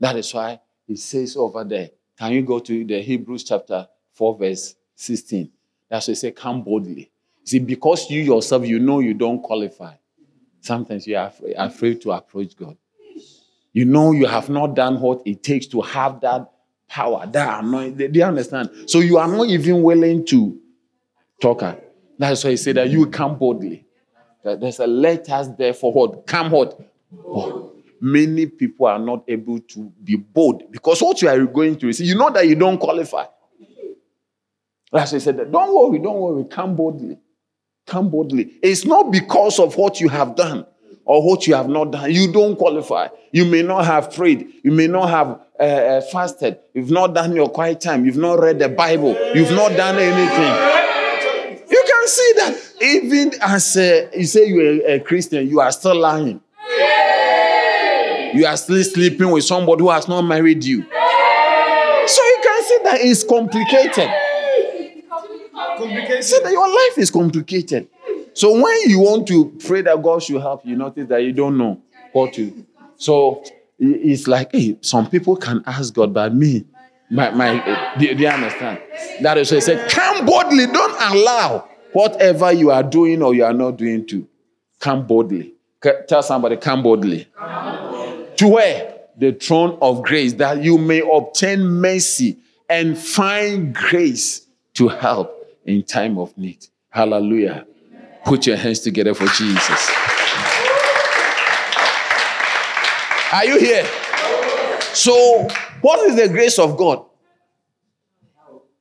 That 0.00 0.16
is 0.16 0.32
why 0.32 0.60
he 0.86 0.96
says 0.96 1.36
over 1.36 1.64
there. 1.64 1.90
Can 2.18 2.32
you 2.32 2.42
go 2.42 2.58
to 2.58 2.84
the 2.84 3.00
Hebrews 3.00 3.44
chapter 3.44 3.88
4, 4.12 4.38
verse 4.38 4.74
16? 4.96 5.50
That's 5.88 6.08
why 6.08 6.12
it 6.12 6.16
says, 6.16 6.32
Come 6.36 6.62
boldly. 6.62 7.10
See, 7.44 7.58
because 7.58 8.10
you 8.10 8.20
yourself, 8.22 8.66
you 8.66 8.78
know 8.78 9.00
you 9.00 9.14
don't 9.14 9.42
qualify. 9.42 9.94
Sometimes 10.60 11.06
you 11.06 11.16
are 11.16 11.32
afraid 11.56 12.00
to 12.02 12.12
approach 12.12 12.56
God. 12.56 12.76
You 13.72 13.84
know 13.84 14.12
you 14.12 14.26
have 14.26 14.48
not 14.48 14.74
done 14.74 15.00
what 15.00 15.22
it 15.24 15.42
takes 15.42 15.66
to 15.68 15.80
have 15.80 16.20
that 16.22 16.50
power, 16.88 17.26
that 17.26 17.64
anointing. 17.64 18.12
Do 18.12 18.18
you 18.18 18.24
understand? 18.24 18.70
So 18.86 19.00
you 19.00 19.18
are 19.18 19.28
not 19.28 19.48
even 19.48 19.82
willing 19.82 20.24
to 20.26 20.58
talk. 21.40 21.62
That's 22.18 22.44
why 22.44 22.50
he 22.50 22.56
said 22.56 22.76
that 22.76 22.90
you 22.90 23.06
come 23.06 23.38
boldly. 23.38 23.84
There's 24.42 24.80
a 24.80 24.86
let 24.86 25.28
us 25.28 25.48
therefore 25.48 25.92
what? 25.92 26.26
Come 26.26 26.50
what? 26.50 26.80
Bold. 27.10 27.82
Many 28.00 28.46
people 28.46 28.86
are 28.86 28.98
not 28.98 29.24
able 29.26 29.58
to 29.58 29.92
be 30.02 30.16
bold 30.16 30.70
because 30.70 31.02
what 31.02 31.20
you 31.20 31.28
are 31.28 31.44
going 31.46 31.76
to 31.78 31.86
receive, 31.86 32.06
you 32.06 32.14
know 32.14 32.30
that 32.30 32.46
you 32.46 32.54
don't 32.54 32.78
qualify. 32.78 33.24
That's 34.92 35.12
why 35.12 35.16
he 35.16 35.20
said 35.20 35.36
that. 35.38 35.50
Don't 35.50 35.74
worry, 35.74 35.98
don't 35.98 36.18
worry, 36.18 36.44
come 36.44 36.76
boldly. 36.76 37.18
Come 37.86 38.08
boldly. 38.10 38.58
It's 38.62 38.84
not 38.84 39.10
because 39.10 39.58
of 39.58 39.76
what 39.76 40.00
you 40.00 40.08
have 40.08 40.36
done 40.36 40.64
or 41.08 41.26
what 41.26 41.46
you 41.46 41.54
have 41.54 41.68
not 41.68 41.90
done. 41.90 42.12
You 42.12 42.30
don't 42.30 42.54
qualify. 42.54 43.08
You 43.32 43.46
may 43.46 43.62
not 43.62 43.86
have 43.86 44.12
prayed. 44.14 44.46
You 44.62 44.70
may 44.70 44.86
not 44.86 45.08
have 45.08 45.40
uh, 45.58 46.02
fasted. 46.02 46.58
You've 46.74 46.90
not 46.90 47.14
done 47.14 47.34
your 47.34 47.48
quiet 47.48 47.80
time. 47.80 48.04
You've 48.04 48.18
not 48.18 48.38
read 48.38 48.58
the 48.58 48.68
Bible. 48.68 49.16
You've 49.34 49.50
not 49.52 49.72
done 49.72 49.96
anything. 49.96 50.52
You 51.70 51.82
can 51.90 52.08
see 52.08 52.32
that 52.36 52.72
even 52.82 53.32
as 53.40 53.74
uh, 53.78 54.10
you 54.14 54.26
say 54.26 54.48
you're 54.48 54.86
a, 54.86 54.96
a 54.96 55.00
Christian, 55.00 55.48
you 55.48 55.60
are 55.60 55.72
still 55.72 55.98
lying. 55.98 56.42
You 58.34 58.44
are 58.46 58.56
still 58.58 58.84
sleeping 58.84 59.30
with 59.30 59.44
somebody 59.44 59.80
who 59.80 59.88
has 59.88 60.06
not 60.08 60.20
married 60.22 60.62
you. 60.62 60.82
So 60.82 62.22
you 62.22 62.38
can 62.42 62.62
see 62.64 62.78
that 62.84 62.98
it's 63.00 63.24
complicated. 63.24 64.10
See 66.22 66.40
that 66.42 66.52
your 66.52 66.68
life 66.68 66.98
is 66.98 67.10
complicated. 67.10 67.88
So 68.38 68.52
when 68.52 68.82
you 68.88 69.00
want 69.00 69.26
to 69.26 69.46
pray 69.66 69.82
that 69.82 70.00
God 70.00 70.22
should 70.22 70.40
help 70.40 70.64
you, 70.64 70.76
notice 70.76 71.08
that 71.08 71.24
you 71.24 71.32
don't 71.32 71.58
know 71.58 71.82
what 72.12 72.34
to. 72.34 72.64
So 72.96 73.42
it's 73.80 74.28
like, 74.28 74.52
hey, 74.52 74.78
some 74.80 75.10
people 75.10 75.34
can 75.34 75.60
ask 75.66 75.92
God, 75.92 76.14
but 76.14 76.32
me, 76.32 76.64
my, 77.10 77.30
my, 77.30 77.96
do, 77.98 78.06
you 78.06 78.28
understand? 78.28 78.78
That 79.22 79.38
is 79.38 79.50
why 79.50 79.56
he 79.56 79.60
said, 79.60 79.90
come 79.90 80.24
boldly. 80.24 80.66
Don't 80.66 80.96
allow 81.00 81.68
whatever 81.92 82.52
you 82.52 82.70
are 82.70 82.84
doing 82.84 83.24
or 83.24 83.34
you 83.34 83.44
are 83.44 83.52
not 83.52 83.76
doing 83.76 84.06
to 84.06 84.28
come 84.78 85.04
boldly. 85.04 85.54
Tell 86.06 86.22
somebody, 86.22 86.58
come 86.58 86.84
boldly. 86.84 87.26
To 88.36 88.48
where? 88.48 89.00
The 89.16 89.32
throne 89.32 89.78
of 89.82 90.04
grace, 90.04 90.34
that 90.34 90.62
you 90.62 90.78
may 90.78 91.00
obtain 91.00 91.66
mercy 91.66 92.38
and 92.70 92.96
find 92.96 93.74
grace 93.74 94.46
to 94.74 94.86
help 94.86 95.44
in 95.64 95.82
time 95.82 96.18
of 96.18 96.38
need. 96.38 96.64
Hallelujah. 96.90 97.66
Put 98.28 98.46
your 98.46 98.58
hands 98.58 98.80
together 98.80 99.14
for 99.14 99.24
Jesus. 99.24 99.90
Are 103.32 103.46
you 103.46 103.58
here? 103.58 103.86
So, 104.92 105.48
what 105.80 106.06
is 106.10 106.16
the 106.16 106.28
grace 106.28 106.58
of 106.58 106.76
God? 106.76 107.06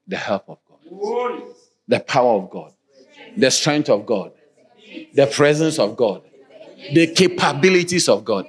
The 0.06 0.18
help 0.18 0.50
of 0.50 0.58
God, 0.68 1.43
the 1.88 2.02
power 2.02 2.41
of 2.41 2.50
God, 2.50 2.74
the 3.38 3.50
strength 3.50 3.88
of 3.89 4.06
God, 4.06 4.34
the 5.14 5.28
presence 5.28 5.80
of 5.80 5.95
God, 5.95 6.24
the 6.93 7.08
capabilities 7.08 8.10
of 8.10 8.26
God, 8.26 8.48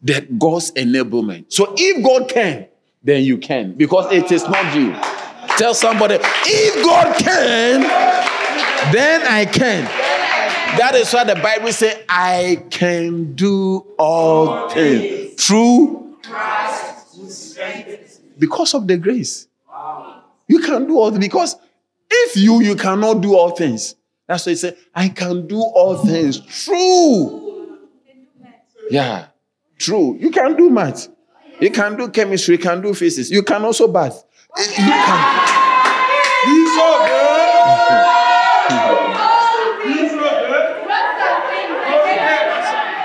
the 0.00 0.20
God's 0.38 0.70
enablement. 0.70 1.52
So, 1.52 1.74
if 1.76 2.04
God 2.04 2.28
can, 2.28 2.68
then 3.02 3.24
you 3.24 3.38
can, 3.38 3.74
because 3.74 4.12
it 4.12 4.30
is 4.30 4.44
not 4.44 4.72
you. 4.72 4.94
Tell 5.56 5.74
somebody, 5.74 6.18
if 6.20 6.84
God 6.84 7.16
can, 7.18 8.09
then 8.92 9.22
I 9.22 9.44
can. 9.44 9.84
That 10.78 10.94
is 10.94 11.12
why 11.12 11.24
the 11.24 11.34
Bible 11.34 11.72
says, 11.72 11.98
I 12.08 12.64
can 12.70 13.34
do 13.34 13.84
all 13.98 14.70
things 14.70 15.34
through 15.44 16.16
because 18.38 18.74
of 18.74 18.86
the 18.86 18.96
grace. 18.96 19.48
You 20.48 20.60
can 20.60 20.86
do 20.86 20.98
all 20.98 21.10
because 21.10 21.56
if 22.10 22.36
you 22.36 22.60
you 22.60 22.74
cannot 22.76 23.20
do 23.20 23.34
all 23.36 23.50
things. 23.50 23.94
That's 24.26 24.46
why 24.46 24.50
he 24.50 24.56
said, 24.56 24.76
I 24.94 25.08
can 25.08 25.46
do 25.46 25.60
all 25.60 25.98
things 25.98 26.38
through. 26.38 27.78
Yeah, 28.90 29.26
true. 29.78 30.16
You 30.18 30.30
can 30.30 30.56
do 30.56 30.70
math. 30.70 31.08
You 31.60 31.70
can 31.70 31.96
do 31.96 32.08
chemistry, 32.08 32.56
you 32.56 32.62
can 32.62 32.80
do 32.80 32.94
physics. 32.94 33.30
You 33.30 33.42
can 33.42 33.64
also 33.64 33.86
bath. 33.86 34.24
You 34.56 34.64
can. 34.64 35.48
He's 36.44 36.74
so 36.74 37.06
good. 37.06 38.29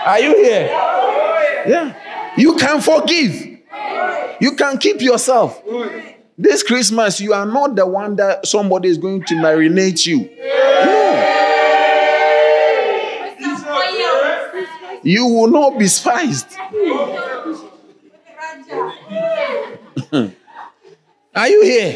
Are 0.06 0.20
you 0.20 0.36
here? 0.44 0.68
Yeah. 1.68 1.94
You 2.38 2.56
can 2.56 2.80
forgive. 2.82 3.34
You 4.40 4.52
can 4.56 4.78
keep 4.78 5.02
yourself. 5.02 5.62
This 6.38 6.64
Christmas, 6.64 7.20
you 7.22 7.34
are 7.34 7.46
not 7.46 7.76
the 7.76 7.86
one 7.88 8.16
that 8.18 8.46
somebody 8.46 8.90
is 8.90 8.98
going 8.98 9.24
to 9.24 9.36
marinate 9.36 10.06
you. 10.06 10.30
No. 10.38 11.32
You 15.04 15.26
will 15.28 15.48
not 15.48 15.78
be 15.78 15.88
spiced. 15.88 16.58
Are 21.36 21.48
you 21.50 21.64
here? 21.64 21.94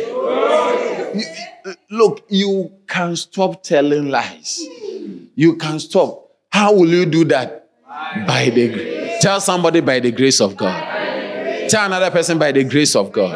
You- 1.15 1.73
look, 1.89 2.23
you 2.29 2.71
can 2.87 3.15
stop 3.15 3.63
telling 3.63 4.09
lies. 4.09 4.59
You 5.35 5.55
can 5.55 5.79
stop. 5.79 6.27
How 6.51 6.73
will 6.73 6.89
you 6.89 7.05
do 7.05 7.23
that? 7.25 7.68
By 7.89 8.51
the 8.53 8.69
grace. 8.69 9.21
Tell 9.21 9.41
somebody 9.41 9.81
by 9.81 9.99
the 9.99 10.11
grace 10.11 10.39
of 10.39 10.55
God. 10.55 11.69
Tell 11.69 11.85
another 11.85 12.11
person 12.11 12.37
by 12.37 12.51
the 12.51 12.63
grace 12.63 12.95
of 12.95 13.11
God. 13.11 13.35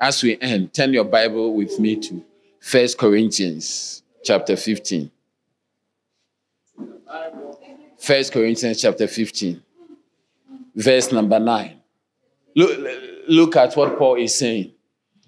As 0.00 0.22
we 0.22 0.38
end, 0.40 0.74
turn 0.74 0.92
your 0.92 1.04
Bible 1.04 1.54
with 1.54 1.78
me 1.78 1.96
to 1.96 2.24
First 2.60 2.98
Corinthians 2.98 4.02
chapter 4.24 4.56
15. 4.56 5.10
First 7.98 8.32
Corinthians 8.32 8.82
chapter 8.82 9.06
15, 9.06 9.62
verse 10.74 11.10
number 11.10 11.38
9. 11.38 11.80
Look, 12.54 12.90
look 13.28 13.56
at 13.56 13.74
what 13.76 13.96
Paul 13.96 14.16
is 14.16 14.36
saying. 14.36 14.72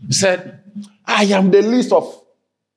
He 0.07 0.13
said, 0.13 0.61
I 1.07 1.25
am 1.25 1.51
the 1.51 1.63
least 1.63 1.93
of 1.93 2.23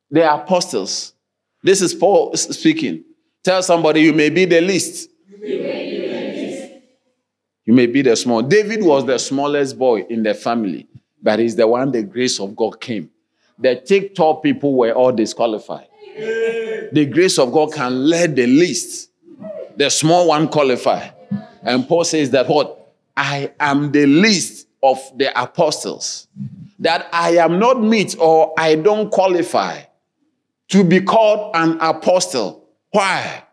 the 0.10 0.34
apostles. 0.34 1.14
This 1.62 1.82
is 1.82 1.94
Paul 1.94 2.34
speaking. 2.36 3.04
Tell 3.44 3.64
somebody 3.64 4.02
you 4.02 4.14
may 4.14 4.30
be 4.30 4.46
the 4.46 4.62
least. 4.62 5.10
You 7.66 7.74
may 7.74 7.86
be 7.86 8.02
the 8.02 8.16
small. 8.16 8.42
David 8.42 8.84
was 8.84 9.06
the 9.06 9.18
smallest 9.18 9.78
boy 9.78 10.02
in 10.10 10.24
the 10.24 10.34
family, 10.34 10.88
but 11.22 11.40
he's 11.40 11.56
the 11.56 11.68
one 11.68 11.92
the 11.92 12.04
grace 12.04 12.40
of 12.40 12.56
God 12.56 12.82
came. 12.82 13.12
The 13.60 13.76
TikTok 13.76 14.42
people 14.42 14.76
were 14.76 14.92
all 14.92 15.12
disqualified. 15.12 15.88
The 16.92 17.08
grace 17.12 17.38
of 17.38 17.52
God 17.52 17.74
can 17.74 18.08
let 18.08 18.36
the 18.36 18.48
least, 18.48 19.12
the 19.78 19.90
small 19.90 20.30
one 20.30 20.48
qualify. 20.48 21.10
And 21.62 21.88
Paul 21.88 22.04
says 22.06 22.32
that 22.32 22.48
what? 22.48 22.94
I 23.16 23.52
am 23.60 23.92
the 23.92 24.06
least 24.06 24.68
of 24.82 25.00
the 25.18 25.40
apostles. 25.40 26.28
That 26.80 27.08
I 27.12 27.38
am 27.38 27.60
not 27.60 27.82
meet 27.84 28.16
or 28.18 28.54
I 28.58 28.76
don't 28.76 29.12
qualify 29.12 29.82
to 30.70 30.84
be 30.84 31.02
called 31.02 31.56
an 31.56 31.78
apostle. 31.82 32.69
Why? 32.92 33.44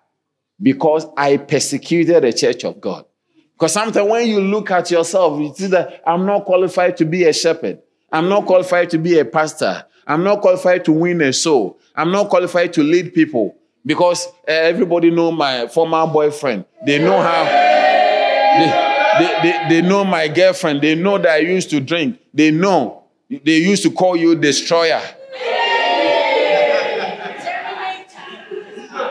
Because 0.61 1.07
I 1.17 1.37
persecuted 1.37 2.23
the 2.23 2.33
church 2.33 2.65
of 2.65 2.81
God. 2.81 3.05
Because 3.53 3.73
sometimes 3.73 4.11
when 4.11 4.27
you 4.29 4.41
look 4.41 4.71
at 4.71 4.91
yourself, 4.91 5.41
you 5.41 5.55
see 5.55 5.67
that 5.69 6.03
I'm 6.07 6.27
not 6.27 6.45
qualified 6.45 6.97
to 6.99 7.05
be 7.05 7.25
a 7.25 7.33
shepherd. 7.33 7.81
I'm 8.13 8.29
not 8.29 8.47
qualified 8.47 8.91
to 8.91 8.99
be 8.99 9.19
a 9.19 9.25
pastor. 9.25 9.85
I'm 10.07 10.23
not 10.23 10.41
qualified 10.41 10.85
to 10.87 10.93
win 10.93 11.21
a 11.21 11.33
soul. 11.33 11.79
I'm 11.95 12.13
not 12.13 12.29
qualified 12.29 12.73
to 12.75 12.83
lead 12.83 13.15
people. 13.15 13.57
Because 13.85 14.27
uh, 14.27 14.53
everybody 14.53 15.11
know 15.11 15.31
my 15.33 15.69
former 15.69 16.07
boyfriend. 16.07 16.65
They 16.85 16.99
know 16.99 17.21
how. 17.21 17.45
They, 17.45 18.87
They, 19.19 19.41
they, 19.43 19.69
they 19.81 19.89
know 19.89 20.05
my 20.05 20.29
girlfriend. 20.29 20.83
They 20.83 20.95
know 20.95 21.17
that 21.19 21.31
I 21.31 21.39
used 21.39 21.71
to 21.71 21.81
drink. 21.81 22.19
They 22.35 22.51
know. 22.51 23.05
They 23.31 23.57
used 23.57 23.83
to 23.85 23.91
call 23.91 24.15
you 24.17 24.35
destroyer. 24.35 25.01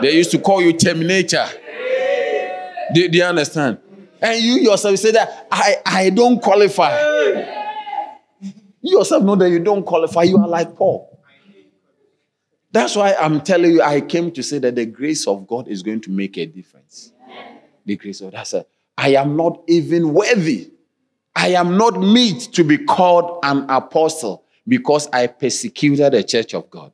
They 0.01 0.15
used 0.15 0.31
to 0.31 0.39
call 0.39 0.61
you 0.61 0.73
terminator. 0.73 1.47
Do, 2.93 3.07
do 3.07 3.17
you 3.17 3.23
understand? 3.23 3.79
And 4.21 4.41
you 4.41 4.55
yourself 4.55 4.97
say 4.97 5.11
that 5.11 5.47
I, 5.51 5.75
I 5.85 6.09
don't 6.09 6.41
qualify. 6.41 6.97
You 8.81 8.99
yourself 8.99 9.23
know 9.23 9.35
that 9.35 9.49
you 9.49 9.59
don't 9.59 9.83
qualify. 9.83 10.23
You 10.23 10.37
are 10.37 10.47
like 10.47 10.75
Paul. 10.75 11.11
That's 12.71 12.95
why 12.95 13.15
I'm 13.15 13.41
telling 13.41 13.71
you, 13.71 13.81
I 13.81 14.01
came 14.01 14.31
to 14.31 14.43
say 14.43 14.59
that 14.59 14.75
the 14.75 14.85
grace 14.85 15.27
of 15.27 15.47
God 15.47 15.67
is 15.67 15.81
going 15.81 16.01
to 16.01 16.11
make 16.11 16.37
a 16.37 16.45
difference. 16.45 17.13
The 17.85 17.95
grace 17.95 18.21
of 18.21 18.31
that's 18.31 18.53
I 18.97 19.15
am 19.15 19.35
not 19.37 19.63
even 19.67 20.13
worthy. 20.13 20.71
I 21.35 21.49
am 21.49 21.77
not 21.77 21.99
meet 21.99 22.49
to 22.53 22.63
be 22.63 22.77
called 22.77 23.39
an 23.43 23.69
apostle 23.69 24.45
because 24.67 25.07
I 25.11 25.27
persecuted 25.27 26.13
the 26.13 26.23
church 26.23 26.53
of 26.53 26.69
God. 26.69 26.91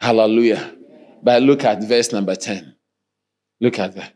Hallelujah. 0.00 0.77
But 1.22 1.42
look 1.42 1.64
at 1.64 1.82
verse 1.82 2.12
number 2.12 2.34
10. 2.34 2.74
Look 3.60 3.78
at 3.78 3.94
that. 3.96 4.14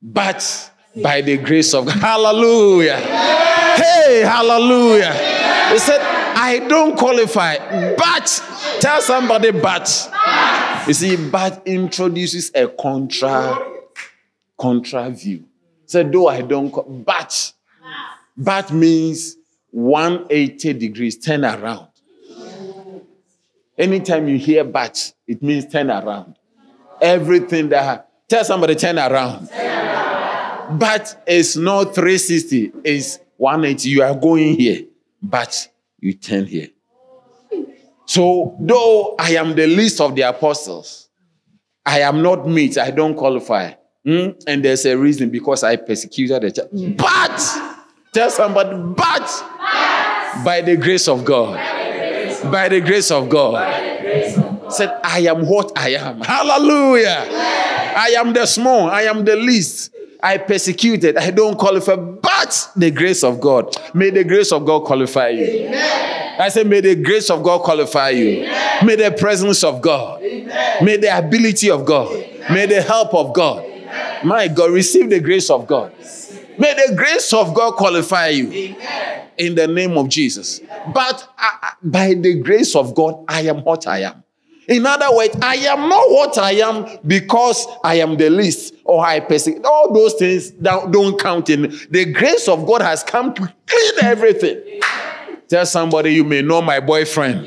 But 0.00 0.70
by 1.02 1.20
the 1.20 1.36
grace 1.38 1.74
of 1.74 1.86
God, 1.86 1.96
hallelujah. 2.00 2.96
Hey, 2.96 4.22
hallelujah. 4.24 5.12
He 5.72 5.78
said, 5.78 6.00
I 6.34 6.58
don't 6.68 6.96
qualify, 6.98 7.56
but 7.96 8.42
tell 8.80 9.00
somebody, 9.00 9.52
but. 9.52 10.10
You 10.86 10.94
see, 10.94 11.16
but 11.16 11.62
introduces 11.64 12.50
a 12.56 12.66
contra, 12.66 13.56
contra 14.58 15.10
view. 15.10 15.44
Said, 15.86 16.10
though 16.10 16.26
I 16.26 16.42
don't, 16.42 17.04
but, 17.04 17.52
but 18.36 18.72
means 18.72 19.36
180 19.70 20.72
degrees, 20.72 21.18
turn 21.18 21.44
around. 21.44 21.91
Anytime 23.82 24.28
you 24.28 24.38
hear 24.38 24.62
but, 24.62 25.12
it 25.26 25.42
means 25.42 25.66
turn 25.66 25.90
around. 25.90 26.36
Everything 27.00 27.68
that 27.70 28.08
tell 28.28 28.44
somebody 28.44 28.76
turn 28.76 28.96
around. 28.96 29.48
But 30.78 31.20
it's 31.26 31.56
not 31.56 31.92
360, 31.92 32.70
it's 32.84 33.18
180. 33.38 33.88
You 33.88 34.04
are 34.04 34.14
going 34.14 34.54
here, 34.56 34.84
but 35.20 35.68
you 35.98 36.12
turn 36.12 36.46
here. 36.46 36.68
So, 38.06 38.56
though 38.60 39.16
I 39.18 39.30
am 39.32 39.56
the 39.56 39.66
least 39.66 40.00
of 40.00 40.14
the 40.14 40.22
apostles, 40.22 41.08
I 41.84 42.02
am 42.02 42.22
not 42.22 42.46
meet, 42.48 42.78
I 42.78 42.92
don't 42.92 43.16
qualify. 43.16 43.72
Hmm? 44.06 44.28
And 44.46 44.64
there's 44.64 44.86
a 44.86 44.96
reason 44.96 45.30
because 45.30 45.64
I 45.64 45.74
persecuted 45.74 46.40
the 46.42 46.52
church. 46.52 46.96
But, 46.96 47.82
tell 48.12 48.30
somebody, 48.30 48.76
but, 48.94 49.26
by 50.44 50.62
the 50.64 50.76
grace 50.76 51.08
of 51.08 51.24
God, 51.24 51.81
by 52.50 52.68
the 52.68 52.80
grace 52.80 53.10
of 53.10 53.28
God, 53.28 53.54
said, 54.72 54.98
I 55.04 55.20
am 55.20 55.46
what 55.46 55.72
I 55.76 55.90
am. 55.90 56.20
Hallelujah. 56.20 57.26
I 57.94 58.14
am 58.18 58.32
the 58.32 58.46
small, 58.46 58.88
I 58.88 59.02
am 59.02 59.24
the 59.24 59.36
least. 59.36 59.90
I 60.24 60.38
persecuted, 60.38 61.16
I 61.16 61.32
don't 61.32 61.58
qualify, 61.58 61.96
but 61.96 62.70
the 62.76 62.92
grace 62.92 63.24
of 63.24 63.40
God. 63.40 63.76
May 63.92 64.10
the 64.10 64.22
grace 64.22 64.52
of 64.52 64.64
God 64.64 64.84
qualify 64.84 65.30
you. 65.30 65.68
I 65.74 66.48
say, 66.48 66.62
may 66.62 66.80
the 66.80 66.94
grace 66.94 67.28
of 67.28 67.42
God 67.42 67.62
qualify 67.62 68.10
you. 68.10 68.48
May 68.84 68.96
the 68.96 69.14
presence 69.18 69.64
of 69.64 69.82
God. 69.82 70.20
May 70.22 70.96
the 70.96 71.16
ability 71.16 71.70
of 71.70 71.84
God. 71.84 72.10
May 72.50 72.66
the 72.66 72.82
help 72.82 73.12
of 73.14 73.34
God. 73.34 73.66
My 74.24 74.46
God, 74.46 74.70
receive 74.70 75.10
the 75.10 75.18
grace 75.20 75.50
of 75.50 75.66
God. 75.66 75.92
May 76.58 76.74
the 76.74 76.94
grace 76.94 77.32
of 77.32 77.54
God 77.54 77.74
qualify 77.74 78.28
you. 78.28 78.76
In 79.38 79.54
the 79.54 79.66
name 79.66 79.96
of 79.96 80.08
Jesus. 80.08 80.60
But 80.92 81.28
uh, 81.38 81.70
by 81.82 82.14
the 82.14 82.40
grace 82.40 82.76
of 82.76 82.94
God, 82.94 83.24
I 83.28 83.42
am 83.42 83.64
what 83.64 83.86
I 83.86 84.00
am. 84.00 84.22
In 84.68 84.86
other 84.86 85.14
words, 85.14 85.36
I 85.42 85.56
am 85.56 85.88
not 85.88 86.10
what 86.10 86.38
I 86.38 86.52
am 86.52 86.98
because 87.06 87.66
I 87.82 87.96
am 87.96 88.16
the 88.16 88.30
least 88.30 88.74
or 88.84 89.04
I 89.04 89.20
persecute. 89.20 89.64
All 89.64 89.92
those 89.92 90.14
things 90.14 90.50
don't, 90.50 90.92
don't 90.92 91.18
count 91.18 91.50
in. 91.50 91.74
The 91.90 92.04
grace 92.12 92.46
of 92.46 92.64
God 92.66 92.80
has 92.80 93.02
come 93.02 93.34
to 93.34 93.52
clean 93.66 93.92
everything. 94.02 94.80
Tell 95.48 95.66
somebody 95.66 96.14
you 96.14 96.24
may 96.24 96.42
know 96.42 96.62
my 96.62 96.78
boyfriend. 96.80 97.44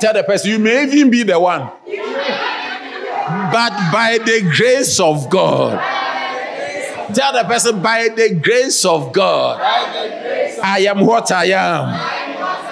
Tell 0.00 0.14
the 0.14 0.24
person 0.26 0.52
you 0.52 0.58
may 0.58 0.84
even 0.84 1.10
be 1.10 1.24
the 1.24 1.38
one. 1.38 1.70
But 3.52 3.92
by 3.92 4.18
the 4.24 4.48
grace 4.56 5.00
of 5.00 5.28
God. 5.28 5.99
Tell 7.14 7.32
the 7.32 7.44
person 7.44 7.82
by 7.82 8.08
the 8.14 8.34
grace 8.40 8.84
of 8.84 9.12
God. 9.12 9.60
I 9.60 10.80
am 10.80 11.00
what 11.06 11.30
I 11.32 11.46
am. 11.46 11.88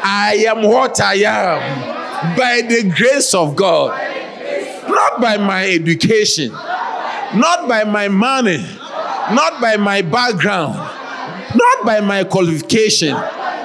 I 0.03 0.45
am 0.49 0.63
what 0.63 1.01
I 1.01 1.15
am. 1.15 2.37
By 2.37 2.63
the 2.69 2.93
grace 2.95 3.35
of 3.35 3.57
God. 3.57 3.97
Not 4.89 5.21
by 5.21 5.37
my 5.37 5.69
education. 5.69 6.53
Not 6.53 7.69
by 7.69 7.85
my 7.85 8.09
money. 8.09 8.65
Not 9.33 9.61
by 9.61 9.77
my 9.77 10.03
background. 10.03 10.75
Not 11.55 11.85
by 11.85 12.01
my 12.01 12.25
qualification. 12.25 13.13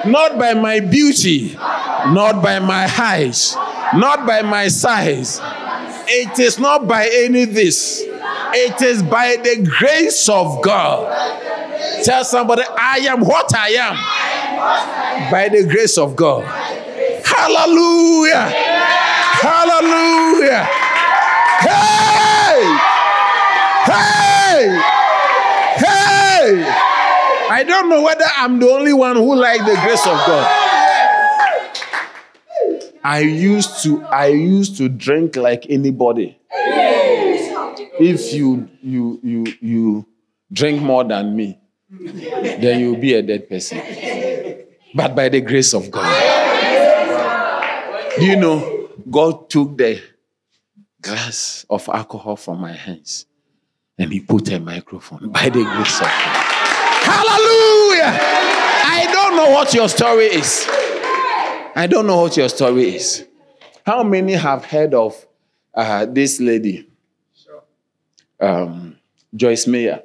Not 0.06 0.38
by 0.38 0.54
my 0.54 0.80
beauty. 0.80 1.54
Not 1.54 2.42
by 2.44 2.60
my 2.60 2.88
height. 2.88 3.56
Not 3.96 4.26
by 4.26 4.42
my 4.42 4.68
size. 4.68 5.40
It 6.08 6.40
is 6.40 6.60
not 6.60 6.88
by 6.88 7.10
any 7.12 7.46
this. 7.46 8.04
It 8.06 8.82
is 8.82 9.02
by 9.04 9.38
the 9.38 9.68
grace 9.80 10.30
of 10.30 10.62
God. 10.62 11.12
Tell 12.04 12.24
somebody, 12.24 12.64
I 12.78 12.98
am 13.10 13.22
what 13.22 13.54
I 13.56 13.70
am. 13.70 15.32
By 15.32 15.50
the 15.50 15.66
grace 15.66 15.98
of 15.98 16.16
God. 16.16 16.44
Hallelujah. 17.26 18.50
Hallelujah. 19.42 20.64
Hey! 21.60 22.78
Hey! 23.86 24.82
Hey! 25.78 26.64
I 27.50 27.64
don't 27.68 27.90
know 27.90 28.02
whether 28.02 28.26
I'm 28.38 28.60
the 28.60 28.70
only 28.70 28.94
one 28.94 29.16
who 29.16 29.36
like 29.36 29.60
the 29.60 29.80
grace 29.84 30.06
of 30.06 30.18
God. 30.26 30.63
I 33.04 33.20
used 33.20 33.84
to 33.84 34.04
I 34.04 34.28
used 34.28 34.78
to 34.78 34.90
drink 34.90 35.36
like 35.36 35.66
anybody. 35.70 36.40
If 38.00 38.34
you 38.34 38.70
you 38.82 39.20
you 39.24 39.46
you 39.62 40.06
drink 40.52 40.82
more 40.82 41.04
than 41.04 41.36
me, 41.36 41.60
then 41.90 42.80
you'll 42.80 43.00
be 43.00 43.14
a 43.14 43.22
dead 43.22 43.50
person. 43.50 43.82
But 44.96 45.16
by 45.16 45.30
the 45.30 45.42
grace 45.42 45.74
of 45.74 45.92
God. 45.92 46.10
Do 48.18 48.26
you 48.26 48.36
know 48.36 48.90
God 49.10 49.50
took 49.50 49.78
the 49.78 50.02
glass 51.02 51.66
of 51.70 51.90
alcohol 51.90 52.36
from 52.38 52.62
my 52.62 52.72
hands 52.72 53.26
and 53.98 54.12
he 54.12 54.20
put 54.22 54.50
a 54.52 54.60
microphone 54.60 55.30
by 55.30 55.50
the 55.50 55.64
grace 55.64 56.00
of 56.00 56.08
God. 56.08 56.46
Hallelujah! 57.04 58.18
I 58.86 59.10
don't 59.12 59.36
know 59.36 59.50
what 59.52 59.74
your 59.74 59.90
story 59.90 60.26
is. 60.26 60.66
I 61.76 61.88
don't 61.88 62.06
know 62.06 62.22
what 62.22 62.38
your 62.38 62.50
story 62.50 62.96
is. 62.96 63.26
How 63.86 64.04
many 64.04 64.34
have 64.34 64.66
heard 64.66 64.94
of 64.94 65.26
uh, 65.74 66.06
this 66.06 66.40
lady, 66.40 66.88
um, 68.40 68.98
Joyce 69.36 69.66
Meyer? 69.68 70.04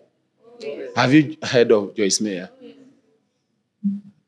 Have 0.96 1.12
you 1.12 1.36
heard 1.42 1.70
of 1.70 1.94
Joyce 1.94 2.20
Meyer? 2.20 2.50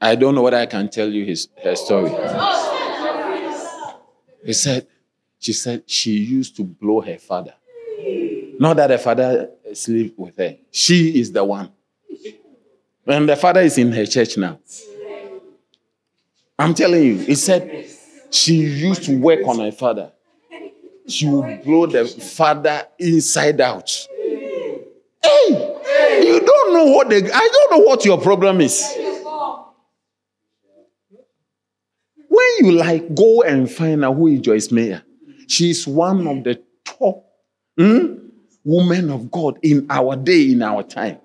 I 0.00 0.14
don't 0.14 0.34
know 0.34 0.42
what 0.42 0.54
I 0.54 0.66
can 0.66 0.88
tell 0.88 1.08
you 1.08 1.24
his 1.24 1.48
her 1.62 1.74
story. 1.76 2.10
He 4.44 4.52
said, 4.52 4.86
she 5.38 5.52
said 5.52 5.82
she 5.86 6.12
used 6.12 6.56
to 6.56 6.64
blow 6.64 7.00
her 7.00 7.18
father. 7.18 7.54
Not 8.58 8.76
that 8.76 8.90
her 8.90 8.98
father 8.98 9.50
sleep 9.72 10.14
with 10.18 10.36
her. 10.36 10.56
She 10.70 11.18
is 11.18 11.32
the 11.32 11.42
one. 11.42 11.72
And 13.06 13.28
the 13.28 13.36
father 13.36 13.60
is 13.60 13.78
in 13.78 13.92
her 13.92 14.06
church 14.06 14.36
now. 14.36 14.58
I'm 16.60 16.74
telling 16.74 17.02
you, 17.02 17.16
he 17.16 17.34
said 17.36 17.86
she 18.30 18.56
used 18.56 19.04
to 19.04 19.18
work 19.18 19.40
on 19.46 19.60
her 19.60 19.72
father. 19.72 20.12
She 21.08 21.26
would 21.26 21.64
blow 21.64 21.86
the 21.86 22.04
father 22.04 22.82
inside 22.98 23.62
out. 23.62 23.90
Hey, 25.22 26.22
you 26.22 26.40
don't 26.40 26.74
know 26.74 26.84
what 26.92 27.08
the 27.08 27.30
I 27.32 27.48
don't 27.52 27.70
know 27.72 27.84
what 27.86 28.04
your 28.04 28.20
problem 28.20 28.60
is. 28.60 28.94
When 32.28 32.46
you 32.60 32.72
like 32.72 33.14
go 33.14 33.42
and 33.42 33.70
find 33.70 34.04
out 34.04 34.16
who 34.16 34.26
is 34.26 34.40
Joyce 34.40 34.70
Meyer, 34.70 35.02
she's 35.48 35.86
one 35.86 36.26
of 36.26 36.44
the 36.44 36.62
top 36.84 37.24
hmm, 37.78 38.16
women 38.64 39.08
of 39.08 39.30
God 39.30 39.58
in 39.62 39.86
our 39.88 40.14
day, 40.14 40.52
in 40.52 40.62
our 40.62 40.82
time. 40.82 41.20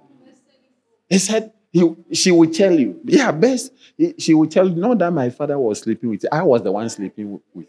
He 1.10 1.20
said 1.20 1.52
he, 1.76 1.96
she 2.14 2.32
will 2.32 2.50
tell 2.50 2.72
you, 2.72 3.02
yeah, 3.04 3.34
best. 3.34 3.74
She 4.18 4.34
will 4.34 4.48
tell 4.48 4.70
you, 4.70 4.76
not 4.76 4.98
that 5.00 5.12
my 5.12 5.30
father 5.30 5.60
was 5.60 5.82
sleeping 5.82 6.10
with 6.10 6.24
you. 6.24 6.30
I 6.32 6.42
was 6.42 6.62
the 6.62 6.72
one 6.72 6.88
sleeping 6.90 7.42
with. 7.54 7.68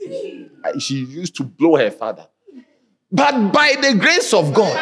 She 0.78 0.94
used 1.04 1.34
to 1.36 1.42
blow 1.42 1.74
her 1.74 1.90
father. 1.90 2.28
But 3.10 3.50
by 3.52 3.74
the 3.80 3.96
grace 3.98 4.32
of 4.32 4.54
God, 4.54 4.76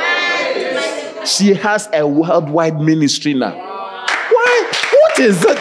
She 1.24 1.54
has 1.54 1.88
a 1.92 2.06
worldwide 2.06 2.80
ministry 2.80 3.32
now. 3.34 3.54
Why? 3.54 4.72
What 4.92 5.18
is 5.18 5.42
it? 5.44 5.58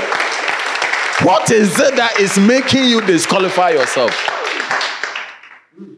What 1.25 1.49
is 1.51 1.79
it 1.79 1.95
that 1.95 2.19
is 2.19 2.37
making 2.37 2.83
you 2.85 2.99
disqualify 3.01 3.69
yourself? 3.69 4.11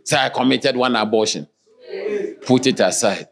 Say, 0.03 0.17
I 0.17 0.29
committed 0.29 0.77
one 0.77 0.95
abortion. 0.95 1.47
Put 2.45 2.67
it 2.67 2.79
aside. 2.79 3.27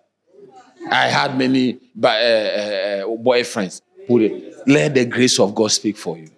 I 0.89 1.07
had 1.07 1.38
many 1.38 1.73
uh, 1.73 3.05
boyfriends. 3.05 3.81
Put 4.07 4.21
it. 4.21 4.67
Let 4.67 4.93
the 4.93 5.05
grace 5.05 5.39
of 5.39 5.53
God 5.53 5.71
speak 5.71 5.97
for 5.97 6.17
you. 6.17 6.29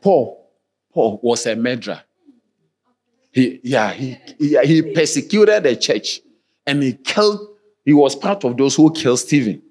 Paul, 0.00 0.50
Paul 0.92 1.20
was 1.22 1.46
a 1.46 1.56
murderer. 1.56 2.02
He, 3.32 3.60
yeah, 3.64 3.92
he, 3.92 4.16
he, 4.38 4.58
he 4.64 4.82
persecuted 4.94 5.62
the 5.62 5.76
church 5.76 6.20
and 6.66 6.82
he 6.82 6.94
killed, 6.94 7.56
he 7.84 7.92
was 7.92 8.16
part 8.16 8.44
of 8.44 8.56
those 8.56 8.76
who 8.76 8.90
killed 8.92 9.18
Stephen, 9.18 9.62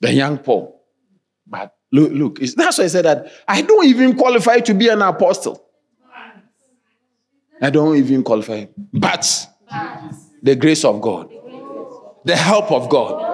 the 0.00 0.12
young 0.12 0.38
Paul. 0.38 0.80
But 1.46 1.74
look, 1.90 2.12
look, 2.12 2.38
that's 2.38 2.78
why 2.78 2.84
I 2.84 2.86
said 2.86 3.04
that 3.04 3.30
I 3.46 3.62
don't 3.62 3.84
even 3.86 4.16
qualify 4.16 4.60
to 4.60 4.74
be 4.74 4.88
an 4.88 5.02
apostle. 5.02 5.62
I 7.60 7.70
don't 7.70 7.96
even 7.96 8.24
qualify. 8.24 8.66
But 8.92 9.48
the 10.42 10.56
grace 10.56 10.84
of 10.84 11.00
God, 11.00 11.30
the 12.24 12.36
help 12.36 12.72
of 12.72 12.88
God, 12.88 13.31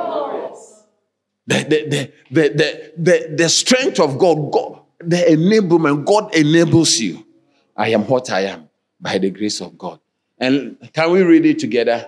the, 1.49 1.65
the, 1.65 2.13
the, 2.31 2.49
the, 2.49 2.93
the, 2.99 3.35
the, 3.37 3.49
strength 3.49 3.99
of 4.01 4.19
God, 4.19 4.53
God, 4.53 4.81
the 5.01 5.17
enablement, 5.17 6.05
God 6.05 6.35
enables 6.35 6.99
you. 6.99 7.27
I 7.75 7.89
am 7.89 8.07
what 8.07 8.31
I 8.31 8.43
am 8.43 8.69
by 9.01 9.17
the 9.17 9.31
grace 9.31 9.63
of 9.63 9.79
God. 9.79 9.99
And 10.39 10.77
can 10.93 11.11
we 11.11 11.23
read 11.23 11.47
it 11.47 11.59
together? 11.59 12.07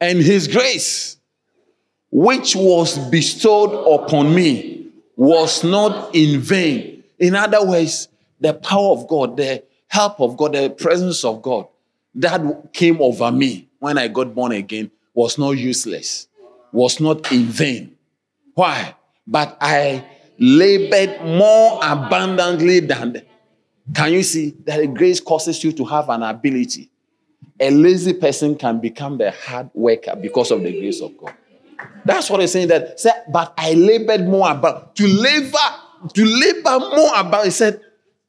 And 0.00 0.18
his 0.18 0.48
grace, 0.48 1.18
which 2.10 2.56
was 2.56 2.98
bestowed 3.10 4.02
upon 4.02 4.34
me, 4.34 4.88
was 5.14 5.62
not 5.62 6.14
in 6.14 6.40
vain. 6.40 7.04
In 7.20 7.36
other 7.36 7.64
words, 7.64 8.08
the 8.40 8.54
power 8.54 8.90
of 8.90 9.06
God, 9.06 9.36
the 9.36 9.62
help 9.86 10.20
of 10.20 10.36
God, 10.36 10.54
the 10.54 10.70
presence 10.70 11.24
of 11.24 11.42
God 11.42 11.68
that 12.16 12.72
came 12.72 13.00
over 13.00 13.30
me 13.30 13.68
when 13.78 13.98
I 13.98 14.08
got 14.08 14.34
born 14.34 14.50
again 14.50 14.90
was 15.14 15.38
not 15.38 15.52
useless, 15.52 16.26
was 16.74 16.98
not 16.98 17.30
in 17.30 17.44
vain. 17.44 17.96
Why? 18.54 18.96
But 19.26 19.56
I 19.60 20.04
labored 20.38 21.24
more 21.24 21.78
abundantly 21.80 22.80
than 22.80 23.22
can 23.94 24.12
you 24.12 24.22
see 24.24 24.54
that 24.64 24.80
the 24.80 24.88
grace 24.88 25.20
causes 25.20 25.62
you 25.62 25.70
to 25.72 25.84
have 25.84 26.08
an 26.08 26.22
ability? 26.22 26.90
A 27.60 27.70
lazy 27.70 28.14
person 28.14 28.56
can 28.56 28.80
become 28.80 29.18
the 29.18 29.30
hard 29.30 29.70
worker 29.72 30.16
because 30.20 30.50
of 30.50 30.62
the 30.62 30.72
grace 30.72 31.00
of 31.00 31.16
God. 31.16 31.34
That's 32.04 32.28
what 32.28 32.40
he's 32.40 32.50
saying. 32.50 32.68
That 32.68 32.98
said, 32.98 33.24
but 33.32 33.54
I 33.56 33.74
labored 33.74 34.26
more 34.26 34.50
about 34.50 34.96
to 34.96 35.06
labor, 35.06 35.58
to 36.12 36.24
labor 36.24 36.78
more 36.96 37.12
about. 37.14 37.44
He 37.44 37.50
said, 37.50 37.80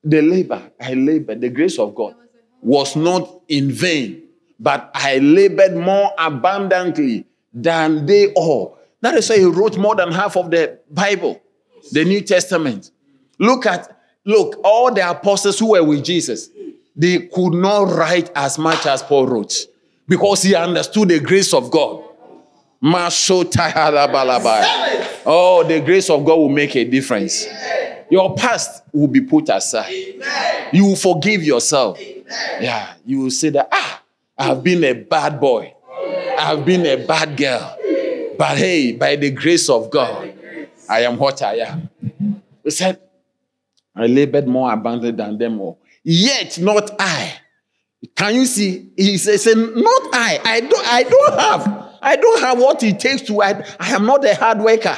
the 0.03 0.21
labor, 0.21 0.61
I 0.79 0.93
labored, 0.93 1.41
the 1.41 1.49
grace 1.49 1.79
of 1.79 1.95
God 1.95 2.15
was 2.61 2.95
not 2.95 3.41
in 3.47 3.71
vain, 3.71 4.23
but 4.59 4.91
I 4.93 5.17
labored 5.17 5.75
more 5.75 6.11
abundantly 6.17 7.25
than 7.55 8.05
they 8.05 8.31
all. 8.33 8.77
That 9.01 9.15
is 9.15 9.27
why 9.29 9.37
he 9.39 9.45
wrote 9.45 9.77
more 9.77 9.95
than 9.95 10.11
half 10.11 10.37
of 10.37 10.51
the 10.51 10.79
Bible, 10.91 11.41
the 11.91 12.05
New 12.05 12.21
Testament. 12.21 12.91
Look 13.39 13.65
at 13.65 13.95
Look, 14.25 14.59
all 14.63 14.91
the 14.91 15.07
apostles 15.07 15.59
who 15.59 15.71
were 15.71 15.83
with 15.83 16.03
Jesus, 16.03 16.49
they 16.95 17.27
could 17.27 17.53
not 17.53 17.83
write 17.95 18.31
as 18.35 18.57
much 18.57 18.87
as 18.87 19.03
Paul 19.03 19.27
wrote 19.27 19.67
because 20.07 20.41
he 20.41 20.55
understood 20.55 21.09
the 21.09 21.19
grace 21.19 21.53
of 21.53 21.69
God. 21.69 22.03
Oh, 25.27 25.63
the 25.67 25.79
grace 25.81 26.09
of 26.09 26.25
God 26.25 26.37
will 26.37 26.49
make 26.49 26.75
a 26.75 26.83
difference. 26.85 27.45
Your 28.09 28.35
past 28.35 28.83
will 28.91 29.07
be 29.07 29.21
put 29.21 29.49
aside. 29.49 29.93
You 30.73 30.85
will 30.85 30.95
forgive 30.95 31.43
yourself. 31.43 31.99
Yeah, 32.59 32.93
you 33.05 33.19
will 33.19 33.31
say 33.31 33.49
that, 33.49 33.69
ah, 33.71 34.01
I've 34.37 34.63
been 34.63 34.83
a 34.83 34.93
bad 34.93 35.39
boy. 35.39 35.74
I've 36.37 36.65
been 36.65 36.85
a 36.85 37.05
bad 37.05 37.37
girl. 37.37 37.77
But 38.37 38.57
hey, 38.57 38.91
by 38.93 39.15
the 39.15 39.31
grace 39.31 39.69
of 39.69 39.89
God, 39.89 40.33
I 40.89 41.01
am 41.01 41.17
what 41.17 41.41
I 41.41 41.55
am. 41.59 41.89
He 42.63 42.71
said, 42.71 42.99
I 43.95 44.07
labored 44.07 44.47
more 44.47 44.71
abundantly 44.73 45.11
than 45.11 45.37
them 45.37 45.61
all. 45.61 45.79
Yet 46.03 46.59
not 46.59 46.91
I. 46.99 47.33
Can 48.15 48.35
you 48.35 48.45
see? 48.45 48.89
He 48.95 49.17
says, 49.17 49.45
Not 49.45 50.01
I. 50.13 50.39
I 50.43 50.59
don't, 50.61 50.87
I 50.87 51.03
don't 51.03 51.39
have. 51.39 51.85
I 52.01 52.15
don't 52.15 52.41
have 52.41 52.59
what 52.59 52.83
it 52.83 52.99
takes 52.99 53.23
to. 53.23 53.41
I, 53.41 53.65
I 53.79 53.95
am 53.95 54.05
not 54.05 54.23
a 54.25 54.35
hard 54.35 54.59
worker. 54.59 54.95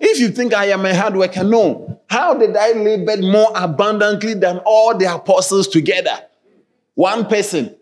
If 0.00 0.20
you 0.20 0.28
think 0.28 0.52
I 0.52 0.66
am 0.66 0.84
a 0.84 0.94
hard 0.94 1.16
worker, 1.16 1.42
no. 1.42 2.00
How 2.10 2.34
did 2.34 2.54
I 2.56 2.72
labor 2.72 3.16
more 3.22 3.50
abundantly 3.54 4.34
than 4.34 4.58
all 4.66 4.96
the 4.96 5.14
apostles 5.14 5.68
together? 5.68 6.18
One 6.94 7.26
person. 7.26 7.74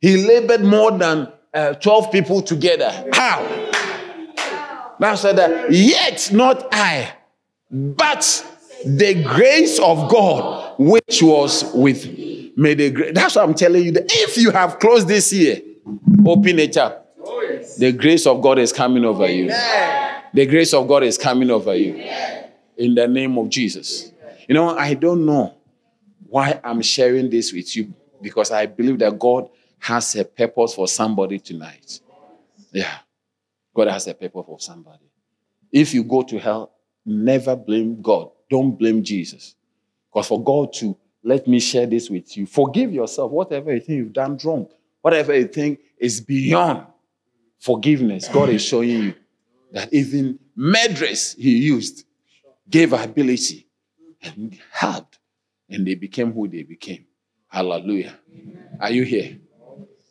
He 0.00 0.16
labored 0.26 0.62
more 0.62 0.90
than 0.96 1.32
uh, 1.54 1.74
12 1.74 2.12
people 2.12 2.42
together. 2.42 2.90
How? 3.12 3.40
That's 4.98 5.22
that. 5.22 5.72
Yet 5.72 6.30
not 6.32 6.68
I, 6.72 7.12
but 7.70 8.46
the 8.84 9.22
grace 9.22 9.78
of 9.78 10.10
God 10.10 10.74
which 10.78 11.22
was 11.22 11.72
with 11.74 12.06
me. 12.06 12.52
May 12.56 12.74
the 12.74 12.90
grace. 12.90 13.12
That's 13.14 13.36
what 13.36 13.48
I'm 13.48 13.54
telling 13.54 13.84
you. 13.84 13.92
That 13.92 14.06
if 14.08 14.36
you 14.36 14.50
have 14.50 14.78
closed 14.78 15.08
this 15.08 15.32
year, 15.32 15.60
open 16.24 16.58
it 16.58 16.76
up. 16.76 17.16
The 17.78 17.92
grace 17.92 18.26
of 18.26 18.42
God 18.42 18.58
is 18.58 18.72
coming 18.72 19.04
over 19.04 19.28
you. 19.28 19.48
The 19.48 20.46
grace 20.46 20.72
of 20.72 20.86
God 20.86 21.02
is 21.02 21.18
coming 21.18 21.50
over 21.50 21.74
you. 21.74 21.94
In 22.76 22.94
the 22.94 23.08
name 23.08 23.38
of 23.38 23.48
Jesus. 23.48 24.12
You 24.48 24.54
know, 24.54 24.76
I 24.76 24.94
don't 24.94 25.24
know 25.24 25.54
why 26.28 26.60
I'm 26.62 26.82
sharing 26.82 27.30
this 27.30 27.52
with 27.52 27.74
you 27.76 27.92
because 28.20 28.50
I 28.50 28.66
believe 28.66 28.98
that 29.00 29.18
God 29.18 29.48
has 29.82 30.14
a 30.14 30.24
purpose 30.24 30.74
for 30.74 30.86
somebody 30.86 31.40
tonight. 31.40 32.00
Yeah. 32.70 32.98
God 33.74 33.88
has 33.88 34.06
a 34.06 34.14
purpose 34.14 34.44
for 34.46 34.60
somebody. 34.60 35.10
If 35.72 35.92
you 35.92 36.04
go 36.04 36.22
to 36.22 36.38
hell, 36.38 36.72
never 37.04 37.56
blame 37.56 38.00
God. 38.00 38.30
Don't 38.48 38.78
blame 38.78 39.02
Jesus. 39.02 39.56
Because 40.08 40.28
for 40.28 40.42
God 40.42 40.72
to 40.74 40.96
let 41.24 41.48
me 41.48 41.58
share 41.58 41.86
this 41.86 42.08
with 42.08 42.36
you, 42.36 42.46
forgive 42.46 42.92
yourself, 42.92 43.32
whatever 43.32 43.74
you 43.74 43.80
think 43.80 43.96
you've 43.96 44.12
done 44.12 44.38
wrong, 44.44 44.68
whatever 45.00 45.36
you 45.36 45.48
think 45.48 45.80
is 45.98 46.20
beyond 46.20 46.86
forgiveness. 47.58 48.28
God 48.28 48.50
is 48.50 48.62
showing 48.62 48.90
you 48.90 49.14
that 49.72 49.92
even 49.92 50.38
murderers 50.54 51.32
he 51.32 51.58
used 51.58 52.04
gave 52.70 52.92
ability 52.92 53.66
and 54.22 54.56
helped, 54.70 55.18
and 55.68 55.84
they 55.84 55.96
became 55.96 56.32
who 56.32 56.46
they 56.46 56.62
became. 56.62 57.04
Hallelujah. 57.48 58.16
Are 58.78 58.92
you 58.92 59.02
here? 59.02 59.38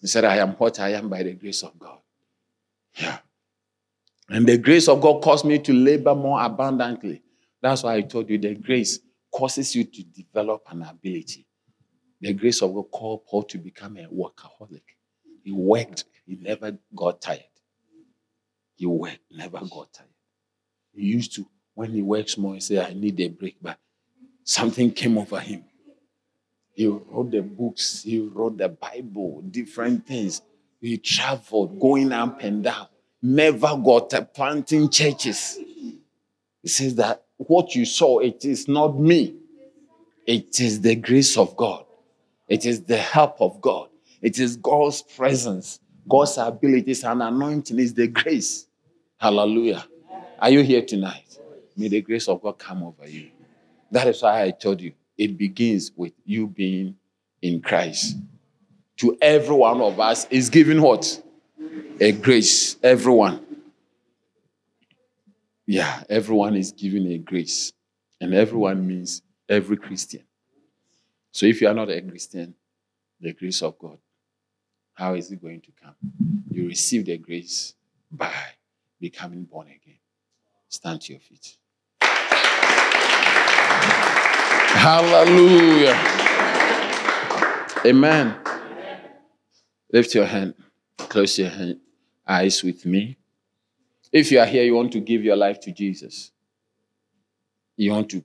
He 0.01 0.07
said, 0.07 0.25
I 0.25 0.37
am 0.37 0.53
what 0.53 0.79
I 0.79 0.89
am 0.93 1.09
by 1.09 1.23
the 1.23 1.33
grace 1.33 1.63
of 1.63 1.77
God. 1.77 1.99
Yeah. 2.95 3.19
And 4.29 4.47
the 4.47 4.57
grace 4.57 4.87
of 4.87 4.99
God 4.99 5.21
caused 5.21 5.45
me 5.45 5.59
to 5.59 5.73
labor 5.73 6.15
more 6.15 6.43
abundantly 6.43 7.21
that's 7.61 7.83
why 7.83 7.95
I 7.95 8.01
told 8.01 8.29
you 8.29 8.37
the 8.37 8.55
grace 8.55 8.99
causes 9.31 9.75
you 9.75 9.83
to 9.83 10.03
develop 10.03 10.63
an 10.71 10.81
ability. 10.81 11.45
The 12.19 12.33
grace 12.33 12.61
of 12.61 12.73
God 12.73 12.91
called 12.91 13.25
Paul 13.25 13.43
to 13.43 13.57
become 13.57 13.97
a 13.97 14.07
workaholic. 14.07 14.81
He 15.43 15.51
worked, 15.51 16.05
he 16.25 16.35
never 16.35 16.77
got 16.95 17.21
tired. 17.21 17.43
He 18.75 18.85
worked, 18.85 19.19
never 19.31 19.59
got 19.59 19.93
tired. 19.93 20.09
He 20.93 21.05
used 21.05 21.35
to, 21.35 21.47
when 21.75 21.91
he 21.91 22.01
works 22.01 22.37
more, 22.37 22.55
he 22.55 22.59
say, 22.59 22.83
I 22.83 22.93
need 22.93 23.19
a 23.21 23.29
break, 23.29 23.57
but 23.61 23.77
something 24.43 24.91
came 24.91 25.17
over 25.17 25.39
him. 25.39 25.63
He 26.73 26.87
wrote 26.87 27.31
the 27.31 27.41
books, 27.41 28.03
he 28.03 28.19
wrote 28.19 28.57
the 28.57 28.69
Bible, 28.69 29.41
different 29.41 30.07
things. 30.07 30.41
He 30.79 30.97
traveled, 30.97 31.79
going 31.79 32.11
up 32.11 32.41
and 32.41 32.63
down, 32.63 32.87
never 33.21 33.77
got 33.77 34.33
planting 34.33 34.89
churches. 34.89 35.59
He 36.61 36.69
says 36.69 36.95
that 36.95 37.23
what 37.37 37.75
you 37.75 37.85
saw, 37.85 38.19
it 38.19 38.45
is 38.45 38.67
not 38.67 38.99
me. 38.99 39.35
It 40.25 40.59
is 40.59 40.81
the 40.81 40.95
grace 40.95 41.37
of 41.37 41.55
God. 41.55 41.85
It 42.47 42.65
is 42.65 42.83
the 42.83 42.97
help 42.97 43.41
of 43.41 43.61
God. 43.61 43.89
It 44.21 44.39
is 44.39 44.55
God's 44.55 45.01
presence, 45.01 45.79
God's 46.07 46.37
abilities 46.37 47.03
and 47.03 47.21
anointing 47.21 47.79
is 47.79 47.93
the 47.93 48.07
grace. 48.07 48.67
Hallelujah. 49.17 49.85
Are 50.39 50.49
you 50.49 50.61
here 50.61 50.83
tonight? 50.83 51.37
May 51.75 51.87
the 51.87 52.01
grace 52.01 52.27
of 52.27 52.41
God 52.41 52.57
come 52.59 52.83
over 52.83 53.07
you. 53.07 53.29
That 53.91 54.07
is 54.07 54.21
why 54.21 54.43
I 54.43 54.51
told 54.51 54.81
you 54.81 54.93
it 55.21 55.37
begins 55.37 55.91
with 55.95 56.13
you 56.25 56.47
being 56.47 56.95
in 57.43 57.61
Christ. 57.61 58.17
To 58.97 59.15
every 59.21 59.55
one 59.55 59.79
of 59.79 59.99
us 59.99 60.25
is 60.31 60.49
given 60.49 60.81
what? 60.81 61.21
A 61.99 62.11
grace. 62.11 62.75
Everyone. 62.81 63.45
Yeah, 65.67 66.03
everyone 66.09 66.55
is 66.55 66.71
given 66.71 67.05
a 67.11 67.19
grace. 67.19 67.71
And 68.19 68.33
everyone 68.33 68.87
means 68.87 69.21
every 69.47 69.77
Christian. 69.77 70.23
So 71.31 71.45
if 71.45 71.61
you 71.61 71.67
are 71.67 71.75
not 71.75 71.91
a 71.91 72.01
Christian, 72.01 72.55
the 73.19 73.33
grace 73.33 73.61
of 73.61 73.77
God, 73.77 73.99
how 74.95 75.13
is 75.13 75.31
it 75.31 75.39
going 75.39 75.61
to 75.61 75.71
come? 75.83 75.95
You 76.49 76.67
receive 76.67 77.05
the 77.05 77.19
grace 77.19 77.75
by 78.11 78.33
becoming 78.99 79.43
born 79.43 79.67
again. 79.67 79.99
Stand 80.67 81.01
to 81.01 81.13
your 81.13 81.19
feet. 81.19 81.57
Hallelujah. 84.73 85.95
Amen. 87.85 88.35
Lift 89.91 90.15
your 90.15 90.25
hand. 90.25 90.53
Close 90.97 91.37
your 91.37 91.49
hand. 91.49 91.79
Eyes 92.27 92.63
with 92.63 92.85
me. 92.85 93.17
If 94.11 94.31
you 94.31 94.39
are 94.39 94.45
here, 94.45 94.63
you 94.63 94.75
want 94.75 94.91
to 94.93 94.99
give 94.99 95.23
your 95.23 95.35
life 95.35 95.59
to 95.61 95.71
Jesus. 95.71 96.31
You 97.77 97.91
want 97.91 98.09
to 98.09 98.23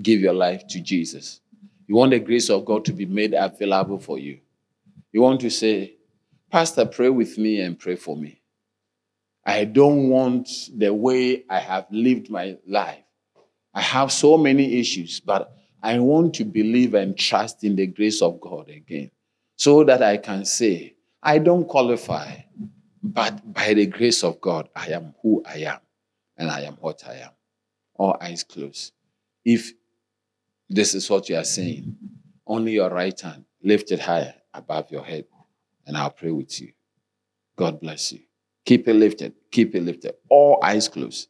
give 0.00 0.20
your 0.20 0.32
life 0.32 0.66
to 0.68 0.80
Jesus. 0.80 1.40
You 1.86 1.96
want 1.96 2.12
the 2.12 2.18
grace 2.18 2.50
of 2.50 2.64
God 2.64 2.84
to 2.86 2.92
be 2.92 3.06
made 3.06 3.34
available 3.34 3.98
for 3.98 4.18
you. 4.18 4.40
You 5.12 5.20
want 5.20 5.40
to 5.42 5.50
say, 5.50 5.94
Pastor, 6.50 6.86
pray 6.86 7.08
with 7.08 7.36
me 7.38 7.60
and 7.60 7.78
pray 7.78 7.96
for 7.96 8.16
me. 8.16 8.40
I 9.44 9.64
don't 9.64 10.08
want 10.08 10.48
the 10.76 10.92
way 10.92 11.44
I 11.48 11.58
have 11.58 11.86
lived 11.90 12.30
my 12.30 12.56
life. 12.66 13.04
I 13.74 13.82
have 13.82 14.12
so 14.12 14.38
many 14.38 14.78
issues, 14.78 15.20
but 15.20 15.52
I 15.84 15.98
want 15.98 16.32
to 16.36 16.44
believe 16.44 16.94
and 16.94 17.16
trust 17.16 17.62
in 17.62 17.76
the 17.76 17.86
grace 17.86 18.22
of 18.22 18.40
God 18.40 18.70
again 18.70 19.10
so 19.56 19.84
that 19.84 20.02
I 20.02 20.16
can 20.16 20.46
say, 20.46 20.96
I 21.22 21.36
don't 21.36 21.68
qualify, 21.68 22.36
but 23.02 23.52
by 23.52 23.74
the 23.74 23.84
grace 23.84 24.24
of 24.24 24.40
God, 24.40 24.70
I 24.74 24.88
am 24.92 25.14
who 25.22 25.42
I 25.46 25.58
am 25.58 25.80
and 26.38 26.50
I 26.50 26.62
am 26.62 26.74
what 26.80 27.06
I 27.06 27.16
am. 27.16 27.30
All 27.96 28.16
eyes 28.18 28.42
closed. 28.44 28.94
If 29.44 29.74
this 30.70 30.94
is 30.94 31.10
what 31.10 31.28
you 31.28 31.36
are 31.36 31.44
saying, 31.44 31.94
only 32.46 32.72
your 32.72 32.88
right 32.88 33.20
hand 33.20 33.44
lifted 33.62 34.00
higher 34.00 34.34
above 34.54 34.90
your 34.90 35.04
head, 35.04 35.26
and 35.86 35.98
I'll 35.98 36.10
pray 36.10 36.30
with 36.30 36.62
you. 36.62 36.72
God 37.56 37.78
bless 37.80 38.10
you. 38.10 38.20
Keep 38.64 38.88
it 38.88 38.94
lifted. 38.94 39.34
Keep 39.50 39.74
it 39.74 39.82
lifted. 39.82 40.14
All 40.30 40.58
eyes 40.62 40.88
closed. 40.88 41.28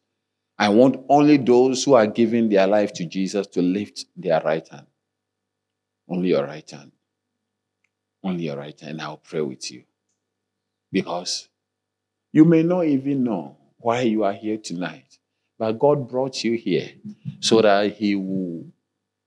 I 0.58 0.68
want 0.68 1.04
only 1.08 1.36
those 1.36 1.82
who 1.84 1.94
are 1.94 2.06
giving 2.06 2.48
their 2.48 2.66
life 2.66 2.92
to 2.94 3.04
Jesus 3.04 3.46
to 3.48 3.62
lift 3.62 4.04
their 4.16 4.40
right 4.40 4.66
hand. 4.68 4.86
Only 6.08 6.28
your 6.28 6.44
right 6.44 6.68
hand. 6.70 6.92
Only 8.22 8.44
your 8.44 8.56
right 8.56 8.78
hand. 8.78 8.92
And 8.92 9.02
I'll 9.02 9.16
pray 9.16 9.40
with 9.40 9.70
you. 9.70 9.84
Because 10.92 11.48
you 12.32 12.44
may 12.44 12.62
not 12.62 12.84
even 12.84 13.24
know 13.24 13.56
why 13.78 14.02
you 14.02 14.22
are 14.24 14.32
here 14.32 14.58
tonight, 14.58 15.18
but 15.58 15.72
God 15.78 16.08
brought 16.08 16.44
you 16.44 16.56
here 16.56 16.90
so 17.40 17.60
that 17.60 17.94
He 17.96 18.14
will 18.14 18.66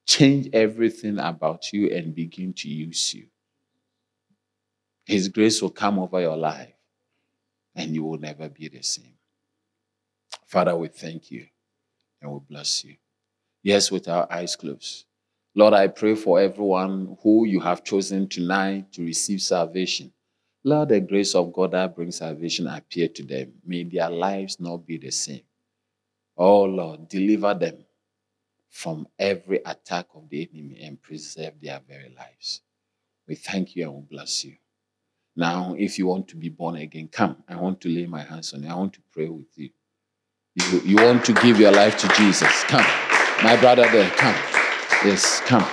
change 0.06 0.50
everything 0.54 1.20
about 1.20 1.74
you 1.74 1.90
and 1.90 2.16
begin 2.16 2.54
to 2.54 2.70
use 2.70 3.14
you. 3.14 3.28
His 5.06 5.28
grace 5.28 5.62
will 5.62 5.70
come 5.70 6.00
over 6.00 6.22
your 6.22 6.38
life 6.38 6.74
and 7.76 7.94
you 7.94 8.04
will 8.04 8.18
never 8.18 8.50
be 8.50 8.70
the 8.70 8.82
same. 8.82 9.17
Father, 10.48 10.76
we 10.78 10.88
thank 10.88 11.30
you 11.30 11.46
and 12.22 12.32
we 12.32 12.40
bless 12.50 12.86
you. 12.86 12.96
Yes, 13.64 13.92
with 13.92 14.08
our 14.08 14.32
eyes 14.32 14.56
closed. 14.56 15.06
Lord, 15.54 15.74
I 15.74 15.88
pray 15.88 16.16
for 16.16 16.40
everyone 16.40 17.18
who 17.22 17.46
you 17.46 17.60
have 17.60 17.84
chosen 17.84 18.30
tonight 18.30 18.94
to 18.94 19.04
receive 19.04 19.42
salvation. 19.42 20.14
Lord, 20.64 20.90
the 20.90 21.02
grace 21.02 21.36
of 21.36 21.52
God 21.52 21.72
that 21.72 21.96
brings 21.96 22.18
salvation 22.18 22.68
appear 22.68 23.10
to 23.10 23.24
them. 23.24 23.54
May 23.66 23.84
their 23.84 24.10
lives 24.10 24.58
not 24.60 24.86
be 24.86 24.98
the 24.98 25.12
same. 25.12 25.42
Oh 26.38 26.64
Lord, 26.64 27.10
deliver 27.10 27.54
them 27.54 27.84
from 28.70 29.06
every 29.20 29.58
attack 29.66 30.08
of 30.16 30.30
the 30.30 30.48
enemy 30.54 30.80
and 30.82 31.02
preserve 31.02 31.56
their 31.62 31.82
very 31.86 32.14
lives. 32.16 32.62
We 33.28 33.36
thank 33.36 33.76
you 33.76 33.84
and 33.84 33.96
we 33.96 34.02
bless 34.04 34.46
you. 34.46 34.56
Now, 35.36 35.76
if 35.78 36.00
you 36.00 36.08
want 36.08 36.30
to 36.30 36.38
be 36.38 36.50
born 36.50 36.78
again, 36.78 37.10
come. 37.10 37.44
I 37.50 37.58
want 37.58 37.82
to 37.82 37.90
lay 37.90 38.06
my 38.06 38.24
hands 38.24 38.54
on 38.54 38.64
you. 38.64 38.70
I 38.70 38.76
want 38.76 38.94
to 38.94 39.02
pray 39.12 39.28
with 39.28 39.58
you. 39.58 39.72
You, 40.58 40.82
you 40.84 40.96
want 40.98 41.24
to 41.26 41.34
give 41.34 41.60
your 41.60 41.72
life 41.72 41.98
to 42.00 42.08
Jesus. 42.16 42.64
Come. 42.64 42.86
My 43.44 43.56
brother 43.60 43.84
there, 43.92 44.10
come. 44.12 44.36
Yes, 45.06 45.40
come. 45.42 45.64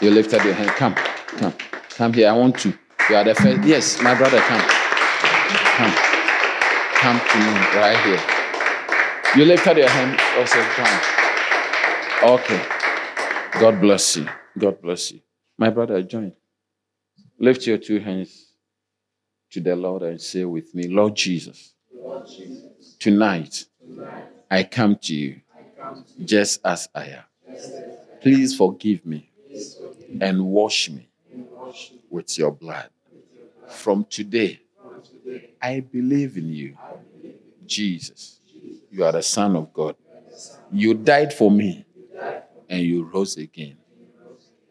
You 0.00 0.10
lifted 0.10 0.42
your 0.44 0.54
hand. 0.54 0.70
Come. 0.70 0.94
Come. 0.94 1.54
Come 1.90 2.12
here. 2.14 2.30
I 2.30 2.32
want 2.32 2.58
to. 2.60 2.72
You 3.10 3.16
are 3.16 3.24
the 3.24 3.34
first. 3.34 3.62
Yes, 3.64 4.00
my 4.00 4.14
brother, 4.14 4.38
come. 4.40 4.60
Come. 5.76 5.92
Come 6.94 7.20
to 7.20 7.38
me 7.38 7.52
right 7.78 8.00
here. 8.06 8.20
You 9.36 9.44
lifted 9.44 9.76
your 9.76 9.88
hand. 9.90 10.18
Also, 10.38 10.62
come. 10.62 11.20
Okay. 12.40 13.60
God 13.60 13.78
bless 13.78 14.16
you. 14.16 14.26
God 14.58 14.80
bless 14.80 15.12
you. 15.12 15.20
My 15.58 15.68
brother, 15.68 16.02
join. 16.02 16.32
Lift 17.38 17.66
your 17.66 17.76
two 17.76 18.00
hands 18.00 18.52
to 19.50 19.60
the 19.60 19.76
Lord 19.76 20.02
and 20.02 20.18
say 20.18 20.44
with 20.44 20.74
me, 20.74 20.88
Lord 20.88 21.14
Jesus, 21.14 21.74
Lord 21.92 22.26
Jesus 22.26 22.96
tonight, 23.00 23.00
tonight 23.00 23.69
I 24.50 24.64
come 24.64 24.96
to 25.02 25.14
you, 25.14 25.40
just 26.24 26.60
as 26.64 26.88
I 26.94 27.04
am. 27.06 27.24
Please 28.20 28.56
forgive 28.56 29.04
me 29.06 29.30
and 30.20 30.44
wash 30.46 30.90
me 30.90 31.08
with 32.10 32.38
your 32.38 32.50
blood. 32.52 32.90
From 33.68 34.04
today, 34.10 34.60
I 35.62 35.80
believe 35.80 36.36
in 36.36 36.48
you. 36.48 36.76
Jesus, 37.66 38.40
you 38.90 39.04
are 39.04 39.12
the 39.12 39.22
Son 39.22 39.56
of 39.56 39.72
God. 39.72 39.96
You 40.72 40.94
died 40.94 41.32
for 41.32 41.50
me 41.50 41.84
and 42.68 42.82
you 42.82 43.04
rose 43.04 43.36
again. 43.36 43.76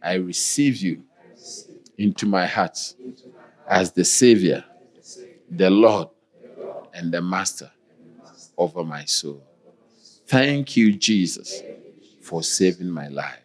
I 0.02 0.16
receive 0.16 0.78
you 0.78 1.04
into 1.98 2.26
my 2.26 2.46
heart 2.46 2.78
as 3.68 3.92
the 3.92 4.06
Savior, 4.06 4.64
the 5.50 5.70
Lord, 5.70 6.10
and 6.94 7.12
the 7.14 7.22
Master 7.22 7.72
over 8.60 8.84
my 8.84 9.06
soul. 9.06 9.42
Thank 10.28 10.78
you, 10.78 10.94
Jesus, 10.94 11.64
for 12.22 12.44
saving 12.44 12.90
my 12.90 13.08
life. 13.08 13.40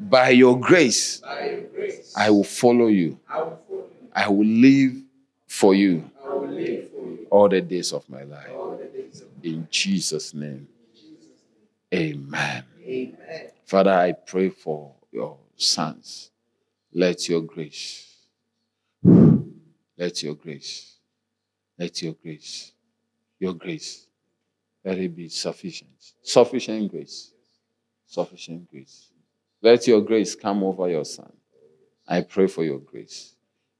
By 0.00 0.30
your 0.30 0.58
grace, 0.58 1.22
I 2.16 2.30
will 2.30 2.42
follow 2.42 2.88
you. 2.88 3.20
I 4.12 4.28
will 4.28 4.44
live 4.46 4.96
for 5.46 5.74
you 5.74 6.10
all 7.30 7.48
the 7.48 7.60
days 7.60 7.92
of 7.92 8.08
my 8.08 8.22
life. 8.24 8.50
In 9.42 9.68
Jesus' 9.70 10.34
name, 10.34 10.66
amen. 11.94 12.64
Father, 13.64 13.92
I 13.92 14.12
pray 14.12 14.48
for 14.48 14.92
your 15.12 15.36
sons. 15.56 16.30
Let 16.92 17.28
your 17.28 17.42
grace, 17.42 18.16
let 19.96 20.22
your 20.22 20.34
grace, 20.34 20.96
let 21.78 22.02
your 22.02 22.14
grace, 22.14 22.72
your 23.38 23.54
grace, 23.54 24.06
let 24.84 24.98
it 24.98 25.14
be 25.14 25.28
sufficient. 25.28 25.90
Sufficient 26.22 26.90
grace. 26.90 27.32
Sufficient 28.06 28.70
grace. 28.70 29.10
Let 29.62 29.86
your 29.86 30.00
grace 30.00 30.34
come 30.34 30.62
over 30.62 30.88
your 30.88 31.04
son. 31.04 31.32
I 32.06 32.20
pray 32.20 32.46
for 32.46 32.64
your 32.64 32.78
grace. 32.78 33.34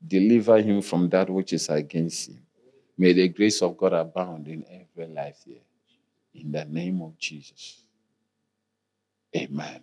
Deliver 0.04 0.60
him 0.60 0.82
from 0.82 1.08
that 1.10 1.30
which 1.30 1.52
is 1.52 1.68
against 1.68 2.28
him. 2.28 2.42
May 2.98 3.12
the 3.12 3.28
grace 3.28 3.62
of 3.62 3.76
God 3.76 3.92
abound 3.92 4.48
in 4.48 4.64
every 4.68 5.12
life 5.12 5.42
here. 5.44 5.60
In 6.34 6.52
the 6.52 6.64
name 6.64 7.02
of 7.02 7.18
Jesus. 7.18 7.82
Amen. 9.34 9.82